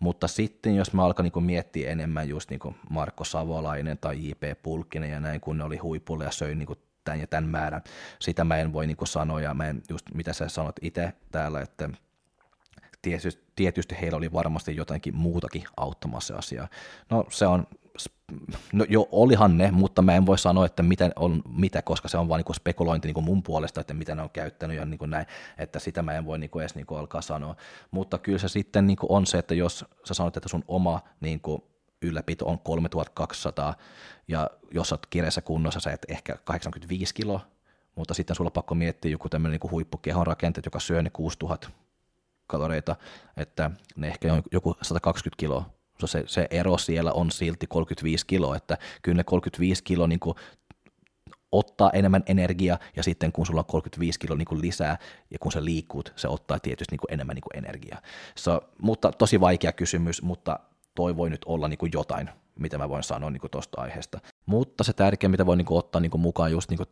Mutta 0.00 0.28
sitten 0.28 0.76
jos 0.76 0.92
mä 0.92 1.04
alkan 1.04 1.30
niin 1.34 1.44
miettiä 1.44 1.90
enemmän 1.90 2.28
just 2.28 2.50
niin 2.50 2.60
Marko 2.90 3.24
Savolainen 3.24 3.98
tai 3.98 4.28
J.P. 4.28 4.62
Pulkkinen 4.62 5.10
ja 5.10 5.20
näin, 5.20 5.40
kun 5.40 5.58
ne 5.58 5.64
oli 5.64 5.76
huipulla 5.76 6.24
ja 6.24 6.30
söi 6.30 6.54
niin 6.54 6.68
tämän 7.04 7.20
ja 7.20 7.26
tämän 7.26 7.50
määrän, 7.50 7.82
sitä 8.18 8.44
mä 8.44 8.56
en 8.56 8.72
voi 8.72 8.86
niin 8.86 8.96
sanoa 9.04 9.40
ja 9.40 9.54
mä 9.54 9.66
en 9.68 9.82
just 9.88 10.06
mitä 10.14 10.32
sä 10.32 10.48
sanot 10.48 10.76
itse 10.82 11.12
täällä, 11.30 11.60
että 11.60 11.90
tietysti, 13.04 13.42
tietysti 13.56 13.96
heillä 14.00 14.16
oli 14.16 14.32
varmasti 14.32 14.76
jotakin 14.76 15.16
muutakin 15.16 15.64
auttamassa 15.76 16.36
asiaa. 16.36 16.68
No 17.10 17.24
se 17.30 17.46
on 17.46 17.66
no 18.72 18.84
jo 18.88 19.08
olihan 19.12 19.58
ne, 19.58 19.70
mutta 19.70 20.02
mä 20.02 20.14
en 20.14 20.26
voi 20.26 20.38
sanoa, 20.38 20.66
että 20.66 20.82
miten 20.82 21.12
on, 21.16 21.42
mitä, 21.48 21.82
koska 21.82 22.08
se 22.08 22.18
on 22.18 22.28
vain 22.28 22.44
niin 22.46 22.54
spekulointi 22.54 23.12
niin 23.12 23.24
mun 23.24 23.42
puolesta, 23.42 23.80
että 23.80 23.94
mitä 23.94 24.14
ne 24.14 24.22
on 24.22 24.30
käyttänyt 24.30 24.76
ja 24.76 24.84
niin 24.84 24.98
näin, 25.06 25.26
että 25.58 25.78
sitä 25.78 26.02
mä 26.02 26.12
en 26.12 26.24
voi 26.24 26.38
niin 26.38 26.50
edes 26.60 26.74
niin 26.74 26.86
alkaa 26.98 27.22
sanoa. 27.22 27.56
Mutta 27.90 28.18
kyllä 28.18 28.38
se 28.38 28.48
sitten 28.48 28.86
niin 28.86 28.96
on 29.08 29.26
se, 29.26 29.38
että 29.38 29.54
jos 29.54 29.84
sä 30.04 30.14
sanot, 30.14 30.36
että 30.36 30.48
sun 30.48 30.64
oma 30.68 31.00
niin 31.20 31.40
kuin 31.40 31.62
ylläpito 32.02 32.46
on 32.46 32.58
3200 32.58 33.74
ja 34.28 34.50
jos 34.70 34.88
sä 34.88 34.94
oot 34.94 35.06
kireessä 35.06 35.40
kunnossa, 35.40 35.80
sä 35.80 35.92
et 35.92 36.06
ehkä 36.08 36.36
85 36.44 37.14
kiloa, 37.14 37.40
mutta 37.94 38.14
sitten 38.14 38.36
sulla 38.36 38.48
on 38.48 38.52
pakko 38.52 38.74
miettiä 38.74 39.10
joku 39.10 39.28
tämmöinen 39.28 39.60
niin 39.60 39.70
huippukehon 39.70 40.26
rakenteet, 40.26 40.64
joka 40.64 40.80
syö 40.80 41.02
ne 41.02 41.10
6000 41.10 41.70
kaloreita, 42.46 42.96
että 43.36 43.70
ne 43.96 44.08
ehkä 44.08 44.34
on 44.34 44.42
joku 44.52 44.76
120 44.82 45.40
kiloa 45.40 45.74
se, 46.04 46.24
se 46.26 46.48
ero 46.50 46.78
siellä 46.78 47.12
on 47.12 47.30
silti 47.30 47.66
35 47.66 48.26
kiloa, 48.26 48.56
että 48.56 48.78
kyllä 49.02 49.16
ne 49.16 49.24
35 49.24 49.84
kiloa 49.84 50.06
niin 50.06 50.20
ottaa 51.52 51.90
enemmän 51.90 52.22
energiaa 52.26 52.78
ja 52.96 53.02
sitten 53.02 53.32
kun 53.32 53.46
sulla 53.46 53.60
on 53.60 53.66
35 53.66 54.18
kiloa 54.18 54.36
niin 54.36 54.60
lisää 54.60 54.98
ja 55.30 55.38
kun 55.38 55.52
sä 55.52 55.64
liikkuut, 55.64 56.12
se 56.16 56.28
ottaa 56.28 56.58
tietysti 56.58 56.96
niin 56.96 57.14
enemmän 57.14 57.34
niin 57.34 57.64
energiaa. 57.64 58.00
So, 58.34 58.60
mutta 58.82 59.12
tosi 59.12 59.40
vaikea 59.40 59.72
kysymys, 59.72 60.22
mutta 60.22 60.60
toi 60.94 61.16
voi 61.16 61.30
nyt 61.30 61.44
olla 61.46 61.68
niin 61.68 61.78
jotain, 61.92 62.30
mitä 62.58 62.78
mä 62.78 62.88
voin 62.88 63.02
sanoa 63.02 63.30
niin 63.30 63.50
tuosta 63.50 63.80
aiheesta. 63.80 64.20
Mutta 64.46 64.84
se 64.84 64.92
tärkeä, 64.92 65.28
mitä 65.28 65.46
voi 65.46 65.56
niinku 65.56 65.76
ottaa 65.76 66.00
niinku 66.00 66.18
mukaan 66.18 66.52
just 66.52 66.70
niinku 66.70 66.84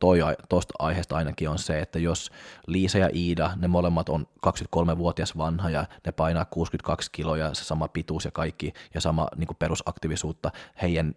tuosta 0.48 0.74
aiheesta 0.78 1.16
ainakin 1.16 1.48
on 1.48 1.58
se, 1.58 1.80
että 1.80 1.98
jos 1.98 2.30
Liisa 2.66 2.98
ja 2.98 3.08
Iida, 3.14 3.50
ne 3.56 3.68
molemmat 3.68 4.08
on 4.08 4.26
23-vuotias 4.46 5.36
vanha 5.36 5.70
ja 5.70 5.84
ne 6.06 6.12
painaa 6.12 6.44
62 6.44 7.10
kiloa 7.12 7.54
se 7.54 7.64
sama 7.64 7.88
pituus 7.88 8.24
ja 8.24 8.30
kaikki 8.30 8.72
ja 8.94 9.00
sama 9.00 9.28
niinku 9.36 9.54
perusaktiivisuutta, 9.54 10.50
heidän 10.82 11.14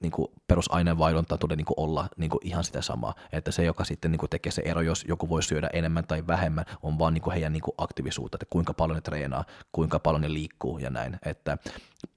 niin 0.00 0.12
kuin 0.12 0.28
perusaineenvaihdunta 0.46 1.38
tulee 1.38 1.56
niin 1.56 1.66
olla 1.76 2.08
niin 2.16 2.30
ihan 2.42 2.64
sitä 2.64 2.82
samaa. 2.82 3.14
Että 3.32 3.50
se, 3.50 3.64
joka 3.64 3.84
sitten 3.84 4.10
niin 4.10 4.30
tekee 4.30 4.52
se 4.52 4.62
ero, 4.64 4.80
jos 4.80 5.04
joku 5.08 5.28
voi 5.28 5.42
syödä 5.42 5.70
enemmän 5.72 6.06
tai 6.06 6.26
vähemmän, 6.26 6.64
on 6.82 6.98
vaan 6.98 7.14
niin 7.14 7.32
heidän 7.32 7.52
niin 7.52 7.62
aktiivisuutta, 7.78 8.36
että 8.36 8.46
kuinka 8.50 8.74
paljon 8.74 8.94
ne 8.94 9.00
treenaa, 9.00 9.44
kuinka 9.72 9.98
paljon 9.98 10.20
ne 10.20 10.32
liikkuu 10.32 10.78
ja 10.78 10.90
näin. 10.90 11.18
Että 11.24 11.58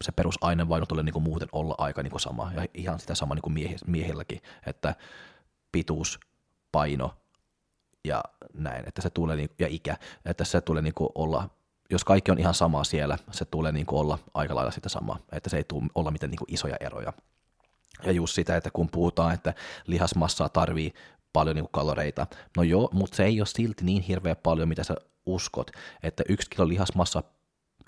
se 0.04 0.12
perusaineenvaihdunta 0.12 0.90
tulee 0.90 1.04
niin 1.04 1.24
muuten 1.24 1.50
olla 1.52 1.76
aika 1.78 2.04
niin 2.04 2.20
sama 2.20 2.52
ja 2.56 2.66
ihan 2.74 3.00
sitä 3.00 3.16
sama 3.16 3.36
niin 3.36 3.72
miehilläkin, 3.88 4.42
että 4.66 4.96
pituus, 5.72 6.20
paino 6.72 7.14
ja 8.06 8.24
näin, 8.54 8.84
että 8.88 9.02
se 9.02 9.10
tulee, 9.10 9.36
niin, 9.36 9.50
ja 9.60 9.68
ikä, 9.68 9.98
että 10.26 10.44
se 10.44 10.62
tulee 10.62 10.82
niin 10.82 10.94
olla 11.16 11.50
jos 11.92 12.04
kaikki 12.04 12.32
on 12.32 12.40
ihan 12.40 12.54
samaa 12.54 12.84
siellä, 12.84 13.18
se 13.32 13.46
tulee 13.46 13.72
niin 13.72 13.86
kuin 13.86 14.00
olla 14.00 14.20
aika 14.34 14.56
lailla 14.56 14.72
sitä 14.72 14.90
samaa, 14.90 15.20
että 15.32 15.50
se 15.50 15.58
ei 15.58 15.64
tule 15.64 15.84
olla 15.96 16.12
mitään 16.12 16.30
niin 16.30 16.40
kuin 16.40 16.54
isoja 16.54 16.76
eroja. 16.80 17.14
Ja 18.04 18.12
just 18.12 18.36
sitä, 18.36 18.58
että 18.58 18.70
kun 18.74 18.90
puhutaan, 18.90 19.34
että 19.34 19.54
lihasmassaa 19.88 20.50
tarvii 20.50 20.94
paljon 21.34 21.56
niin 21.56 21.68
kaloreita, 21.72 22.28
no 22.58 22.64
joo, 22.64 22.90
mutta 22.94 23.16
se 23.16 23.26
ei 23.26 23.42
ole 23.42 23.48
silti 23.48 23.86
niin 23.86 24.02
hirveä 24.02 24.36
paljon, 24.36 24.70
mitä 24.70 24.84
sä 24.84 24.96
uskot, 25.26 25.72
että 26.04 26.24
yksi 26.30 26.50
kilo 26.50 26.68
lihasmassa, 26.68 27.24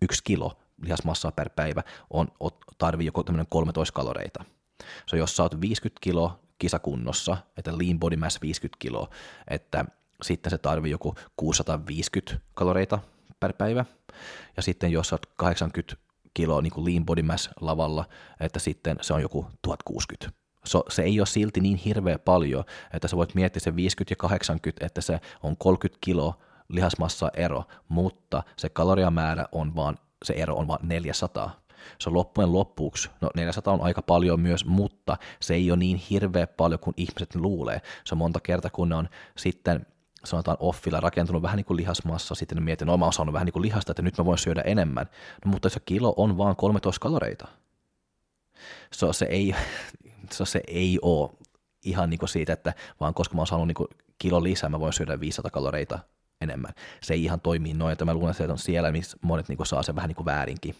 yksi 0.01 0.23
kilo 0.23 0.57
lihasmassaa 0.81 1.31
per 1.31 1.49
päivä 1.49 1.83
on, 2.09 2.27
tarvii 2.77 3.05
joku 3.05 3.23
tämmöinen 3.23 3.47
13 3.49 3.93
kaloreita. 3.93 4.45
So 5.05 5.17
jos 5.17 5.35
sä 5.35 5.43
oot 5.43 5.61
50 5.61 5.99
kilo 6.01 6.39
kisakunnossa, 6.57 7.37
että 7.57 7.71
lean 7.77 7.99
body 7.99 8.15
mass 8.15 8.41
50 8.41 8.77
kilo, 8.79 9.09
että 9.47 9.85
sitten 10.21 10.49
se 10.49 10.57
tarvii 10.57 10.91
joku 10.91 11.15
650 11.37 12.39
kaloreita 12.53 12.99
per 13.39 13.53
päivä. 13.53 13.85
Ja 14.57 14.63
sitten 14.63 14.91
jos 14.91 15.07
sä 15.07 15.15
oot 15.15 15.25
80 15.35 15.95
kiloa 16.33 16.61
niin 16.61 16.73
kuin 16.73 16.85
lean 16.85 17.05
body 17.05 17.21
mass 17.21 17.49
lavalla, 17.61 18.05
että 18.39 18.59
sitten 18.59 18.97
se 19.01 19.13
on 19.13 19.21
joku 19.21 19.45
1060. 19.61 20.43
So, 20.65 20.83
se 20.89 21.01
ei 21.01 21.19
ole 21.19 21.27
silti 21.27 21.59
niin 21.59 21.77
hirveä 21.77 22.19
paljon, 22.19 22.63
että 22.93 23.07
sä 23.07 23.17
voit 23.17 23.35
miettiä 23.35 23.59
se 23.59 23.75
50 23.75 24.11
ja 24.11 24.15
80, 24.15 24.85
että 24.85 25.01
se 25.01 25.19
on 25.43 25.57
30 25.57 25.97
kiloa 26.01 26.37
lihasmassa 26.69 27.31
ero, 27.33 27.63
mutta 27.89 28.43
se 28.57 28.69
kaloriamäärä 28.69 29.45
on 29.51 29.75
vaan, 29.75 29.97
se 30.25 30.33
ero 30.33 30.55
on 30.55 30.67
vaan 30.67 30.79
400. 30.83 31.63
Se 31.99 32.09
on 32.09 32.13
loppujen 32.13 32.53
loppuksi, 32.53 33.09
no 33.21 33.29
400 33.35 33.73
on 33.73 33.81
aika 33.81 34.01
paljon 34.01 34.39
myös, 34.39 34.65
mutta 34.65 35.17
se 35.39 35.53
ei 35.53 35.71
ole 35.71 35.79
niin 35.79 35.97
hirveä 35.97 36.47
paljon 36.47 36.79
kuin 36.79 36.93
ihmiset 36.97 37.35
luulee. 37.35 37.81
Se 38.03 38.15
on 38.15 38.17
monta 38.17 38.39
kertaa, 38.39 38.71
kun 38.71 38.89
ne 38.89 38.95
on 38.95 39.09
sitten 39.37 39.85
sanotaan 40.25 40.57
offilla 40.59 40.99
rakentunut 40.99 41.41
vähän 41.41 41.57
niin 41.57 41.65
kuin 41.65 41.77
lihasmassa, 41.77 42.35
sitten 42.35 42.63
mietin, 42.63 42.85
no 42.85 42.97
mä 42.97 43.05
oon 43.05 43.13
saanut 43.13 43.33
vähän 43.33 43.45
niin 43.45 43.53
kuin 43.53 43.63
lihasta, 43.63 43.91
että 43.91 44.01
nyt 44.01 44.17
mä 44.17 44.25
voin 44.25 44.37
syödä 44.37 44.61
enemmän. 44.61 45.05
No, 45.45 45.51
mutta 45.51 45.69
se 45.69 45.79
kilo 45.79 46.13
on 46.17 46.37
vaan 46.37 46.55
13 46.55 46.99
kaloreita. 46.99 47.47
So, 48.91 49.13
se, 49.13 49.25
ei, 49.25 49.55
so, 50.33 50.45
se 50.45 50.61
ei 50.67 50.99
ole 51.01 51.29
ihan 51.85 52.09
niin 52.09 52.19
kuin 52.19 52.29
siitä, 52.29 52.53
että 52.53 52.73
vaan 52.99 53.13
koska 53.13 53.35
mä 53.35 53.41
oon 53.41 53.47
saanut 53.47 53.67
niin 53.67 53.75
kuin 53.75 53.87
kilo 54.17 54.43
lisää, 54.43 54.69
mä 54.69 54.79
voin 54.79 54.93
syödä 54.93 55.19
500 55.19 55.51
kaloreita 55.51 55.99
enemmän. 56.41 56.73
Se 57.01 57.13
ei 57.13 57.23
ihan 57.23 57.41
toimi 57.41 57.73
noin, 57.73 57.93
että 57.93 58.05
mä 58.05 58.13
luulen, 58.13 58.31
että 58.31 58.53
on 58.53 58.57
siellä, 58.57 58.91
missä 58.91 59.17
monet 59.21 59.49
niin 59.49 59.57
kuin 59.57 59.67
saa 59.67 59.83
sen 59.83 59.95
vähän 59.95 60.07
niin 60.07 60.15
kuin 60.15 60.25
väärinkin 60.25 60.75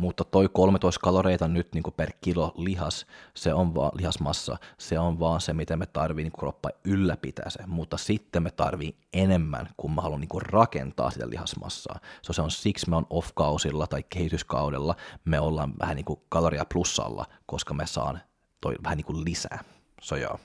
mutta 0.00 0.24
toi 0.24 0.48
13 0.52 1.00
kaloreita 1.00 1.48
nyt 1.48 1.74
niin 1.74 1.82
kuin 1.82 1.94
per 1.94 2.12
kilo 2.20 2.52
lihas, 2.56 3.06
se 3.34 3.54
on 3.54 3.74
vaan 3.74 3.90
lihasmassa, 3.94 4.56
se 4.78 4.98
on 4.98 5.20
vaan 5.20 5.40
se, 5.40 5.52
miten 5.52 5.78
me 5.78 5.86
tarvii 5.86 6.24
niin 6.24 6.32
kroppa 6.32 6.70
ylläpitää 6.84 7.50
se, 7.50 7.66
mutta 7.66 7.96
sitten 7.96 8.42
me 8.42 8.50
tarvii 8.50 8.96
enemmän, 9.12 9.68
kun 9.76 9.94
mä 9.94 10.02
haluan 10.02 10.20
niin 10.20 10.28
kuin 10.28 10.42
rakentaa 10.42 11.10
sitä 11.10 11.30
lihasmassaa. 11.30 12.00
So, 12.22 12.32
se 12.32 12.42
on 12.42 12.50
siksi 12.50 12.90
me 12.90 12.96
on 12.96 13.06
off-kausilla 13.10 13.86
tai 13.86 14.02
kehityskaudella, 14.02 14.96
me 15.24 15.40
ollaan 15.40 15.72
vähän 15.80 15.96
niin 15.96 16.04
kuin 16.04 16.20
kaloria 16.28 16.64
plussalla, 16.72 17.26
koska 17.46 17.74
me 17.74 17.86
saan 17.86 18.20
toi 18.60 18.74
vähän 18.84 18.96
niin 18.96 19.06
kuin 19.06 19.24
lisää. 19.24 19.64
So, 20.00 20.16
joo. 20.16 20.38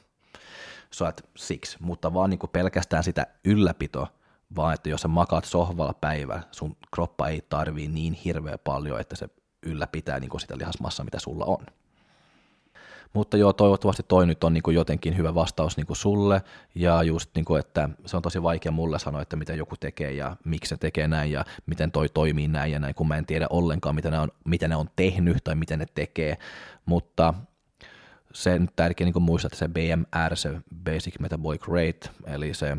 So, 0.91 1.05
at 1.05 1.29
siksi, 1.37 1.77
mutta 1.79 2.13
vaan 2.13 2.29
niin 2.29 2.39
kuin 2.39 2.49
pelkästään 2.49 3.03
sitä 3.03 3.27
ylläpito, 3.45 4.07
vaan 4.55 4.73
että 4.73 4.89
jos 4.89 5.01
sä 5.01 5.07
makaat 5.07 5.45
sohvalla 5.45 5.93
päivä, 5.93 6.41
sun 6.51 6.75
kroppa 6.93 7.27
ei 7.27 7.41
tarvii 7.49 7.87
niin 7.87 8.13
hirveä 8.13 8.57
paljon, 8.57 8.99
että 8.99 9.15
se 9.15 9.29
ylläpitää 9.65 10.19
niin 10.19 10.39
sitä 10.39 10.57
lihasmassaa, 10.57 11.03
mitä 11.03 11.19
sulla 11.19 11.45
on. 11.45 11.65
Mutta 13.13 13.37
joo, 13.37 13.53
toivottavasti 13.53 14.03
toi 14.07 14.27
nyt 14.27 14.43
on 14.43 14.53
niin 14.53 14.63
kuin 14.63 14.75
jotenkin 14.75 15.17
hyvä 15.17 15.35
vastaus 15.35 15.77
niin 15.77 15.87
kuin 15.87 15.97
sulle, 15.97 16.41
ja 16.75 17.03
just 17.03 17.29
niin 17.35 17.45
kuin, 17.45 17.59
että 17.59 17.89
se 18.05 18.17
on 18.17 18.21
tosi 18.21 18.43
vaikea 18.43 18.71
mulle 18.71 18.99
sanoa, 18.99 19.21
että 19.21 19.35
mitä 19.35 19.53
joku 19.53 19.75
tekee 19.77 20.11
ja 20.11 20.37
miksi 20.45 20.69
se 20.69 20.77
tekee 20.77 21.07
näin 21.07 21.31
ja 21.31 21.45
miten 21.65 21.91
toi 21.91 22.09
toimii 22.09 22.47
näin 22.47 22.71
ja 22.71 22.79
näin, 22.79 22.95
kun 22.95 23.07
mä 23.07 23.17
en 23.17 23.25
tiedä 23.25 23.47
ollenkaan, 23.49 23.95
mitä 23.95 24.11
ne 24.11 24.19
on, 24.19 24.31
mitä 24.45 24.67
ne 24.67 24.75
on 24.75 24.89
tehnyt 24.95 25.43
tai 25.43 25.55
miten 25.55 25.79
ne 25.79 25.85
tekee, 25.95 26.37
mutta 26.85 27.33
sen 28.33 28.69
tärkeä 28.75 29.05
niin 29.05 29.23
muistaa, 29.23 29.47
että 29.47 29.57
se 29.57 29.67
BMR, 29.67 30.35
se 30.35 30.61
Basic 30.83 31.19
Metabolic 31.19 31.67
Rate, 31.67 32.09
eli 32.25 32.53
se 32.53 32.77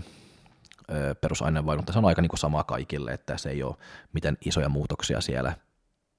perusaineenvaihdunta, 1.21 1.93
se 1.93 1.99
on 1.99 2.05
aika 2.05 2.23
niin 2.23 2.31
kuin 2.31 2.41
sama 2.41 2.65
kaikille, 2.65 3.13
että 3.13 3.39
se 3.39 3.51
ei 3.51 3.63
ole 3.63 3.77
mitään 4.13 4.37
isoja 4.45 4.69
muutoksia 4.69 5.21
siellä 5.21 5.55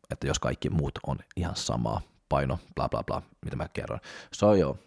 että 0.10 0.28
jos 0.28 0.40
kaikki 0.40 0.70
muut 0.70 1.00
on 1.08 1.18
ihan 1.36 1.56
sama 1.56 2.02
paino, 2.30 2.60
bla 2.76 2.90
bla 2.90 3.04
bla, 3.04 3.22
mitä 3.46 3.56
mä 3.56 3.68
kerron. 3.74 4.00
So 4.34 4.56
joo. 4.56 4.78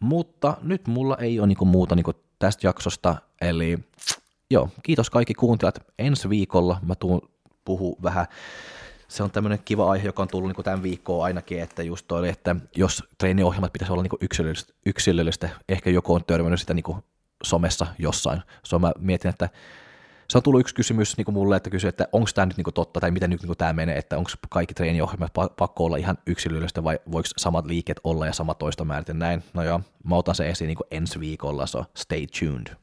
Mutta 0.00 0.56
nyt 0.62 0.86
mulla 0.86 1.16
ei 1.16 1.40
ole 1.40 1.46
niinku 1.46 1.64
muuta 1.64 1.94
niinku 1.94 2.12
tästä 2.38 2.66
jaksosta, 2.66 3.16
eli 3.40 3.78
joo, 4.50 4.68
kiitos 4.82 5.10
kaikki 5.10 5.34
kuuntelijat. 5.34 5.86
Ensi 5.98 6.28
viikolla 6.28 6.80
mä 6.86 6.94
tuun 6.94 7.30
puhu 7.64 7.98
vähän 8.02 8.26
se 9.08 9.22
on 9.22 9.30
tämmöinen 9.30 9.58
kiva 9.64 9.90
aihe, 9.90 10.06
joka 10.06 10.22
on 10.22 10.28
tullut 10.28 10.52
niin 10.56 10.64
tämän 10.64 10.82
viikkoon 10.82 11.24
ainakin, 11.24 11.60
että 11.60 11.82
just 11.82 12.06
toi, 12.08 12.28
että 12.28 12.56
jos 12.76 13.04
treeniohjelmat 13.18 13.72
pitäisi 13.72 13.92
olla 13.92 14.02
niin 14.02 14.10
yksilöllistä, 14.20 14.72
yksilöllistä, 14.86 15.48
ehkä 15.68 15.90
joku 15.90 16.14
on 16.14 16.24
törmännyt 16.24 16.60
sitä 16.60 16.74
niin 16.74 16.96
somessa 17.42 17.86
jossain. 17.98 18.42
So 18.62 18.78
mä 18.78 18.92
mietin, 18.98 19.28
että 19.28 19.48
se 20.28 20.38
on 20.38 20.42
tullut 20.42 20.60
yksi 20.60 20.74
kysymys 20.74 21.16
niin 21.16 21.24
kuin 21.24 21.34
mulle, 21.34 21.56
että 21.56 21.70
kysyy, 21.70 21.88
että 21.88 22.08
onko 22.12 22.30
tämä 22.34 22.46
nyt 22.46 22.56
niin 22.56 22.64
kuin 22.64 22.74
totta 22.74 23.00
tai 23.00 23.10
miten 23.10 23.30
nyt 23.30 23.40
niin 23.40 23.46
kuin 23.46 23.58
tämä 23.58 23.72
menee, 23.72 23.98
että 23.98 24.18
onko 24.18 24.30
kaikki 24.48 24.74
treeniohjelmat 24.74 25.32
pakko 25.56 25.84
olla 25.84 25.96
ihan 25.96 26.18
yksilöllistä 26.26 26.84
vai 26.84 26.98
voiko 27.12 27.28
samat 27.36 27.66
liikkeet 27.66 28.00
olla 28.04 28.26
ja 28.26 28.32
sama 28.32 28.54
toistomäärät 28.54 29.08
ja 29.08 29.14
näin. 29.14 29.42
No 29.54 29.62
joo, 29.62 29.80
mä 30.04 30.16
otan 30.16 30.34
se 30.34 30.48
esiin 30.48 30.68
niin 30.68 30.76
kuin 30.76 30.88
ensi 30.90 31.20
viikolla, 31.20 31.66
so 31.66 31.84
stay 31.94 32.26
tuned. 32.40 32.76